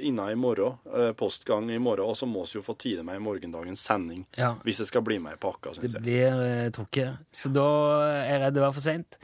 inna 0.10 0.26
i 0.32 0.36
morgen, 0.36 0.76
eh, 0.92 1.14
postgang 1.16 1.70
i 1.72 1.78
morgen, 1.80 2.04
og 2.10 2.18
så 2.20 2.28
må 2.28 2.44
vi 2.44 2.60
jo 2.60 2.64
få 2.66 2.76
tide 2.78 3.04
med 3.08 3.16
i 3.16 3.24
morgendagens 3.24 3.80
sending. 3.88 4.26
Ja. 4.38 4.54
Hvis 4.68 4.78
det 4.84 4.88
skal 4.90 5.02
bli 5.08 5.18
med 5.24 5.34
i 5.38 5.42
pakka, 5.42 5.70
Det 5.72 5.80
syns 5.80 5.94
jeg. 5.96 6.04
blir 6.04 6.44
eh, 6.44 6.70
trukket. 6.76 7.18
Så 7.32 7.54
da 7.56 7.68
er 8.10 8.30
jeg 8.34 8.42
redd 8.44 8.54
det 8.60 8.62
var 8.66 8.74
for 8.76 8.82
seint. 8.84 9.18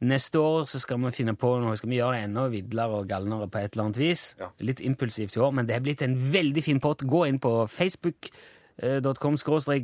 Neste 0.00 0.38
år 0.38 0.66
så 0.70 0.78
skal 0.78 1.00
vi 1.02 1.10
finne 1.10 1.34
på 1.34 1.48
noe, 1.58 1.76
skal 1.76 1.90
vi 1.90 1.96
gjøre 1.98 2.18
det 2.20 2.24
enda 2.28 2.44
vidlere 2.52 3.00
og 3.00 3.08
galnere 3.10 3.48
på 3.50 3.58
et 3.58 3.72
eller 3.74 3.84
annet 3.88 3.98
vis. 3.98 4.34
Ja. 4.38 4.50
Litt 4.60 4.78
impulsivt 4.80 5.34
i 5.34 5.40
år, 5.42 5.50
men 5.56 5.66
det 5.66 5.74
er 5.74 5.80
blitt 5.82 6.02
en 6.06 6.14
veldig 6.14 6.62
fin 6.62 6.78
pott. 6.84 7.02
Gå 7.02 7.24
inn 7.26 7.40
på 7.42 7.64
facebook.com 7.66 9.34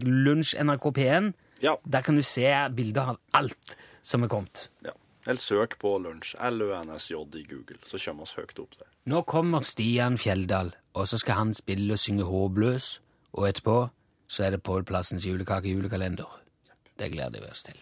lunsj 0.04 0.54
nrk1. 0.60 1.32
Ja. 1.64 1.76
Der 1.84 2.02
kan 2.02 2.14
du 2.14 2.22
se 2.22 2.46
bilder 2.76 3.14
av 3.14 3.18
alt 3.32 3.76
som 4.02 4.22
er 4.22 4.28
kommet. 4.28 4.68
ja. 4.84 4.92
Eller 5.26 5.40
søk 5.40 5.78
på 5.80 5.98
lunsj. 5.98 6.34
LUNSJ 6.36 7.14
i 7.14 7.44
Google, 7.48 7.78
så 7.86 7.98
kommer 8.04 8.24
vi 8.28 8.42
høyt 8.42 8.58
opp 8.58 8.78
der. 8.78 8.88
Nå 9.08 9.22
kommer 9.22 9.60
Stian 9.64 10.18
Fjelldal, 10.18 10.74
og 10.94 11.08
så 11.08 11.18
skal 11.18 11.34
han 11.34 11.54
spille 11.54 11.92
og 11.92 11.98
synge 11.98 12.24
Håpløs, 12.28 13.00
og 13.32 13.48
etterpå 13.48 13.88
så 14.28 14.44
er 14.44 14.50
det 14.50 14.62
Pål 14.62 14.84
Plassens 14.84 15.26
julekake-julekalender. 15.26 16.40
Det 16.98 17.12
gleder 17.12 17.40
vi 17.40 17.50
oss 17.50 17.62
til. 17.62 17.78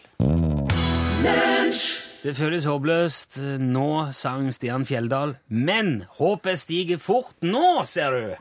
Det 2.23 2.35
føles 2.35 2.65
håpløst. 2.65 3.37
Nå 3.59 4.11
sang 4.11 4.53
Stian 4.53 4.85
Fjelldal, 4.85 5.35
men 5.47 6.05
håpet 6.19 6.59
stiger 6.59 6.97
fort 6.97 7.35
nå, 7.41 7.83
ser 7.85 8.11
du! 8.11 8.35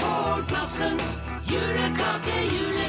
Pål 0.00 0.46
Plassens 0.48 1.18
julekake-julekalender. 1.50 2.81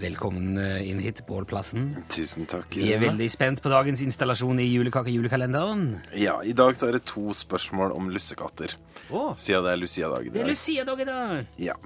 Velkommen 0.00 0.56
eh, 0.56 0.88
inn 0.88 1.00
hit, 1.04 1.20
Pål 1.28 1.44
Plassen. 1.44 1.90
Tusen 2.08 2.46
takk. 2.48 2.72
Vi 2.72 2.88
er 2.94 3.02
veldig 3.02 3.26
spent 3.28 3.60
på 3.60 3.68
dagens 3.68 4.00
installasjon 4.00 4.62
i 4.62 4.68
julekake-julekalenderen. 4.70 5.82
Ja, 6.16 6.38
I 6.40 6.54
dag 6.56 6.78
så 6.80 6.88
er 6.88 6.96
det 6.96 7.02
to 7.10 7.34
spørsmål 7.36 7.92
om 7.92 8.08
lussekatter. 8.14 8.78
Oh. 9.10 9.34
Siden 9.36 9.66
det 9.66 9.74
er 9.74 9.82
Lucia-dag 9.82 10.24
i 10.24 10.30
dag. 10.30 10.32
det 10.32 10.40
er 10.40 10.48
dag. 10.48 10.54
Lucia-dag 10.54 11.04
i 11.04 11.08
dag! 11.10 11.52
Ja. 11.60 11.76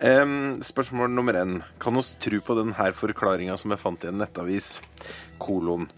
Um, 0.00 0.62
spørsmål 0.64 1.12
nummer 1.12 1.36
én. 1.42 1.60
Kan 1.78 2.00
oss 2.00 2.14
tro 2.16 2.40
på 2.40 2.56
denne 2.56 2.88
forklaringa 2.96 3.58
som 3.60 3.76
jeg 3.76 3.84
fant 3.84 4.06
i 4.06 4.08
en 4.08 4.20
nettavis? 4.22 4.78
Kolon. 5.42 5.90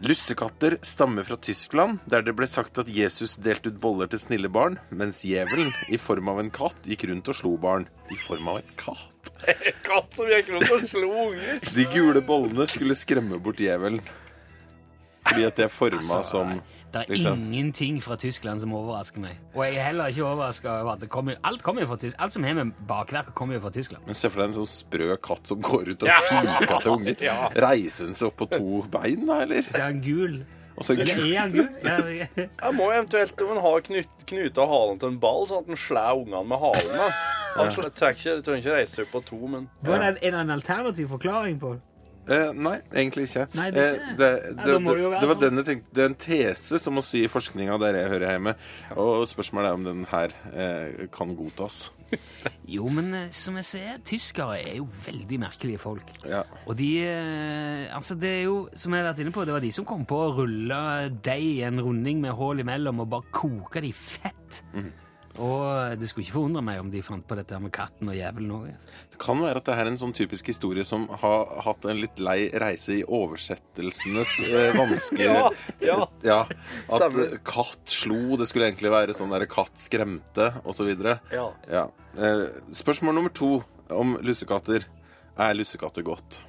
Lussekatter 0.00 0.78
stammer 0.86 1.26
fra 1.28 1.36
Tyskland, 1.36 1.98
der 2.08 2.22
det 2.24 2.32
ble 2.38 2.46
sagt 2.48 2.78
at 2.80 2.88
Jesus 2.88 3.34
delte 3.36 3.68
ut 3.68 3.82
boller 3.82 4.08
til 4.08 4.22
snille 4.22 4.48
barn, 4.48 4.78
mens 4.88 5.26
djevelen, 5.26 5.74
i 5.92 5.98
form 6.00 6.30
av 6.32 6.40
en 6.40 6.48
katt, 6.54 6.78
gikk 6.88 7.10
rundt 7.10 7.28
og 7.28 7.36
slo 7.36 7.56
barn. 7.60 7.84
I 8.08 8.16
form 8.22 8.48
av 8.54 8.62
en 8.62 8.76
katt? 8.80 9.19
Katt 9.88 10.16
som 10.18 10.28
gikk 10.30 10.50
rundt 10.54 10.70
og 10.74 10.88
slo 10.90 11.10
unger! 11.28 11.62
De 11.76 11.86
gule 11.92 12.22
bollene 12.26 12.66
skulle 12.70 12.96
skremme 12.98 13.38
bort 13.42 13.60
djevelen. 13.62 14.02
Fordi 15.28 15.44
at 15.46 15.56
det 15.60 15.66
er 15.68 15.72
forma 15.72 16.22
som 16.26 16.54
Det 16.90 17.04
er 17.04 17.10
liksom. 17.12 17.42
ingenting 17.52 17.98
fra 18.02 18.16
Tyskland 18.18 18.60
som 18.64 18.72
overrasker 18.74 19.22
meg. 19.22 19.36
Og 19.54 19.60
jeg 19.62 19.76
er 19.78 19.84
heller 19.92 20.10
ikke 20.10 20.24
overraska 20.26 20.72
over 20.80 20.96
at 20.96 21.02
det 21.04 21.08
kommer 21.12 21.36
Alt 21.46 21.62
kommer 21.62 21.84
jo 21.84 21.90
fra 21.92 21.98
Tyskland. 22.02 22.24
Alt 22.24 22.34
som 22.34 22.46
har 22.48 22.56
med 22.58 22.72
bakverk 22.88 23.28
kommer 23.38 23.54
jo 23.54 23.60
fra 23.62 23.70
Tyskland. 23.76 24.02
Men 24.08 24.18
se 24.18 24.30
for 24.32 24.42
deg 24.42 24.48
en 24.50 24.56
sånn 24.58 24.70
sprø 24.72 25.10
katt 25.22 25.52
som 25.52 25.60
går 25.62 25.92
ut 25.92 26.02
og 26.08 26.10
fliker 26.30 26.80
til 26.82 26.94
unger. 26.96 27.28
Reiser 27.62 28.10
den 28.10 28.18
seg 28.18 28.32
opp 28.32 28.40
på 28.42 28.48
to 28.56 28.80
bein, 28.90 29.22
da, 29.28 29.42
eller? 29.44 29.68
Så 29.70 29.78
er 29.84 29.86
han 29.86 30.00
gul. 30.02 30.40
Og 30.80 30.86
så 30.88 30.96
Eller 30.96 31.12
er 31.20 31.38
han 31.44 31.54
gul? 31.54 31.68
Ja, 31.84 31.96
ja. 32.16 32.26
Jeg 32.40 32.74
må 32.78 32.88
eventuelt 32.90 33.42
om 33.44 33.50
en 33.54 33.62
har 33.68 33.82
knut, 33.86 34.12
knuta 34.30 34.66
halen 34.72 34.98
til 35.02 35.12
en 35.12 35.20
ball, 35.22 35.46
sånn 35.50 35.62
at 35.62 35.70
den 35.70 35.78
slår 35.78 36.24
ungene 36.24 36.42
med 36.48 36.62
halen. 36.64 36.96
da. 36.96 37.08
Han 37.56 37.70
trenger 37.74 38.16
ikke, 38.16 38.34
trenger 38.46 38.58
ikke 38.64 38.74
reise 38.78 39.00
seg 39.00 39.12
på 39.12 39.22
to, 39.26 39.38
men 39.50 39.68
Var 39.82 39.98
det 39.98 40.08
en, 40.14 40.18
er 40.22 40.30
det 40.36 40.40
en 40.46 40.50
alternativ 40.58 41.08
forklaring 41.16 41.60
på 41.62 41.74
det? 41.76 41.80
Eh, 42.30 42.50
nei, 42.54 42.76
egentlig 42.94 43.24
ikke. 43.26 43.46
Nei, 43.56 43.70
det 43.74 43.80
Eh, 43.82 43.94
ikke 43.96 44.16
det. 44.20 44.26
det, 44.60 44.74
Nei, 44.84 44.92
var 44.92 45.30
sånn. 45.32 45.40
den 45.40 45.56
jeg 45.56 45.66
tenkte 45.66 45.94
Det 45.96 46.02
er 46.04 46.10
en 46.10 46.14
tese, 46.20 46.78
som 46.78 47.00
å 47.00 47.02
si 47.02 47.24
i 47.24 47.30
forskninga 47.32 47.78
der 47.80 47.96
jeg 47.96 48.10
hører 48.12 48.34
hjemme. 48.36 48.52
Og 48.94 49.24
spørsmålet 49.26 49.66
er 49.70 49.78
om 49.78 49.86
den 49.88 50.04
her 50.12 50.34
eh, 50.52 51.08
kan 51.10 51.32
godtas. 51.34 51.90
Jo, 52.70 52.86
men 52.92 53.08
eh, 53.14 53.30
som 53.34 53.56
jeg 53.58 53.64
ser, 53.66 53.98
tyskere 54.06 54.60
er 54.60 54.76
jo 54.78 54.86
veldig 55.06 55.40
merkelige 55.42 55.80
folk. 55.82 56.12
Ja. 56.28 56.44
Og 56.68 56.76
de 56.78 56.90
eh, 57.08 57.96
Altså, 57.96 58.14
det 58.20 58.30
er 58.36 58.42
jo, 58.44 58.68
som 58.76 58.94
jeg 58.94 59.02
har 59.02 59.10
vært 59.10 59.24
inne 59.24 59.32
på, 59.34 59.44
det 59.48 59.56
var 59.56 59.64
de 59.64 59.72
som 59.74 59.88
kom 59.88 60.04
på 60.06 60.20
å 60.28 60.30
rulle 60.38 60.80
deig 61.24 61.48
i 61.56 61.62
en 61.66 61.80
runding 61.82 62.20
med 62.22 62.36
hull 62.38 62.60
imellom 62.62 63.00
og 63.02 63.10
bare 63.16 63.32
koke 63.34 63.80
det 63.82 63.90
i 63.90 63.96
fett. 63.96 64.60
Mhm. 64.76 64.92
Og 65.38 65.94
det 66.00 66.08
skulle 66.10 66.24
ikke 66.26 66.34
forundre 66.34 66.62
meg 66.66 66.80
om 66.82 66.88
de 66.90 67.00
fant 67.06 67.22
på 67.26 67.36
dette 67.38 67.54
med 67.62 67.70
katten 67.72 68.08
og 68.10 68.16
jævelen 68.18 68.50
òg. 68.56 68.72
Det 69.12 69.18
kan 69.22 69.38
være 69.40 69.60
at 69.60 69.68
det 69.68 69.76
her 69.78 69.86
er 69.86 69.90
en 69.92 70.00
sånn 70.00 70.14
typisk 70.16 70.48
historie 70.50 70.82
som 70.84 71.04
har 71.22 71.60
hatt 71.62 71.84
en 71.86 72.00
litt 72.02 72.18
lei 72.18 72.48
reise 72.60 72.96
i 72.98 73.04
oversettelsenes 73.06 74.32
eh, 74.48 74.74
vanskelige 74.80 75.28
Ja, 75.30 75.50
ja. 75.86 75.98
Ja, 76.26 76.38
At 76.90 76.96
Stemmer. 76.96 77.28
eh, 77.36 77.38
katt 77.46 77.94
slo, 77.94 78.36
det 78.40 78.48
skulle 78.50 78.66
egentlig 78.72 78.90
være 78.92 79.14
sånn 79.16 79.30
der 79.32 79.46
katt 79.50 79.78
skremte, 79.80 80.50
osv. 80.64 80.90
ja. 81.30 81.46
Ja. 81.70 81.84
Eh, 82.18 82.44
spørsmål 82.74 83.14
nummer 83.20 83.30
to 83.34 83.60
om 83.90 84.16
lussekatter. 84.26 84.84
Er 85.40 85.54
lussekatter 85.56 86.02
godt? 86.06 86.40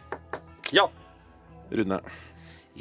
ja. 0.73 0.87
Rune. 1.71 2.01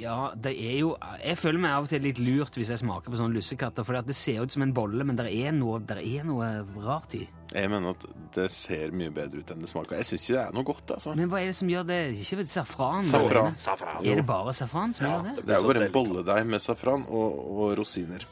Ja, 0.01 0.31
det 0.35 0.53
er 0.57 0.79
jo 0.81 0.95
Jeg 1.21 1.37
føler 1.39 1.61
meg 1.61 1.75
av 1.77 1.87
og 1.87 1.91
til 1.93 2.03
litt 2.05 2.21
lurt 2.23 2.57
hvis 2.57 2.71
jeg 2.73 2.81
smaker 2.83 3.13
på 3.13 3.19
sånne 3.21 3.37
lussekatter, 3.37 3.87
for 3.87 3.99
det 4.07 4.17
ser 4.17 4.41
ut 4.45 4.55
som 4.55 4.65
en 4.65 4.75
bolle, 4.77 5.05
men 5.07 5.19
det 5.19 5.29
er 5.29 5.53
noe, 5.57 5.81
der 5.85 6.01
er 6.03 6.27
noe 6.29 6.49
rart 6.85 7.17
i. 7.19 7.25
Jeg 7.51 7.71
mener 7.73 7.97
at 7.97 8.07
det 8.37 8.47
ser 8.55 8.95
mye 8.95 9.11
bedre 9.15 9.43
ut 9.43 9.51
enn 9.53 9.65
det 9.65 9.71
smaker. 9.71 9.99
Jeg 9.99 10.09
syns 10.11 10.27
ikke 10.29 10.37
det 10.37 10.45
er 10.45 10.57
noe 10.57 10.69
godt, 10.71 10.95
altså. 10.97 11.15
Men 11.19 11.33
hva 11.33 11.41
er 11.43 11.51
det 11.51 11.57
som 11.59 11.73
gjør 11.73 11.89
det? 11.89 11.99
Ikke 12.23 12.47
safran? 12.47 13.09
Safran. 13.11 13.59
Safran. 13.61 14.05
Er 14.07 14.23
det 14.23 14.27
bare 14.29 14.55
safran 14.57 14.95
som 14.97 15.09
gjør 15.09 15.27
det? 15.29 15.35
Det 15.43 15.57
er 15.57 15.61
jo 15.61 15.73
bare 15.73 15.87
en 15.89 15.97
bolledeig 15.97 16.47
med 16.47 16.63
safran 16.63 17.07
og, 17.09 17.43
og 17.57 17.75
rosiner. 17.81 18.27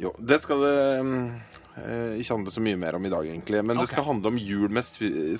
Jo, 0.00 0.12
det 0.16 0.40
skal 0.40 0.62
det 0.64 0.76
eh, 1.00 1.56
ikke 2.20 2.34
handle 2.34 2.52
så 2.54 2.62
mye 2.64 2.78
mer 2.80 2.96
om 2.98 3.06
i 3.06 3.12
dag, 3.12 3.26
egentlig. 3.26 3.62
Men 3.64 3.78
det 3.80 3.88
skal 3.90 4.06
handle 4.06 4.32
om 4.32 4.38
jul 4.40 4.70
med 4.72 4.84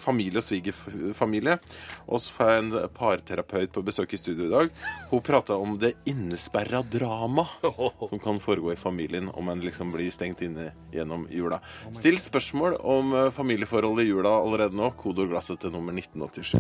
familie 0.03 0.41
og 0.41 0.47
svigerfamilie. 0.47 1.59
Og 2.07 2.23
så 2.23 2.35
får 2.37 2.51
jeg 2.51 2.63
en 2.65 2.71
parterapeut 2.97 3.73
på 3.75 3.85
besøk 3.87 4.15
i 4.15 4.21
studio 4.21 4.47
i 4.49 4.53
dag. 4.53 4.71
Hun 5.11 5.25
prata 5.27 5.59
om 5.61 5.77
det 5.81 5.95
innesperra 6.11 6.83
drama 6.83 7.47
som 8.11 8.19
kan 8.23 8.41
foregå 8.43 8.73
i 8.75 8.81
familien 8.81 9.31
om 9.35 9.49
en 9.53 9.65
liksom 9.65 9.93
blir 9.95 10.11
stengt 10.15 10.43
inne 10.47 10.71
gjennom 10.95 11.27
jula. 11.31 11.61
Still 11.97 12.19
spørsmål 12.21 12.79
om 12.81 13.15
eh, 13.15 13.31
familieforholdet 13.35 14.07
i 14.07 14.11
jula 14.13 14.33
allerede 14.41 14.77
nå. 14.77 14.93
Kodord 15.01 15.31
glasset 15.33 15.61
til 15.63 15.75
nummer 15.75 15.93
1987. 15.97 16.57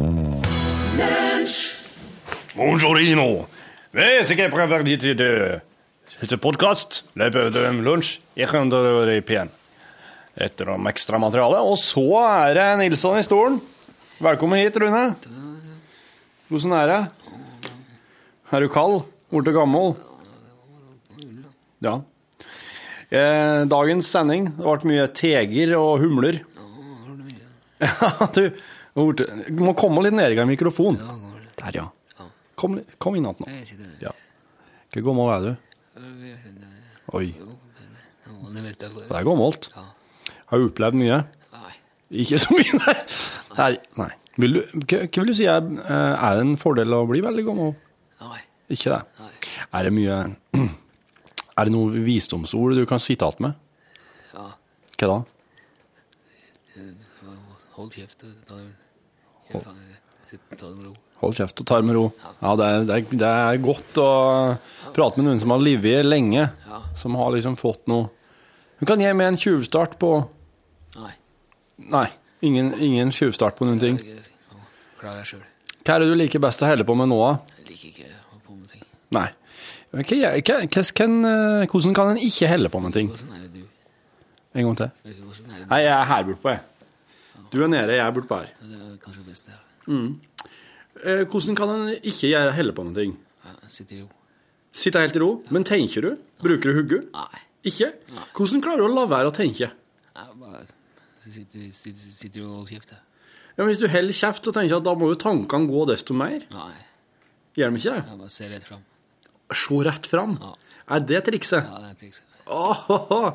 Buongiorno. 2.54 3.46
Ves 3.90 4.28
che 4.34 4.48
preferite 4.48 5.14
de 5.14 5.60
a 6.20 6.36
podcast. 6.36 7.04
Løper 7.14 7.50
de 7.50 7.70
lunsj. 7.82 8.18
Jeg 8.36 8.48
kan 8.50 8.68
da 8.70 8.82
være 8.82 9.16
i 9.18 9.22
pen. 9.24 9.50
Etter 10.38 10.68
noe 10.70 10.90
ekstra 10.90 11.18
materiale. 11.20 11.62
Og 11.66 11.78
så 11.80 12.04
er 12.22 12.54
det 12.58 12.66
Nilsson 12.84 13.18
i 13.18 13.26
stolen. 13.26 13.58
Velkommen 14.22 14.60
hit, 14.60 14.76
Rune. 14.78 15.04
Hvordan 16.50 16.76
er 16.76 16.90
det? 16.90 17.00
Er 18.50 18.64
du 18.64 18.68
kald? 18.72 19.02
Blitt 19.30 19.54
gammel? 19.54 19.94
Ja. 21.82 22.00
Eh, 23.10 23.62
dagens 23.70 24.10
sending. 24.10 24.50
Det 24.54 24.66
ble 24.66 24.90
mye 24.92 25.06
teger 25.16 25.74
og 25.78 26.02
humler. 26.02 26.42
Ja, 27.80 28.26
du, 28.36 28.50
må 29.56 29.72
komme 29.78 30.02
litt 30.04 30.14
nærmere 30.14 30.46
mikrofonen. 30.50 31.00
Der, 31.60 31.78
ja. 31.78 31.86
Kom, 32.60 32.76
kom 33.00 33.16
inn 33.16 33.24
igjen 33.24 33.40
nå. 33.40 33.94
Ja. 34.02 34.12
Hvor 34.92 35.06
gammel 35.06 35.30
er 35.32 35.46
du? 35.46 35.52
Oi, 37.16 37.30
det 38.68 39.16
er 39.16 39.24
gammelt. 39.26 39.70
Har 40.50 40.58
du 40.60 40.66
opplevd 40.68 40.98
mye? 40.98 41.20
Nei. 41.54 41.72
Ikke 42.24 42.38
så 42.42 42.54
mye, 42.56 42.80
nei. 42.84 42.96
Nei. 43.58 43.70
nei. 44.00 44.10
Vil 44.40 44.56
du, 44.56 44.60
hva, 44.84 45.00
hva 45.06 45.22
vil 45.22 45.30
du 45.32 45.36
si 45.36 45.46
er, 45.50 45.62
eh, 45.84 46.12
er 46.14 46.38
det 46.38 46.44
en 46.46 46.56
fordel 46.60 46.94
å 46.96 47.02
bli 47.10 47.20
veldig 47.24 47.44
gammel? 47.46 47.74
Nei. 48.24 48.40
Ikke 48.70 48.94
det? 48.94 49.28
Er 49.74 49.86
det 49.88 49.92
mye 49.96 50.16
Er 51.60 51.66
det 51.68 51.74
noen 51.74 52.04
visdomsord 52.06 52.76
du 52.78 52.84
kan 52.88 53.02
sitte 53.02 53.26
igjen 53.26 53.44
med? 53.50 53.58
Ja. 54.32 54.46
Hva 55.00 55.08
da? 55.10 55.18
Hold 57.76 57.94
kjeft. 57.96 58.22
og 58.22 58.28
det, 59.50 60.38
ta 60.56 60.68
det 60.68 60.76
med 60.76 60.86
ro. 60.86 60.94
Hold 61.20 61.36
kjeft 61.36 61.60
og 61.60 61.68
ta 61.68 61.78
det 61.80 61.88
med 61.88 61.96
ro. 61.98 62.04
Ja, 62.40 62.54
det 62.56 62.66
er, 62.68 62.84
det, 62.88 62.96
er, 62.96 63.18
det 63.22 63.30
er 63.30 63.60
godt 63.64 64.00
å 64.00 64.08
prate 64.96 65.20
med 65.20 65.26
noen 65.28 65.40
som 65.42 65.52
har 65.54 65.62
livet 65.64 66.06
lenge, 66.06 66.46
Ja. 66.68 66.80
som 66.96 67.16
har 67.18 67.32
liksom 67.34 67.58
fått 67.60 67.86
noe 67.90 68.08
Du 68.80 68.86
kan 68.88 69.00
gi 69.02 69.10
meg 69.12 69.26
en 69.34 69.36
tjuvstart 69.40 69.98
på 70.00 70.12
Nei. 70.98 71.12
Nei, 71.90 72.08
ingen, 72.46 72.72
ingen 72.82 73.12
tjuvstart 73.14 73.58
på 73.58 73.68
noen 73.68 73.80
ting. 73.82 74.00
Jeg, 74.02 74.24
Klar 75.00 75.16
deg 75.16 75.28
sjøl. 75.28 75.44
Hva 75.80 75.94
er 75.96 76.02
det 76.02 76.10
du 76.10 76.16
liker 76.18 76.42
best 76.42 76.62
å 76.62 76.68
helle 76.68 76.84
på 76.86 76.96
med 76.98 77.08
nå? 77.08 77.18
da? 77.22 77.60
Jeg 77.60 77.68
liker 77.70 77.92
ikke 77.92 78.08
å 78.08 78.24
holde 78.32 78.42
på 78.46 78.56
med 78.56 78.72
ting. 78.74 78.82
Nei. 79.16 79.28
Men 79.90 80.04
hva, 80.06 80.18
hva, 80.36 80.58
hva, 80.66 80.84
kan, 81.00 81.14
eh, 81.30 81.68
hvordan 81.72 81.96
kan 81.96 82.12
en 82.12 82.20
ikke 82.22 82.50
helle 82.50 82.70
på 82.72 82.82
med 82.84 82.94
ting? 82.94 83.08
Hvordan 83.10 83.38
er 83.38 83.46
det 83.46 83.62
du? 83.62 83.64
En 84.54 84.68
gang 84.68 84.76
til. 84.82 84.92
Hvordan 85.06 85.54
er 85.54 85.56
det 85.56 85.64
du? 85.64 85.70
Nei, 85.72 85.80
jeg 85.86 85.94
er 85.96 86.06
her 86.10 86.28
bortpå, 86.28 86.54
jeg. 86.54 86.66
Du 87.50 87.58
er 87.64 87.72
nede, 87.72 87.96
jeg 87.96 88.04
er 88.04 88.14
bortpå 88.14 88.42
her. 88.42 88.52
Det 88.60 88.78
er 88.84 88.96
kanskje 89.02 89.26
best 89.26 89.48
det. 89.48 89.58
Eh, 89.90 91.24
hvordan 91.24 91.56
kan 91.58 91.74
en 91.74 91.92
ikke 91.96 92.28
gjøre 92.28 92.54
helle 92.54 92.74
på 92.76 92.84
med 92.86 93.00
Ja, 93.00 93.56
sitter 93.68 93.96
i 93.96 94.02
ro. 94.02 94.08
Sitte 94.70 95.00
helt 95.02 95.16
i 95.16 95.22
ro? 95.22 95.30
Men 95.50 95.64
tenker 95.64 96.04
du? 96.04 96.16
Bruker 96.44 96.70
du 96.70 96.82
hodet? 96.82 97.06
Nei. 97.14 97.42
Ikke? 97.66 97.90
Hvordan 98.36 98.62
klarer 98.62 98.84
du 98.84 98.88
å 98.90 98.94
la 98.94 99.06
være 99.08 99.32
å 99.32 99.34
tenke? 99.34 99.70
Sitter, 101.30 101.66
sitter, 101.76 102.14
sitter 102.20 102.46
og 102.46 102.68
kjefter. 102.70 102.98
Ja, 103.56 103.60
men 103.64 103.70
Hvis 103.72 103.80
du 103.82 103.88
holder 103.92 104.16
kjeft, 104.16 104.44
så 104.46 104.52
tenker 104.54 104.70
jeg 104.74 104.78
at 104.80 104.86
da 104.86 104.94
må 104.98 105.10
jo 105.12 105.18
tankene 105.20 105.68
gå 105.70 105.84
desto 105.90 106.14
mer. 106.16 106.42
Nei. 106.54 106.72
Gjør 107.58 107.72
de 107.74 107.80
ikke 107.80 107.94
det? 107.96 108.02
Jeg 108.08 108.18
bare 108.22 108.32
ser 108.34 108.50
rett 108.54 108.66
fram. 108.68 108.82
Se 109.50 109.78
rett 109.86 110.06
fram. 110.10 110.36
Ja. 110.40 110.52
Er 110.96 111.04
det 111.06 111.20
trikset? 111.26 111.66
Ja, 111.66 111.80
det 111.84 111.90
er 111.92 111.98
trikset. 112.00 112.38
Oh, 112.50 112.84
oh, 112.90 113.10
oh. 113.14 113.30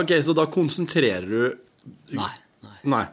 OK, 0.00 0.10
så 0.24 0.34
da 0.36 0.44
konsentrerer 0.52 1.24
du 1.30 1.42
Nei. 2.16 2.32
Nei. 2.66 2.76
Nei. 2.92 3.04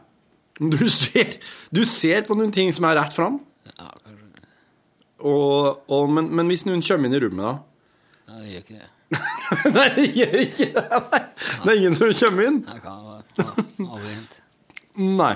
Du 0.58 0.80
ser, 0.90 1.36
du 1.72 1.84
ser 1.88 2.24
på 2.26 2.34
noen 2.36 2.50
ting 2.52 2.72
som 2.74 2.84
er 2.88 2.96
rett 2.98 3.14
fram, 3.14 3.38
Ja, 3.70 3.86
kanskje. 4.02 4.42
og, 5.22 5.84
og, 5.86 6.08
men, 6.12 6.26
men 6.34 6.50
hvis 6.50 6.64
noen 6.66 6.82
kommer 6.84 7.08
inn 7.08 7.14
i 7.16 7.20
rommet, 7.22 7.44
da 7.46 7.54
Ja, 8.28 8.38
det 8.42 8.48
gjør 8.52 8.62
ikke 8.62 8.78
det. 8.78 8.88
Nei, 9.78 9.86
det 9.96 10.06
gjør 10.18 10.34
ikke 10.42 10.66
det. 10.74 10.82
Nei. 11.08 11.20
Det 11.64 11.72
er 11.72 11.78
ingen 11.80 11.94
som 11.96 12.10
kommer 12.20 12.48
inn. 12.50 12.58
Det 12.66 12.80
kan 12.84 12.98
være 13.08 13.88
aldri. 13.88 14.16
Nei. 15.18 15.30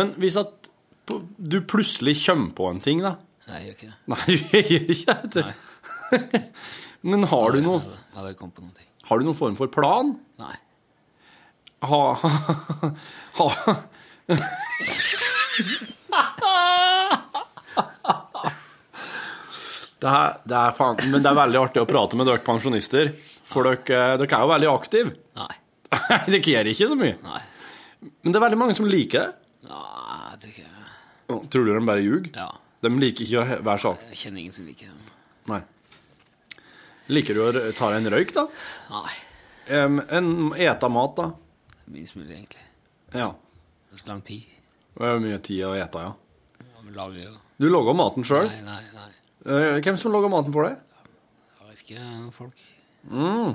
Men 0.00 0.12
hvis 0.22 0.36
at 0.40 0.70
du 1.08 1.58
plutselig 1.68 2.14
kommer 2.24 2.52
på 2.56 2.70
en 2.72 2.80
ting, 2.84 3.02
da 3.04 3.14
Nei, 3.48 3.58
jeg 3.64 3.68
gjør 3.68 3.76
ikke 3.76 3.88
det. 3.88 3.96
Nei, 4.12 4.24
jeg 4.52 4.64
gjør 4.68 4.88
ikke 4.96 5.14
det. 5.36 5.44
Nei. 5.44 6.40
Men 7.12 7.22
har 7.30 7.52
du, 7.54 7.58
Jeg 7.60 7.64
noe, 7.68 7.78
hadde- 7.80 7.98
jeg 7.98 8.18
hadde 8.18 8.34
på 8.40 8.48
noen 8.64 8.72
ting. 8.76 8.88
har 9.08 9.20
du 9.20 9.24
noen 9.28 9.38
form 9.38 9.56
for 9.60 9.70
plan? 9.72 10.14
Nei. 10.40 10.56
Ha, 11.88 12.02
Ha, 13.38 13.46
ha, 13.62 13.74
Det 19.98 20.10
er, 20.10 20.36
det 20.46 20.54
er 20.54 20.74
faen, 20.76 21.00
men 21.10 21.22
det 21.24 21.30
er 21.30 21.38
veldig 21.40 21.58
artig 21.58 21.82
å 21.82 21.88
prate 21.90 22.18
med 22.18 22.28
dere 22.30 22.42
pensjonister, 22.46 23.10
for 23.48 23.66
dere, 23.66 24.18
dere 24.20 24.28
er 24.28 24.44
jo 24.44 24.50
veldig 24.52 24.68
aktive. 24.70 25.14
Nei. 25.38 25.54
dere 26.32 26.42
gjør 26.52 26.70
ikke 26.70 26.90
så 26.92 26.98
mye. 26.98 27.16
Nei. 27.24 27.40
Men 28.22 28.30
det 28.30 28.38
er 28.38 28.44
veldig 28.46 28.60
mange 28.60 28.76
som 28.78 28.86
liker 28.86 29.24
det. 29.26 29.48
Nei, 29.68 30.18
jeg 30.30 30.42
tror 30.42 30.52
ikke 30.54 30.74
Tror 31.52 31.66
du 31.66 31.72
de 31.74 31.80
bare 31.84 32.00
ljuger? 32.04 32.28
Ja. 32.38 32.46
De 32.80 32.90
liker 33.02 33.26
ikke 33.26 33.42
å 33.42 33.58
være 33.66 33.82
sånn. 33.82 33.98
Jeg 34.14 34.20
kjenner 34.22 34.40
ingen 34.44 34.54
som 34.56 34.68
liker 34.68 34.92
det. 34.92 35.16
Nei. 35.50 35.58
Liker 37.12 37.36
du 37.36 37.42
å 37.42 37.50
ta 37.76 37.90
deg 37.90 37.98
en 37.98 38.12
røyk, 38.14 38.32
da? 38.36 38.46
Nei. 38.92 39.16
Um, 39.68 39.98
en 40.08 40.30
eta 40.56 40.88
mat, 40.92 41.18
da? 41.18 41.26
Minst 41.92 42.16
mulig, 42.16 42.30
egentlig. 42.38 42.64
Ja. 43.12 43.32
Det 43.88 43.98
er 43.98 44.04
så 44.04 44.12
lang 44.12 44.22
tid. 44.24 44.46
Det 44.94 45.10
er 45.10 45.20
mye 45.26 45.42
tid 45.44 45.66
å 45.68 45.74
ete, 45.76 46.06
ja. 46.06 46.14
Ja, 46.64 46.82
men 46.84 46.96
lager 46.96 47.20
jo 47.26 47.34
Du 47.60 47.68
lager 47.68 47.96
maten 47.98 48.24
sjøl. 48.28 48.48
Nei, 48.48 48.62
nei, 48.64 48.80
nei. 48.94 49.10
Hvem 49.44 49.96
som 50.00 50.12
lager 50.12 50.30
maten 50.32 50.52
for 50.52 50.66
deg? 50.66 50.78
Jeg 51.58 51.68
vet 51.70 51.82
ikke 51.84 52.00
noen 52.02 52.32
folk. 52.34 52.64
Mm. 53.08 53.54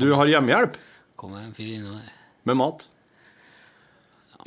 Du 0.00 0.06
har 0.16 0.26
hjemmehjelp 0.30 0.78
Kommer 1.20 1.42
en 1.44 1.52
fyr 1.54 1.74
innom 1.76 1.98
der. 2.00 2.12
med 2.48 2.56
mat? 2.56 2.86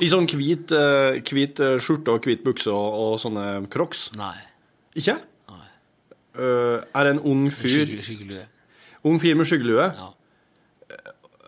I 0.02 0.08
sånn 0.10 0.26
hvit, 0.26 0.72
eh, 0.74 1.20
hvit 1.22 1.60
eh, 1.62 1.76
skjorte 1.78 2.10
og 2.10 2.24
hvit 2.26 2.42
bukse 2.42 2.66
og, 2.74 2.96
og 3.04 3.20
sånne 3.22 3.44
crocs? 3.70 4.08
Nei. 4.18 4.34
Ikke? 4.98 5.14
Nei. 5.52 5.68
Eh, 6.34 6.80
er 6.82 7.06
det 7.06 7.12
en 7.14 7.22
ung 7.30 7.44
fyr 7.54 7.70
Skygge- 7.86 8.02
Skyggelue. 8.02 8.42
Ung 9.06 9.20
fyr 9.22 9.36
med 9.38 9.46
skyggelue? 9.46 9.86
Ja, 9.94 10.10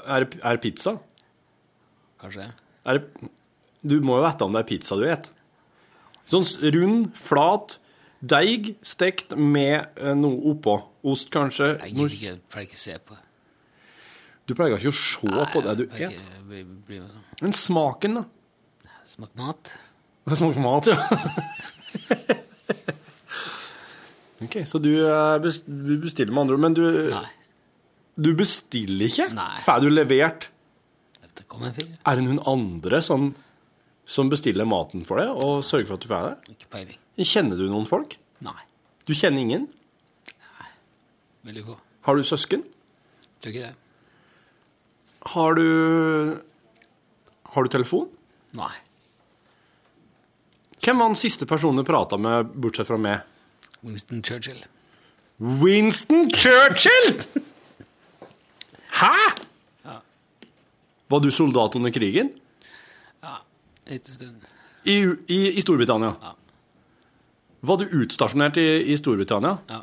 Er, 0.06 0.28
er 0.46 0.56
pizza? 0.62 0.92
kanskje. 2.22 2.44
Er 2.86 2.98
det, 3.00 3.30
du 3.82 3.96
må 4.00 4.20
jo 4.20 4.22
vite 4.28 4.44
om 4.46 4.52
det 4.54 4.60
er 4.62 4.68
pizza 4.68 4.94
du 4.96 5.02
et. 5.10 5.26
Sånn 6.30 6.46
rund, 6.74 7.08
flat, 7.18 7.78
deig 8.20 8.74
stekt 8.86 9.36
med 9.36 9.86
eh, 9.96 10.14
noe 10.18 10.40
oppå. 10.52 10.76
Ost, 11.06 11.30
kanskje. 11.34 11.76
Jeg 11.84 11.90
jeg 12.20 12.40
pleier 12.50 12.66
ikke 12.68 12.78
å 12.78 12.82
se 12.82 12.98
på 12.98 13.14
det. 13.16 13.22
Du 14.46 14.54
pleier 14.54 14.76
ikke 14.78 14.92
å 14.92 14.94
se 14.94 15.46
på 15.52 15.62
det 15.66 15.74
du 15.80 15.84
et. 15.90 16.22
sånn. 16.22 17.10
Men 17.42 17.52
smaken, 17.56 18.14
da? 18.20 18.24
Smak 19.06 19.34
mat. 19.38 19.72
Det 20.26 20.34
smaker 20.34 20.58
mat, 20.58 20.88
ja. 20.90 20.98
ok, 24.42 24.56
så 24.66 24.80
du, 24.82 24.90
eh, 25.06 25.38
du 25.38 25.92
bestiller 26.02 26.34
med 26.34 26.42
andre 26.42 26.56
ord, 26.56 26.62
men 26.64 26.74
du, 26.74 26.82
Nei. 27.12 27.28
du 28.18 28.32
bestiller 28.34 29.06
ikke? 29.06 29.28
Nei. 29.38 29.60
Får 29.62 29.84
du 29.84 29.86
levert? 29.92 30.48
Det 31.36 31.44
kommer 31.46 31.70
en 31.70 31.76
fyr. 31.76 31.92
Er 32.02 32.18
det 32.18 32.24
noen 32.26 32.42
andre 32.50 32.98
som, 33.06 33.36
som 34.02 34.26
bestiller 34.32 34.66
maten 34.66 35.06
for 35.06 35.14
deg 35.22 35.30
og 35.30 35.62
sørger 35.62 35.86
for 35.92 35.98
at 36.00 36.02
du 36.02 36.08
får 36.10 36.26
det? 36.26 36.34
Ikke 36.56 36.66
peiling. 36.74 36.98
Kjenner 37.16 37.56
du 37.56 37.68
noen 37.70 37.86
folk? 37.88 38.18
Nei. 38.44 38.58
Du 39.08 39.14
kjenner 39.16 39.40
ingen? 39.40 39.66
Nei. 40.28 40.70
Veldig 41.48 41.64
få. 41.64 41.76
Har 42.08 42.18
du 42.18 42.26
søsken? 42.26 42.64
Tror 43.40 43.52
ikke 43.54 43.68
det. 43.70 43.74
Har 45.32 45.56
du 45.58 45.66
Har 47.56 47.64
du 47.64 47.72
telefon? 47.72 48.08
Nei. 48.56 48.72
Hvem 50.84 51.00
var 51.00 51.08
den 51.08 51.18
siste 51.18 51.46
personen 51.48 51.80
du 51.80 51.86
prata 51.88 52.18
med, 52.20 52.52
bortsett 52.54 52.86
fra 52.86 52.98
meg? 53.00 53.24
Winston 53.82 54.20
Churchill. 54.22 54.60
Winston 55.38 56.28
Churchill! 56.30 57.22
Hæ?! 59.00 59.10
Ja. 59.84 59.96
Var 61.08 61.20
du 61.24 61.30
soldat 61.30 61.74
under 61.76 61.90
krigen? 61.90 62.30
Ja, 63.22 63.38
liten 63.88 64.14
stund. 64.14 64.46
I, 64.84 64.96
i, 65.26 65.40
i 65.56 65.64
Storbritannia? 65.64 66.12
Ja. 66.22 66.34
Var 67.66 67.78
du 67.82 67.84
utstasjonert 68.02 68.56
i, 68.62 68.66
i 68.92 68.96
Storbritannia? 69.00 69.56
Ja. 69.70 69.82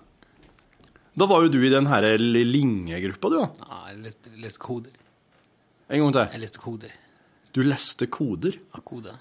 Da 1.20 1.28
var 1.30 1.44
jo 1.46 1.52
du 1.54 1.60
i 1.66 1.70
den 1.74 1.86
her 1.92 2.06
Linge-gruppa, 2.18 3.30
du, 3.30 3.38
da. 3.38 3.48
Ja, 3.70 3.80
jeg 3.92 4.00
leste, 4.08 4.32
leste 4.42 4.62
koder. 4.64 4.94
En 5.94 6.02
gang 6.02 6.14
til. 6.16 6.28
Jeg 6.34 6.42
leste 6.46 6.62
koder. 6.64 6.94
Du 7.54 7.60
leste 7.66 8.08
koder 8.10 8.56
Ja, 8.74 8.80
koder. 8.82 9.20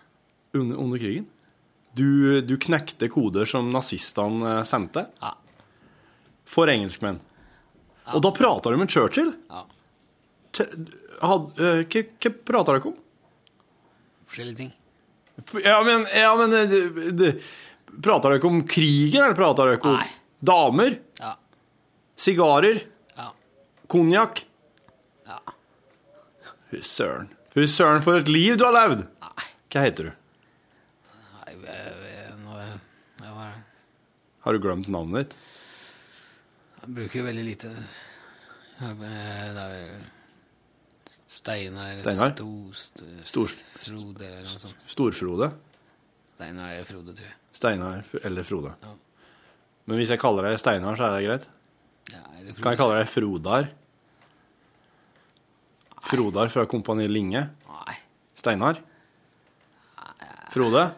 under, 0.57 0.77
under 0.81 0.99
krigen. 1.03 1.27
Du, 1.95 2.41
du 2.41 2.55
knekte 2.57 3.11
koder 3.13 3.45
som 3.51 3.69
nazistene 3.75 4.59
eh, 4.61 4.63
sendte 4.65 5.07
Ja. 5.21 5.35
for 6.49 6.71
engelskmenn. 6.73 7.19
Og 8.15 8.23
da 8.25 8.31
prata 8.35 8.71
du 8.73 8.79
med 8.81 8.89
Churchill. 8.91 9.35
ja. 9.53 9.67
Eh, 10.61 10.73
Hva 11.23 11.37
hva 11.53 12.31
prata 12.49 12.73
dere 12.75 12.89
om? 12.91 12.97
Forskjellige 14.27 14.57
ting. 14.63 14.73
Ja, 15.65 15.77
men, 15.87 16.03
ja, 16.15 16.33
men 16.37 16.53
eh, 16.57 16.67
det- 16.73 17.13
det- 17.21 17.37
Prata 18.03 18.31
dere 18.33 18.47
om 18.49 18.63
krigen, 18.67 19.21
eller 19.25 19.37
prata 19.37 19.67
dere 19.69 19.81
om 19.85 19.99
Nei. 19.99 20.07
damer? 20.41 20.97
Ja. 21.21 21.35
Sigarer? 22.17 22.81
Ja. 23.17 23.29
Konjakk? 23.93 24.45
Ja. 25.29 25.39
Fy 26.71 26.81
søren. 26.87 27.29
Fy 27.53 27.67
søren, 27.69 28.01
for 28.05 28.23
et 28.23 28.31
liv 28.33 28.57
du 28.57 28.65
har 28.65 28.73
levd! 28.79 29.05
Nei. 29.21 29.49
Hva 29.73 29.85
heter 29.85 30.09
du? 30.09 30.13
Nei, 31.43 31.53
jeg, 31.53 31.93
jeg, 32.09 32.39
nå 32.45 32.57
er 32.61 32.73
jeg 33.23 33.35
var 33.37 33.53
Har 34.47 34.57
du 34.57 34.63
glemt 34.65 34.89
navnet 34.93 35.29
ditt? 35.29 35.37
Jeg 36.83 36.95
bruker 36.97 37.29
veldig 37.29 37.45
lite 37.47 37.71
Det 38.81 39.13
er 39.13 39.93
Steinar 41.33 41.93
eller 41.93 42.03
Steinar? 42.03 42.33
Sto, 42.35 42.49
sto, 42.75 43.05
Stor, 43.25 43.55
Frode 43.83 44.27
eller 44.27 44.49
noe 44.49 44.63
sånt. 44.65 44.83
Storfrode? 44.91 45.49
Steinar 46.35 46.73
eller 46.75 46.87
Frode, 46.89 47.15
tror 47.17 47.27
jeg. 47.29 47.37
Steinar 47.57 48.05
eller 48.25 48.47
Frode? 48.47 48.75
Ja. 48.83 48.93
Men 49.87 49.99
hvis 49.99 50.13
jeg 50.15 50.21
kaller 50.23 50.49
deg 50.49 50.61
Steinar, 50.63 50.97
så 50.99 51.09
er 51.09 51.17
det 51.17 51.27
greit? 51.27 51.49
Ja, 52.13 52.23
det. 52.39 52.57
Kan 52.59 52.73
jeg 52.75 52.81
kalle 52.81 52.99
deg 53.01 53.11
Frodar? 53.11 53.69
Frodar 56.03 56.51
fra 56.53 56.65
Kompani 56.71 57.07
Linge? 57.11 57.45
Nei. 57.69 57.99
Steinar? 58.39 58.81
Frode? 60.53 60.89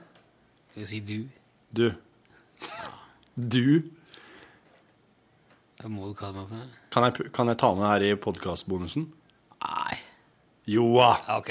Skal 0.70 0.82
jeg 0.82 0.88
si 0.90 1.00
du? 1.06 1.18
Du. 1.70 1.84
Du? 3.34 3.66
Da 5.78 5.90
må 5.92 6.08
du 6.08 6.16
kalle 6.18 6.40
meg 6.40 6.48
for 6.48 6.58
det. 6.58 6.82
Kan 6.94 7.06
jeg, 7.06 7.30
kan 7.34 7.50
jeg 7.52 7.60
ta 7.60 7.70
med 7.76 7.86
her 7.86 8.06
i 8.08 8.14
podkastbonusen? 8.18 9.06
Nei. 9.62 9.96
Joa! 10.70 11.10
OK. 11.36 11.50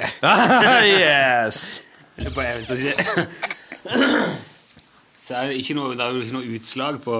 yes! 0.89 1.83
Det 2.17 2.29
er 2.29 2.35
bare 2.35 2.53
jeg 2.53 2.63
vet 2.63 2.87
ikke. 2.89 3.27
Så 5.23 5.35
er 5.39 5.49
det, 5.51 5.57
ikke 5.61 5.75
noe, 5.77 5.93
det 5.95 6.03
er 6.03 6.15
jo 6.17 6.23
ikke 6.25 6.35
noe 6.35 6.55
utslag 6.57 6.97
på 7.03 7.17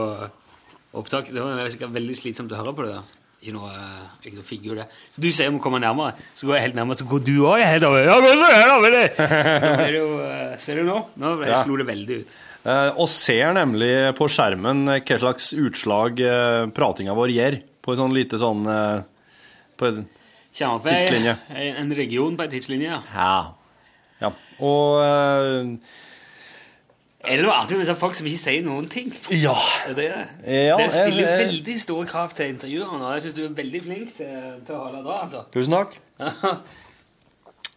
opptak. 0.99 1.29
Det 1.33 1.39
er 1.43 1.69
sikkert 1.73 1.93
veldig 1.95 2.15
slitsomt 2.19 2.51
å 2.53 2.59
høre 2.59 2.73
på 2.75 2.85
det. 2.87 2.95
der. 2.97 3.19
Ikke 3.43 3.53
noe, 3.57 3.69
eh, 3.75 4.03
ikke 4.23 4.37
noe 4.39 4.47
figur, 4.47 4.75
det. 4.79 4.85
Så 5.11 5.19
du 5.23 5.27
sier 5.35 5.49
om 5.51 5.57
å 5.59 5.63
komme 5.63 5.79
nærmere, 5.83 6.13
så 6.35 6.47
går 6.47 6.55
jeg 6.57 6.65
helt 6.69 6.77
nærmere, 6.79 6.95
så 6.99 7.07
går 7.09 7.23
du 7.27 7.33
òg 7.43 7.59
helt 7.63 7.83
over. 7.87 8.05
Ja, 8.07 8.15
går 8.23 8.37
så 8.39 8.49
her! 8.53 8.69
Da 8.71 8.77
det 9.83 9.97
jo, 9.97 10.05
eh, 10.23 10.53
Ser 10.63 10.79
du 10.79 10.83
nå? 10.87 10.97
Nå 11.19 11.31
ble- 11.41 11.57
slo 11.63 11.79
det 11.81 11.87
veldig 11.89 12.19
ut. 12.21 12.37
Eh, 12.63 12.89
og 12.95 13.09
ser 13.11 13.51
nemlig 13.57 13.91
på 14.15 14.29
skjermen 14.31 14.85
hva 14.87 15.17
slags 15.19 15.49
utslag 15.59 16.21
pratinga 16.71 17.11
vår 17.17 17.33
gjør 17.35 17.57
På 17.83 17.91
en 17.91 17.99
sånn 17.99 18.13
lite 18.15 18.39
sånn 18.39 18.63
på 19.75 19.89
en, 19.89 20.05
Tidslinje. 20.53 21.33
en 21.51 21.91
region 21.97 22.37
på 22.39 22.45
en 22.45 22.51
tidslinje, 22.53 22.87
ja. 22.87 23.01
Ja. 23.11 23.51
ja. 24.21 24.31
Og 24.63 25.79
eh, 27.23 27.33
Er 27.33 27.37
det 27.37 27.45
noe 27.45 27.53
artig 27.55 27.77
med 27.79 27.91
folk 27.97 28.15
som 28.19 28.27
ikke 28.27 28.39
sier 28.43 28.63
noen 28.65 28.87
ting? 28.91 29.13
Ja. 29.31 29.55
Det? 29.95 30.09
Ja, 30.45 30.77
det 30.77 30.89
stiller 30.91 31.19
jeg- 31.21 31.39
jeg- 31.39 31.47
veldig 31.47 31.77
store 31.81 32.05
krav 32.07 32.33
til 32.35 32.49
intervjuerne, 32.53 33.01
og 33.03 33.13
jeg 33.15 33.23
syns 33.23 33.35
du 33.35 33.43
er 33.45 33.49
veldig 33.63 33.83
flink 33.83 34.15
til, 34.17 34.53
til 34.65 34.75
å 34.75 34.83
holde 34.87 35.03
det. 35.03 35.19
altså. 35.23 35.45
Tusen 35.53 35.71
takk. 35.79 35.99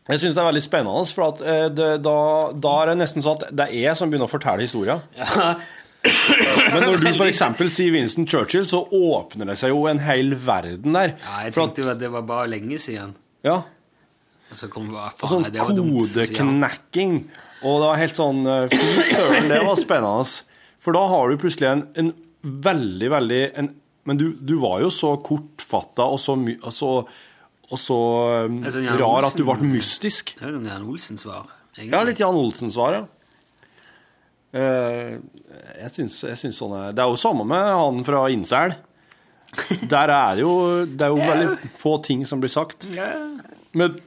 Jeg 0.07 0.21
syns 0.23 0.37
det 0.37 0.39
er 0.39 0.47
veldig 0.47 0.63
spennende, 0.63 1.07
for 1.17 1.25
at 1.33 1.41
eh, 1.43 1.65
det, 1.75 1.87
da, 2.05 2.13
da 2.55 2.75
er 2.83 2.87
det 2.93 2.99
nesten 3.01 3.25
sånn 3.25 3.41
at 3.41 3.49
det 3.59 3.65
er 3.73 3.81
jeg 3.89 3.97
som 3.99 4.07
begynner 4.13 4.29
å 4.29 4.31
fortelle 4.31 4.63
historier. 4.63 5.01
Men 6.07 6.85
når 6.85 7.01
du 7.03 7.09
f.eks. 7.19 7.41
sier 7.75 7.91
Winston 7.91 8.27
Churchill, 8.31 8.63
så 8.71 8.85
åpner 8.95 9.49
det 9.51 9.57
seg 9.59 9.73
jo 9.75 9.81
en 9.91 9.99
hel 9.99 10.31
verden 10.39 10.95
der. 10.95 11.17
Ja, 11.19 11.41
jeg 11.49 11.57
tenkte 11.57 11.89
at 11.91 11.99
det 11.99 12.13
var 12.15 12.23
bare 12.29 12.47
lenge 12.53 12.79
siden. 12.79 13.17
Ja, 13.43 13.65
Og 14.47 14.55
så 14.61 14.69
kom 14.71 14.93
faen, 14.95 15.27
sånn 15.27 15.49
var 15.51 15.75
kodeknekking. 15.75 17.17
Og 17.67 17.81
det 17.83 17.89
var 17.89 17.99
helt 18.01 18.19
sånn 18.19 18.47
eh, 18.47 18.69
Fy 18.71 19.09
søren, 19.11 19.49
det 19.51 19.63
var 19.67 19.81
spennende. 19.81 20.45
For 20.83 20.95
da 20.95 21.03
har 21.11 21.33
du 21.33 21.41
plutselig 21.43 21.69
en, 21.73 21.85
en 21.99 22.13
veldig, 22.67 23.11
veldig 23.11 23.43
en, 23.59 23.73
Men 24.07 24.21
du, 24.21 24.29
du 24.39 24.55
var 24.63 24.85
jo 24.85 24.91
så 24.95 25.17
kortfatta 25.27 26.07
og 26.07 26.21
så, 26.23 26.37
my, 26.39 26.55
og 26.63 26.75
så, 26.75 26.91
og 27.67 27.81
så 27.83 27.99
um, 28.47 28.61
sånn 28.71 28.87
rar 29.01 29.27
at 29.27 29.35
du 29.39 29.43
ble 29.49 29.59
mystisk. 29.67 30.37
Det 30.39 30.47
er 30.47 30.53
jo 30.55 30.61
sånn 30.61 30.71
Jan 30.71 30.87
Olsen-svar. 30.87 31.53
egentlig. 31.75 31.93
Ja, 31.97 32.03
litt 32.07 32.23
Jan 32.23 32.39
Olsen-svar, 32.39 33.01
ja. 33.01 33.05
Uh, 34.57 35.17
jeg 35.83 35.91
syns, 35.97 36.21
jeg 36.25 36.39
syns 36.41 36.57
sånn 36.63 36.73
er 36.79 36.93
Det 36.97 37.03
er 37.03 37.11
jo 37.11 37.19
samme 37.21 37.45
med 37.51 37.67
han 37.67 37.99
fra 38.07 38.23
Innsel. 38.33 38.77
Der 39.91 40.13
er 40.15 40.39
jo 40.41 40.53
Det 40.87 41.03
er 41.03 41.13
jo 41.13 41.27
veldig 41.33 41.73
få 41.83 41.97
ting 42.07 42.23
som 42.29 42.41
blir 42.41 42.53
sagt. 42.53 42.87
Yeah. 42.95 43.43
Men, 43.77 43.99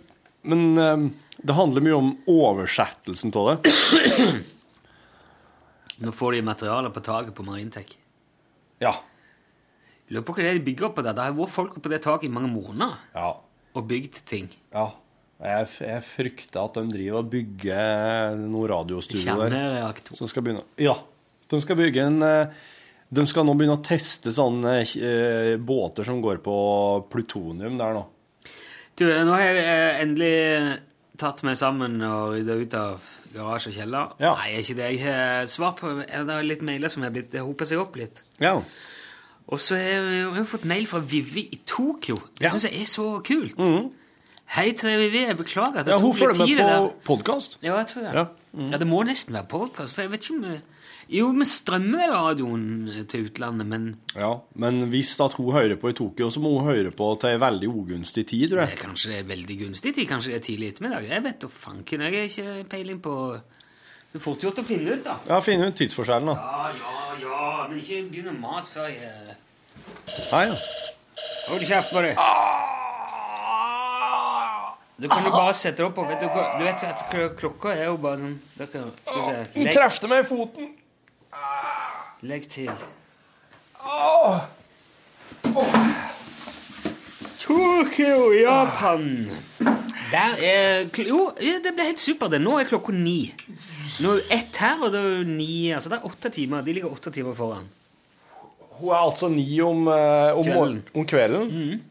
men 0.47 0.63
eh, 0.79 1.03
det 1.43 1.55
handler 1.55 1.83
mye 1.85 1.97
om 1.97 2.09
oversettelsen 2.29 3.31
av 3.39 3.49
det. 3.63 3.73
Nå 5.99 6.11
får 6.15 6.37
de 6.37 6.41
materialer 6.47 6.93
på 6.95 7.01
taket 7.03 7.35
på 7.35 7.43
Marintech. 7.47 7.91
Ja. 8.79 8.93
Lurer 10.09 10.23
på 10.25 10.33
hva 10.35 10.45
det 10.45 10.49
er 10.53 10.57
de 10.59 10.65
bygger 10.69 10.87
opp 10.89 10.95
på 10.99 11.03
der. 11.05 11.15
Det 11.17 11.25
har 11.27 11.35
vært 11.37 11.53
folk 11.53 11.75
på 11.83 11.91
det 11.91 11.99
taket 12.05 12.29
i 12.29 12.33
mange 12.33 12.49
måneder 12.53 12.95
Ja. 13.15 13.33
og 13.75 13.87
bygd 13.89 14.23
ting. 14.25 14.49
ja. 14.73 14.89
Jeg, 15.39 15.67
jeg 15.79 16.03
frykter 16.03 16.65
at 16.65 16.73
de 16.75 16.81
driver 16.91 17.21
og 17.21 17.29
bygger 17.31 18.33
noe 18.41 18.67
radiostudio 18.67 19.37
der. 19.39 20.01
Som 20.11 20.27
skal 20.27 20.43
begynne 20.43 20.65
Ja. 20.75 20.97
De 21.47 21.61
skal 21.63 21.77
bygge 21.79 22.01
en 22.03 22.17
eh, 22.27 22.49
De 23.09 23.23
skal 23.25 23.45
nå 23.47 23.53
begynne 23.55 23.77
å 23.77 23.81
teste 23.87 24.33
sånne 24.35 24.73
eh, 24.83 25.53
båter 25.55 26.03
som 26.03 26.19
går 26.21 26.41
på 26.43 26.57
plutonium 27.09 27.77
der 27.79 27.95
nå. 27.95 28.03
Du, 28.99 29.05
nå 29.07 29.31
har 29.31 29.45
jeg 29.45 29.63
eh, 29.63 30.01
endelig 30.03 30.33
tatt 31.19 31.43
meg 31.47 31.57
sammen 31.59 31.99
og 32.07 32.33
rydda 32.37 32.55
ut 32.61 32.75
av 32.79 33.07
garasje 33.33 33.69
og 33.71 33.75
kjeller. 33.77 34.13
Ja. 34.23 34.31
Nei, 34.39 34.53
ikke 34.61 34.75
det. 34.79 34.87
Jeg 34.95 35.01
har 35.05 35.45
svar 35.51 35.75
på 35.77 35.91
Det 36.01 36.09
er 36.35 36.45
litt 36.47 36.63
mailer 36.65 36.89
som 36.89 37.03
har 37.05 37.11
blitt 37.13 37.29
Det 37.31 37.43
seg 37.69 37.81
opp 37.83 37.95
litt. 37.99 38.23
Ja. 38.41 38.55
Og 39.49 39.57
så 39.61 39.77
har 39.77 40.09
jeg 40.37 40.45
fått 40.49 40.65
mail 40.69 40.85
fra 40.89 40.99
Vivi 41.01 41.47
i 41.51 41.59
Tokyo. 41.65 42.15
Det 42.37 42.47
Ja. 42.47 42.49
syns 42.53 42.65
jeg 42.69 42.81
er 42.81 42.89
så 42.89 43.07
kult. 43.25 43.57
Hei 44.55 44.71
til 44.73 44.89
deg, 44.89 44.99
Vivi. 45.03 45.25
Jeg 45.27 45.37
beklager 45.37 45.79
at 45.81 45.85
det 45.85 45.93
ja 45.93 45.99
hun 46.01 46.11
tok 46.13 46.19
litt 46.19 46.37
følger 46.37 46.45
tid. 46.45 46.57
med 46.57 46.65
det 46.65 46.75
på 46.75 46.87
der. 46.89 47.05
podkast. 47.05 47.57
Ja, 47.61 47.75
jeg 47.77 47.87
tror 47.87 48.01
det. 48.07 48.13
Ja. 48.13 48.25
Ja, 48.57 48.79
det 48.81 48.87
må 48.89 49.03
nesten 49.05 49.35
være 49.37 49.45
podkast. 49.51 49.93
For 49.93 50.01
jeg 50.05 50.11
vet 50.15 50.25
ikke 50.25 50.37
om 50.39 50.45
vi 50.47 50.55
Jo, 51.19 51.27
vi 51.33 51.45
strømmer 51.45 52.01
vel 52.01 52.11
radioen 52.13 52.63
til 53.09 53.27
utlandet, 53.27 53.65
men 53.69 53.85
Ja, 54.15 54.31
men 54.61 54.81
hvis 54.89 55.11
at 55.21 55.33
hun 55.37 55.51
hører 55.53 55.75
på 55.81 55.89
i 55.89 55.95
Tokyo, 55.97 56.29
så 56.33 56.41
må 56.41 56.55
hun 56.57 56.67
høre 56.69 56.91
på 56.91 57.11
til 57.21 57.35
en 57.35 57.41
veldig 57.41 57.69
ugunstig 57.69 58.25
tid, 58.29 58.49
tror 58.49 58.63
jeg. 58.63 58.73
det 58.73 58.79
er 58.79 58.83
kanskje 58.87 59.11
det 59.13 59.19
er 59.19 59.29
veldig 59.29 59.57
gunstig 59.63 59.93
tid. 59.95 60.07
Kanskje 60.09 60.33
det 60.33 60.39
er 60.39 60.45
tidlig 60.49 60.71
ettermiddag. 60.73 61.07
Jeg 61.09 61.23
vet 61.23 61.39
da 61.41 61.47
fanken. 61.53 62.01
Jeg 62.05 62.13
har 62.15 62.29
ikke 62.29 62.69
peiling 62.69 63.01
på 63.05 63.15
Det 64.11 64.17
er 64.17 64.25
fort 64.25 64.41
gjort 64.41 64.61
å 64.61 64.65
finne 64.65 64.97
ut, 64.97 65.03
da. 65.05 65.17
Ja, 65.29 65.39
finne 65.45 65.69
ut 65.69 65.77
tidsforskjellen, 65.77 66.29
da. 66.33 66.37
Ja, 66.37 66.69
ja, 66.81 67.17
ja. 67.21 67.67
Men 67.69 67.77
ikke 67.81 68.03
begynn 68.09 68.33
å 68.33 68.37
mase 68.39 68.73
før 68.73 68.89
jeg 68.89 69.37
Nei, 70.31 70.45
ja. 70.49 70.57
Hold 71.49 71.65
kjeft 71.65 71.93
på 71.93 72.01
deg. 72.05 72.17
Du 75.01 75.07
kan 75.07 75.23
jo 75.23 75.31
bare 75.31 75.53
sette 75.55 75.77
det 75.79 75.85
opp 75.85 75.97
og 75.97 76.07
vet 76.09 76.19
du, 76.19 76.27
du 76.27 76.63
vet 76.65 76.83
at 76.83 77.03
klokka 77.39 77.71
er 77.71 77.85
jo 77.85 77.97
bare 78.03 78.17
sånn 78.19 78.33
dere, 78.57 78.81
Skal 79.03 79.15
vi 79.15 79.27
se 79.29 79.59
Hun 79.59 79.69
trefte 79.71 80.07
meg 80.11 80.25
i 80.25 80.27
foten. 80.27 80.73
legg 82.23 82.49
til. 82.51 82.71
Tokyo, 87.39 88.31
Japan. 88.33 89.29
Der 90.11 90.35
er 90.43 90.85
Jo, 91.07 91.31
det 91.37 91.73
ble 91.75 91.85
helt 91.85 91.99
supert. 92.01 92.31
det. 92.31 92.41
Nå 92.41 92.57
er 92.59 92.67
klokka 92.69 92.91
ni. 92.93 93.33
Nå 94.03 94.17
er 94.17 94.21
ett 94.39 94.57
her, 94.57 94.81
og 94.83 94.91
det 94.93 94.99
er 94.99 95.17
jo 95.19 95.23
ni 95.27 95.71
Altså 95.75 95.89
det 95.89 95.99
er 95.99 96.07
åtte 96.09 96.29
timer. 96.33 96.61
De 96.65 96.73
ligger 96.73 96.91
åtte 96.91 97.11
timer 97.13 97.33
foran. 97.37 97.67
Hun 98.79 98.89
er 98.89 98.99
altså 98.99 99.27
ni 99.29 99.61
om, 99.61 99.87
eh, 99.87 100.31
om, 100.37 100.43
Kvelden. 100.43 100.55
morgen- 100.55 100.83
om 100.95 101.05
kvelden. 101.05 101.83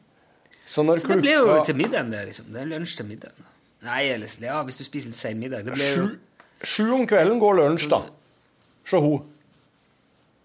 Så 0.69 0.85
Så 0.85 1.09
det 1.09 1.21
blir 1.23 1.39
jo 1.39 1.59
til 1.65 1.77
middagen, 1.79 2.11
det. 2.13 2.27
liksom. 2.29 2.51
Det 2.53 2.61
er 2.61 2.67
lunsj 2.69 2.97
til 2.99 3.07
middagen. 3.09 3.47
Nei, 3.87 4.03
eller 4.13 4.29
ja, 4.43 4.59
hvis 4.67 4.77
du 4.81 4.85
spiser 4.85 5.13
litt 5.13 5.17
sein 5.21 5.39
middag. 5.41 5.65
Det 5.65 5.73
blir 5.79 5.95
jo 5.95 6.03
sju, 6.09 6.19
sju 6.67 6.87
om 6.99 7.07
kvelden 7.09 7.39
går 7.41 7.57
lunsj, 7.63 7.87
da. 7.89 8.03
Se 8.89 9.01
ho. 9.01 9.15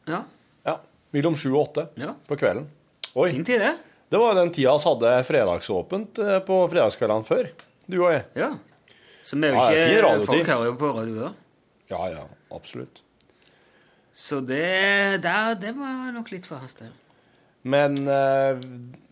Ja, 0.07 0.23
Ja. 0.63 0.77
Mellom 1.13 1.35
sju 1.37 1.49
og 1.51 1.59
åtte 1.67 1.87
ja. 1.99 2.13
på 2.27 2.37
kvelden. 2.39 2.69
Oi. 3.13 3.29
Fin 3.31 3.43
tid, 3.45 3.59
det. 3.61 3.73
Det 4.09 4.19
var 4.21 4.35
den 4.37 4.51
tida 4.53 4.71
vi 4.77 4.85
hadde 4.87 5.11
fredagsåpent 5.27 6.19
eh, 6.23 6.39
på 6.47 6.57
fredagskveldene 6.71 7.25
før. 7.27 7.49
Du 7.89 7.99
og 8.05 8.13
jeg. 8.13 8.23
Ja. 8.39 8.51
Så 9.23 9.37
vi 9.37 9.47
er 9.49 9.53
jo 9.53 9.59
Ja, 9.59 9.69
ikke 9.71 10.01
radiotid. 10.05 10.29
Folk 10.31 10.51
hører 10.53 10.65
jo 10.69 10.73
på 10.79 10.91
radio 10.95 11.19
da. 11.19 11.29
Ja, 11.91 12.01
ja, 12.15 12.23
absolutt. 12.53 13.01
Så 14.13 14.39
det 14.45 15.21
der, 15.23 15.55
det 15.59 15.73
var 15.77 16.11
nok 16.15 16.31
litt 16.31 16.45
for 16.45 16.61
hastig. 16.61 16.89
Men, 17.63 17.95
eh, 18.07 18.59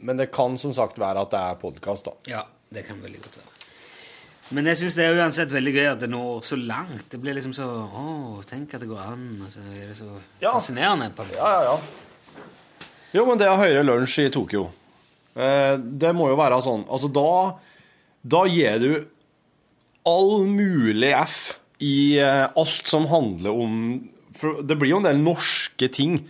men 0.03 0.17
det 0.19 0.31
kan 0.35 0.57
som 0.59 0.73
sagt 0.75 0.97
være 0.99 1.21
at 1.23 1.31
det 1.31 1.39
er 1.39 1.59
podkast, 1.61 2.05
da. 2.09 2.13
Ja, 2.27 2.41
det 2.73 2.83
kan 2.87 2.99
veldig 3.01 3.21
godt 3.23 3.37
være. 3.39 3.47
Men 4.51 4.67
jeg 4.67 4.81
syns 4.81 4.97
det 4.97 5.05
er 5.07 5.15
uansett 5.15 5.53
veldig 5.53 5.71
gøy 5.77 5.85
at 5.93 6.01
det 6.03 6.09
når 6.11 6.41
så 6.43 6.57
langt. 6.59 7.05
Det 7.13 7.21
blir 7.23 7.37
liksom 7.37 7.53
så 7.55 7.63
Å, 7.87 8.41
tenk 8.49 8.73
at 8.75 8.81
det 8.83 8.89
går 8.89 8.99
an. 9.13 9.21
Og 9.45 9.53
så 9.53 9.63
er 9.71 9.87
det 9.87 9.95
så 9.95 10.09
Ja. 10.43 10.51
fascinerende. 10.51 11.13
på. 11.15 11.23
Ja, 11.31 11.51
ja, 11.53 11.61
ja. 11.71 11.79
Jo, 13.13 13.25
men 13.25 13.37
det 13.39 13.47
er 13.47 13.55
høyere 13.59 13.83
lunsj 13.85 14.25
i 14.25 14.29
Tokyo, 14.31 14.69
eh, 15.35 15.77
det 15.77 16.13
må 16.15 16.27
jo 16.29 16.35
være 16.39 16.61
sånn 16.63 16.85
Altså, 16.87 17.09
da, 17.11 17.55
da 18.23 18.45
gir 18.47 18.79
du 18.79 19.05
all 20.05 20.45
mulig 20.47 21.13
F 21.27 21.59
i 21.79 22.17
eh, 22.19 22.47
alt 22.55 22.87
som 22.87 23.07
handler 23.07 23.51
om 23.51 24.09
For 24.35 24.61
det 24.63 24.77
blir 24.79 24.91
jo 24.95 24.97
en 25.01 25.03
del 25.09 25.19
norske 25.23 25.87
ting. 25.91 26.21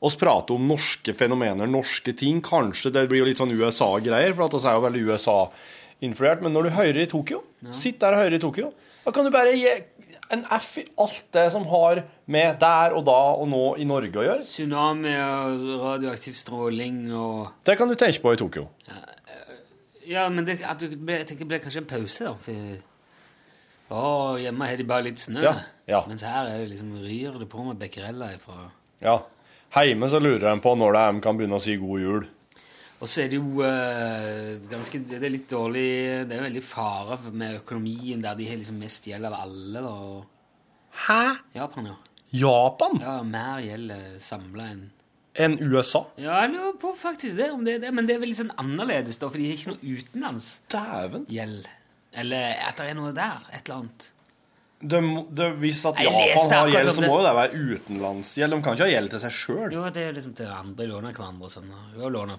Oss 0.00 0.16
prater 0.16 0.56
om 0.56 0.68
norske 0.70 1.14
fenomener, 1.16 1.68
norske 1.68 2.14
ting. 2.16 2.40
Kanskje 2.44 2.92
det 2.94 3.06
blir 3.10 3.22
jo 3.22 3.28
litt 3.28 3.40
sånn 3.40 3.52
USA-greier, 3.52 4.32
for 4.36 4.46
at 4.48 4.56
oss 4.56 4.66
er 4.68 4.78
jo 4.78 4.84
veldig 4.86 5.06
USA-influert. 5.10 6.44
Men 6.44 6.56
når 6.56 6.68
du 6.68 6.76
hører 6.78 7.02
i 7.04 7.08
Tokyo, 7.10 7.42
sitt 7.76 8.00
der 8.00 8.16
og 8.16 8.24
hører 8.24 8.38
i 8.38 8.42
Tokyo, 8.42 8.72
da 9.04 9.12
kan 9.16 9.26
du 9.26 9.32
bare 9.34 9.56
gi 9.56 9.68
en 10.30 10.44
F 10.54 10.76
i 10.78 10.84
alt 11.02 11.24
det 11.34 11.46
som 11.52 11.64
har 11.70 12.04
med 12.30 12.60
der 12.62 12.94
og 12.94 13.02
da 13.08 13.18
og 13.40 13.48
nå 13.50 13.64
i 13.82 13.86
Norge 13.88 14.20
å 14.20 14.26
gjøre. 14.26 14.44
Tsunami 14.46 15.14
og 15.18 15.64
radioaktiv 15.82 16.36
stråling 16.38 17.08
og 17.16 17.64
Det 17.66 17.74
kan 17.80 17.90
du 17.90 17.96
tenke 17.98 18.22
på 18.22 18.34
i 18.36 18.38
Tokyo. 18.40 18.68
Ja, 20.10 20.28
men 20.30 20.46
det, 20.46 20.60
at 20.66 20.80
du 20.82 20.88
jeg 20.90 21.26
tenker 21.26 21.44
det 21.44 21.50
blir 21.52 21.62
kanskje 21.62 21.82
en 21.82 21.90
pause, 21.90 22.30
da. 22.30 22.32
For, 22.44 22.78
å, 23.90 24.38
hjemme 24.38 24.70
har 24.70 24.78
de 24.78 24.86
bare 24.86 25.06
litt 25.08 25.22
snø. 25.22 25.42
Ja, 25.44 25.56
ja. 25.90 26.00
Mens 26.10 26.22
her 26.26 26.46
er 26.46 26.62
det 26.62 26.70
liksom 26.72 26.94
ryr 27.02 27.38
det 27.42 27.50
på 27.50 27.66
med 27.66 27.78
becquerella 27.82 28.32
ifra 28.36 28.70
Ja. 29.02 29.18
Heime 29.76 30.08
så 30.10 30.18
lurer 30.18 30.48
de 30.48 30.60
på 30.62 30.74
når 30.78 30.96
de 30.96 31.22
kan 31.24 31.38
begynne 31.38 31.58
å 31.58 31.62
si 31.62 31.76
god 31.78 32.02
jul. 32.02 32.28
Og 33.00 33.08
så 33.08 33.22
er 33.22 33.30
det 33.32 33.38
jo 33.38 33.62
uh, 33.64 34.58
ganske 34.68 34.98
Det 35.08 35.22
er 35.22 35.32
litt 35.32 35.46
dårlig 35.48 35.84
Det 36.28 36.34
er 36.34 36.42
jo 36.42 36.48
veldig 36.50 36.62
fare 36.68 37.16
med 37.32 37.62
økonomien 37.62 38.20
der 38.20 38.36
de 38.36 38.48
har 38.50 38.58
liksom 38.60 38.76
mest 38.82 39.06
gjeld 39.08 39.24
av 39.30 39.38
alle. 39.38 39.80
da. 39.86 39.94
Hæ? 41.06 41.20
Japan, 41.56 41.88
ja. 41.94 41.96
Japan? 42.42 43.00
Ja, 43.00 43.14
Mer 43.24 43.62
gjeld 43.64 43.94
samla 44.22 44.68
enn 44.74 44.88
Enn 45.40 45.54
USA? 45.62 46.02
Ja, 46.18 46.40
jeg 46.42 46.56
lurer 46.56 46.74
på 46.82 46.90
faktisk 46.98 47.36
det, 47.38 47.52
om 47.54 47.62
det 47.64 47.76
er 47.76 47.82
det. 47.86 47.92
Men 47.94 48.08
det 48.08 48.16
er 48.16 48.22
vel 48.22 48.32
litt 48.32 48.40
sånn 48.40 48.50
annerledes, 48.58 49.16
da, 49.22 49.28
for 49.30 49.38
de 49.38 49.46
har 49.46 49.54
ikke 49.56 49.70
noe 49.70 49.94
utenlandsgjeld. 49.94 51.28
gjeld 51.30 51.68
Eller 52.18 52.58
at 52.66 52.80
det 52.82 52.88
er 52.90 52.98
noe 52.98 53.12
der. 53.14 53.46
Et 53.54 53.62
eller 53.62 53.84
annet. 53.84 54.08
Det, 54.80 55.00
de, 55.36 55.46
hvis 55.60 55.82
at 55.90 55.98
Japan 56.00 56.52
har 56.54 56.70
gjeld, 56.72 56.94
så 56.96 57.02
må 57.04 57.18
jo 57.18 57.24
det 57.26 57.32
være 57.36 57.58
utenlandsgjeld. 57.74 58.54
De 58.54 58.62
kan 58.64 58.78
ikke 58.78 58.86
ha 58.86 58.94
gjeld 58.94 59.10
til 59.12 59.20
seg 59.20 59.34
sjøl. 59.36 59.74
Jo, 59.76 59.82
det 59.92 60.06
er 60.06 60.14
liksom 60.16 60.32
til 60.38 60.48
andre 60.54 60.86
låner 60.88 61.12
hverandre 61.16 61.50
og 61.50 61.52
sånn. 61.52 61.68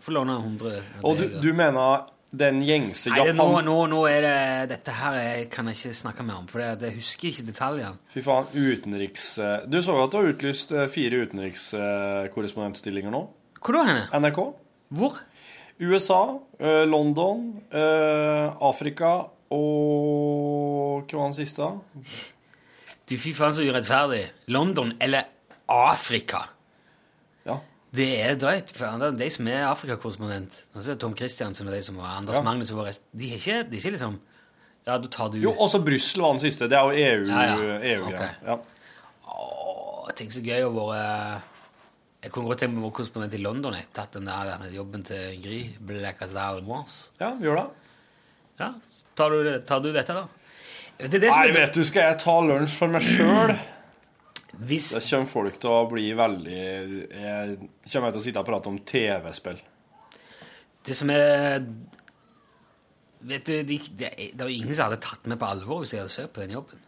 Får 0.01 0.15
låne 0.17 0.39
100 0.39 1.05
Og 1.05 1.21
du, 1.21 1.25
du 1.43 1.51
mener 1.53 2.07
den 2.31 2.61
gjengse 2.63 3.11
Nei, 3.11 3.25
det, 3.27 3.33
nå, 3.35 3.59
nå, 3.65 3.73
nå 3.91 3.97
er 4.07 4.21
det 4.23 4.69
Dette 4.71 4.93
her 4.95 5.17
jeg 5.19 5.49
kan 5.51 5.67
jeg 5.67 5.75
ikke 5.75 5.97
snakke 5.99 6.23
mer 6.23 6.37
om, 6.39 6.47
for 6.47 6.63
det, 6.63 6.87
jeg 6.87 6.95
husker 7.01 7.27
ikke 7.27 7.47
detaljene. 7.49 7.97
Fy 8.13 8.23
faen, 8.23 8.47
utenriks... 8.55 9.25
Du 9.67 9.77
så 9.83 9.91
at 10.05 10.13
du 10.13 10.17
har 10.21 10.29
utlyst 10.31 10.71
eh, 10.71 10.87
fire 10.91 11.15
utenrikskorrespondentstillinger 11.27 13.11
nå? 13.13 13.21
Hvor 13.59 13.73
da 13.77 13.81
henne? 13.89 14.05
NRK? 14.15 14.39
Hvor? 14.95 15.13
USA, 15.81 16.21
eh, 16.61 16.85
London, 16.87 17.61
eh, 17.73 18.47
Afrika 18.63 19.27
og 19.51 21.05
Hva 21.09 21.17
var 21.19 21.29
den 21.31 21.37
siste? 21.37 21.67
Du, 23.09 23.15
fy 23.19 23.33
faen, 23.35 23.53
så 23.57 23.65
urettferdig. 23.67 24.23
London 24.53 24.93
eller 25.03 25.27
Afrika? 25.71 26.45
Ja. 27.47 27.57
Det 27.91 28.07
er 28.23 28.37
drøyt. 28.39 28.71
for 28.77 29.11
De 29.17 29.29
som 29.33 29.47
er 29.51 29.65
Afrikakorrespondent, 29.67 30.61
altså 30.75 30.95
Tom 30.95 31.15
Christiansen 31.17 31.67
og 31.67 31.73
de 31.75 31.81
som 31.83 31.97
var 31.99 32.17
Anders 32.21 32.37
Ja. 32.39 32.43
Magnus 32.45 32.71
og 32.71 32.77
våre 32.79 32.87
rest, 32.93 33.03
de 33.11 33.31
er 33.33 33.39
ikke, 33.41 33.63
de 33.67 33.75
er 33.75 33.81
ikke 33.81 33.95
liksom 33.97 34.19
Ja, 34.87 34.97
da 34.97 35.07
tar 35.11 35.29
du 35.29 35.37
Jo, 35.37 35.51
også 35.53 35.83
Brussel 35.85 36.21
var 36.23 36.31
den 36.31 36.39
siste. 36.39 36.67
Det 36.69 36.77
er 36.77 36.83
jo 36.87 36.91
EU, 36.91 37.27
Ja, 37.27 37.41
ja. 37.41 37.79
EU 37.95 38.05
okay. 38.07 38.29
Ok. 38.29 38.47
Ja. 38.47 38.55
Åh, 39.27 40.07
Tenk 40.15 40.31
så 40.33 40.41
gøy 40.41 40.63
å 40.65 40.71
være 40.73 41.41
Jeg 42.23 42.31
kunne 42.31 42.47
godt 42.47 42.59
tenkt 42.63 42.73
meg 42.75 42.83
å 42.83 42.87
være 42.87 42.95
korrespondent 43.01 43.33
i 43.33 43.41
London. 43.41 43.73
Jeg 43.73 43.87
tatt 43.93 44.13
den 44.13 44.25
der 44.29 44.65
jobben 44.71 45.03
til 45.03 45.37
Gry. 45.41 45.61
Blackasdal 45.79 46.61
Moss. 46.63 47.09
ja, 47.19 47.31
gjør 47.41 47.55
det. 47.57 47.67
Ja, 48.61 48.71
tar 49.17 49.33
du, 49.33 49.51
tar 49.67 49.83
du 49.83 49.91
dette, 49.95 50.15
da? 50.15 50.27
Det 51.01 51.17
er 51.17 51.23
det 51.23 51.31
som 51.31 51.41
Nei, 51.41 51.49
er 51.49 51.57
vet 51.57 51.77
du, 51.77 51.81
skal 51.87 52.11
jeg 52.11 52.19
ta 52.21 52.35
lunsj 52.45 52.75
for 52.77 52.93
meg 52.93 53.05
sjøl? 53.05 53.55
Hvis 54.61 54.91
Det 54.93 55.01
kommer 55.07 55.29
folk 55.31 55.57
til 55.63 55.71
å 55.71 55.79
bli 55.89 56.09
veldig 56.13 56.57
Jeg 56.59 57.55
kommer 57.87 58.11
til 58.11 58.19
å 58.19 58.23
sitte 58.25 58.43
og 58.43 58.49
prate 58.49 58.69
om 58.69 58.77
TV-spill. 58.85 59.61
Det 60.85 60.97
som 60.97 61.09
er 61.13 61.63
Vet 63.21 63.45
du, 63.45 63.53
de, 63.65 63.77
det, 63.97 64.09
er, 64.11 64.31
det 64.33 64.45
var 64.45 64.51
ingen 64.51 64.73
som 64.73 64.89
hadde 64.89 65.01
tatt 65.05 65.27
meg 65.29 65.37
på 65.41 65.49
alvor 65.49 65.83
hvis 65.83 65.93
jeg 65.93 66.01
hadde 66.01 66.13
søkt 66.13 66.33
på 66.33 66.41
den 66.41 66.55
jobben. 66.55 66.81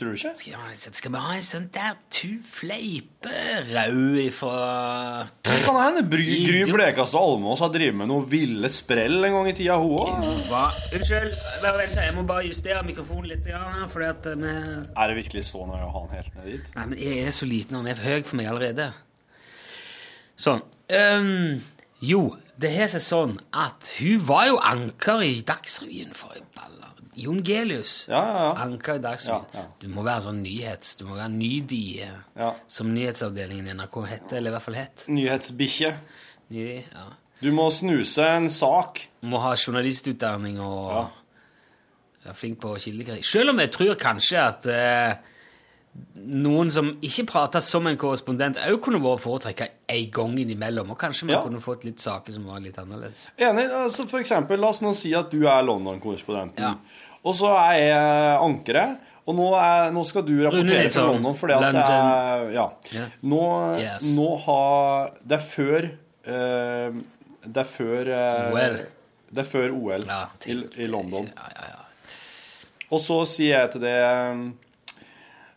Tror 0.00 0.14
du 0.14 0.16
ikke? 0.16 0.30
Skal, 0.32 0.92
skal 0.96 1.12
vi 1.12 1.20
ha 1.20 1.32
en 1.36 1.42
sånn 1.44 1.66
der 1.74 1.96
tu 2.08 2.38
fleipe-rau 2.48 4.14
ifra 4.22 5.26
Kan 5.44 5.76
det 5.76 5.82
hende 5.82 6.04
Bry, 6.08 6.24
Gry. 6.46 6.62
Blekastad 6.70 7.20
Almås 7.20 7.60
har 7.60 7.68
drevet 7.74 7.98
med 7.98 8.08
noe 8.08 8.24
ville 8.30 8.70
sprell 8.72 9.18
en 9.28 9.36
gang 9.36 9.50
i 9.50 9.54
tida, 9.58 9.76
hun 9.76 9.98
òg? 10.00 10.48
Unnskyld, 10.96 11.36
bare 11.60 11.82
vent, 11.82 12.00
jeg 12.00 12.16
må 12.16 12.24
bare 12.30 12.46
justere 12.48 12.80
mikrofonen 12.86 13.28
litt. 13.34 13.50
Ja, 13.52 13.60
fordi 13.92 14.08
at 14.08 14.30
eh, 14.32 14.40
vi 14.40 14.54
Er 14.54 15.12
det 15.12 15.18
virkelig 15.20 15.44
så 15.50 15.68
nøye 15.68 15.84
å 15.84 15.92
ha 15.92 16.04
den 16.06 16.16
helt 16.16 16.38
ned 16.38 16.50
dit? 16.54 16.72
Nei, 16.78 16.88
men 16.94 17.04
jeg 17.04 17.26
er 17.26 17.36
så 17.36 17.50
liten, 17.52 17.76
og 17.76 17.84
han 17.84 17.92
er 17.92 18.00
for 18.00 18.08
høy 18.08 18.24
for 18.30 18.40
meg 18.40 18.52
allerede. 18.54 18.90
Sånn. 20.40 20.64
Um, 20.96 21.60
jo, 22.00 22.24
det 22.56 22.72
har 22.72 22.88
seg 22.88 23.04
sånn 23.04 23.36
at 23.52 23.92
hun 24.00 24.24
var 24.32 24.48
jo 24.48 24.62
anker 24.64 25.28
i 25.28 25.42
Dagsrevyen 25.44 26.16
for 26.16 26.40
i 26.40 26.46
baller. 26.56 26.89
Jon 27.20 27.42
Gelius. 27.44 28.06
Ja, 28.08 28.20
ja, 28.24 28.42
ja. 28.44 28.52
Anker 28.64 28.94
i 28.98 29.02
Dagsrevyen. 29.04 29.46
Ja, 29.54 29.60
ja. 29.60 29.66
Du 29.80 29.88
må 29.92 30.02
være 30.06 30.24
sånn 30.26 30.42
nyhets... 30.42 30.94
Du 31.00 31.04
må 31.08 31.16
være 31.18 31.28
nydie, 31.34 32.08
Ja. 32.36 32.52
som 32.68 32.92
nyhetsavdelingen 32.94 33.68
i 33.68 33.74
NRK 33.76 34.00
heter, 34.08 34.36
eller 34.40 34.50
i 34.50 34.54
hvert 34.56 34.62
fall 34.68 34.78
het. 34.80 35.04
Nyhetsbikkje. 35.08 35.94
Ny, 36.50 36.66
ja. 36.92 37.08
Du 37.40 37.50
må 37.56 37.70
snuse 37.72 38.24
en 38.36 38.48
sak. 38.52 39.06
Må 39.22 39.38
ha 39.40 39.54
journalistutdanning 39.56 40.58
og 40.60 40.90
Ja. 40.92 41.04
være 42.26 42.34
flink 42.36 42.58
på 42.60 42.74
kildekritikk. 42.76 43.24
Selv 43.24 43.50
om 43.54 43.58
jeg 43.60 43.70
tror 43.72 43.94
kanskje 43.96 44.38
at 44.42 44.66
eh, 44.66 45.14
noen 46.14 46.70
som 46.70 46.90
ikke 47.02 47.24
prater 47.26 47.62
som 47.64 47.86
en 47.90 47.96
korrespondent, 47.98 48.60
òg 48.68 48.76
kunne 48.84 49.00
vært 49.02 49.22
foretrekka 49.24 49.66
en 49.90 50.10
gang 50.14 50.36
innimellom. 50.38 50.90
Og 50.92 50.98
kanskje 51.00 51.26
man 51.26 51.36
Ja. 51.36 51.42
kunne 51.42 51.60
fått 51.60 51.84
litt 51.84 51.98
saker 51.98 52.32
som 52.32 52.44
var 52.46 52.60
litt 52.60 52.76
annerledes. 52.78 53.30
Enig. 53.38 53.70
altså 53.70 54.06
For 54.08 54.18
eksempel, 54.20 54.58
la 54.60 54.68
oss 54.68 54.80
nå 54.82 54.94
si 54.94 55.14
at 55.14 55.30
du 55.30 55.46
er 55.48 55.62
London-korrespondenten. 55.62 56.58
Ja. 56.60 56.74
Og 57.26 57.34
så 57.36 57.50
er 57.52 57.78
jeg 57.82 58.36
ankeret. 58.40 59.06
Og 59.28 59.36
nå, 59.36 59.48
er, 59.54 59.90
nå 59.94 60.02
skal 60.08 60.24
du 60.26 60.32
rapportere 60.42 60.86
til 60.88 60.94
fra 60.96 61.06
London 61.12 61.36
fordi 61.38 61.54
at 61.54 61.74
det 61.76 61.82
er 61.94 62.46
Ja. 62.54 62.64
Nå, 63.22 63.42
Yes. 63.78 64.08
nå 64.16 64.30
har 64.46 65.12
Det 65.22 65.36
er 65.36 65.44
før 65.44 65.90
uh, 66.26 66.96
Det 67.44 67.62
er 67.62 67.68
før 67.68 68.10
uh, 68.10 68.56
OL. 68.56 68.80
Det 69.30 69.44
er 69.44 69.50
før 69.52 69.76
OL 69.76 70.06
Ja, 70.08 70.24
i, 70.46 70.56
i 70.82 70.88
London. 70.90 71.28
Ja, 71.36 71.52
ja, 71.54 71.68
ja. 71.76 71.84
Og 72.90 72.98
så 72.98 73.20
sier 73.28 73.60
jeg 73.60 73.70
til 73.76 73.84
det 73.84 73.98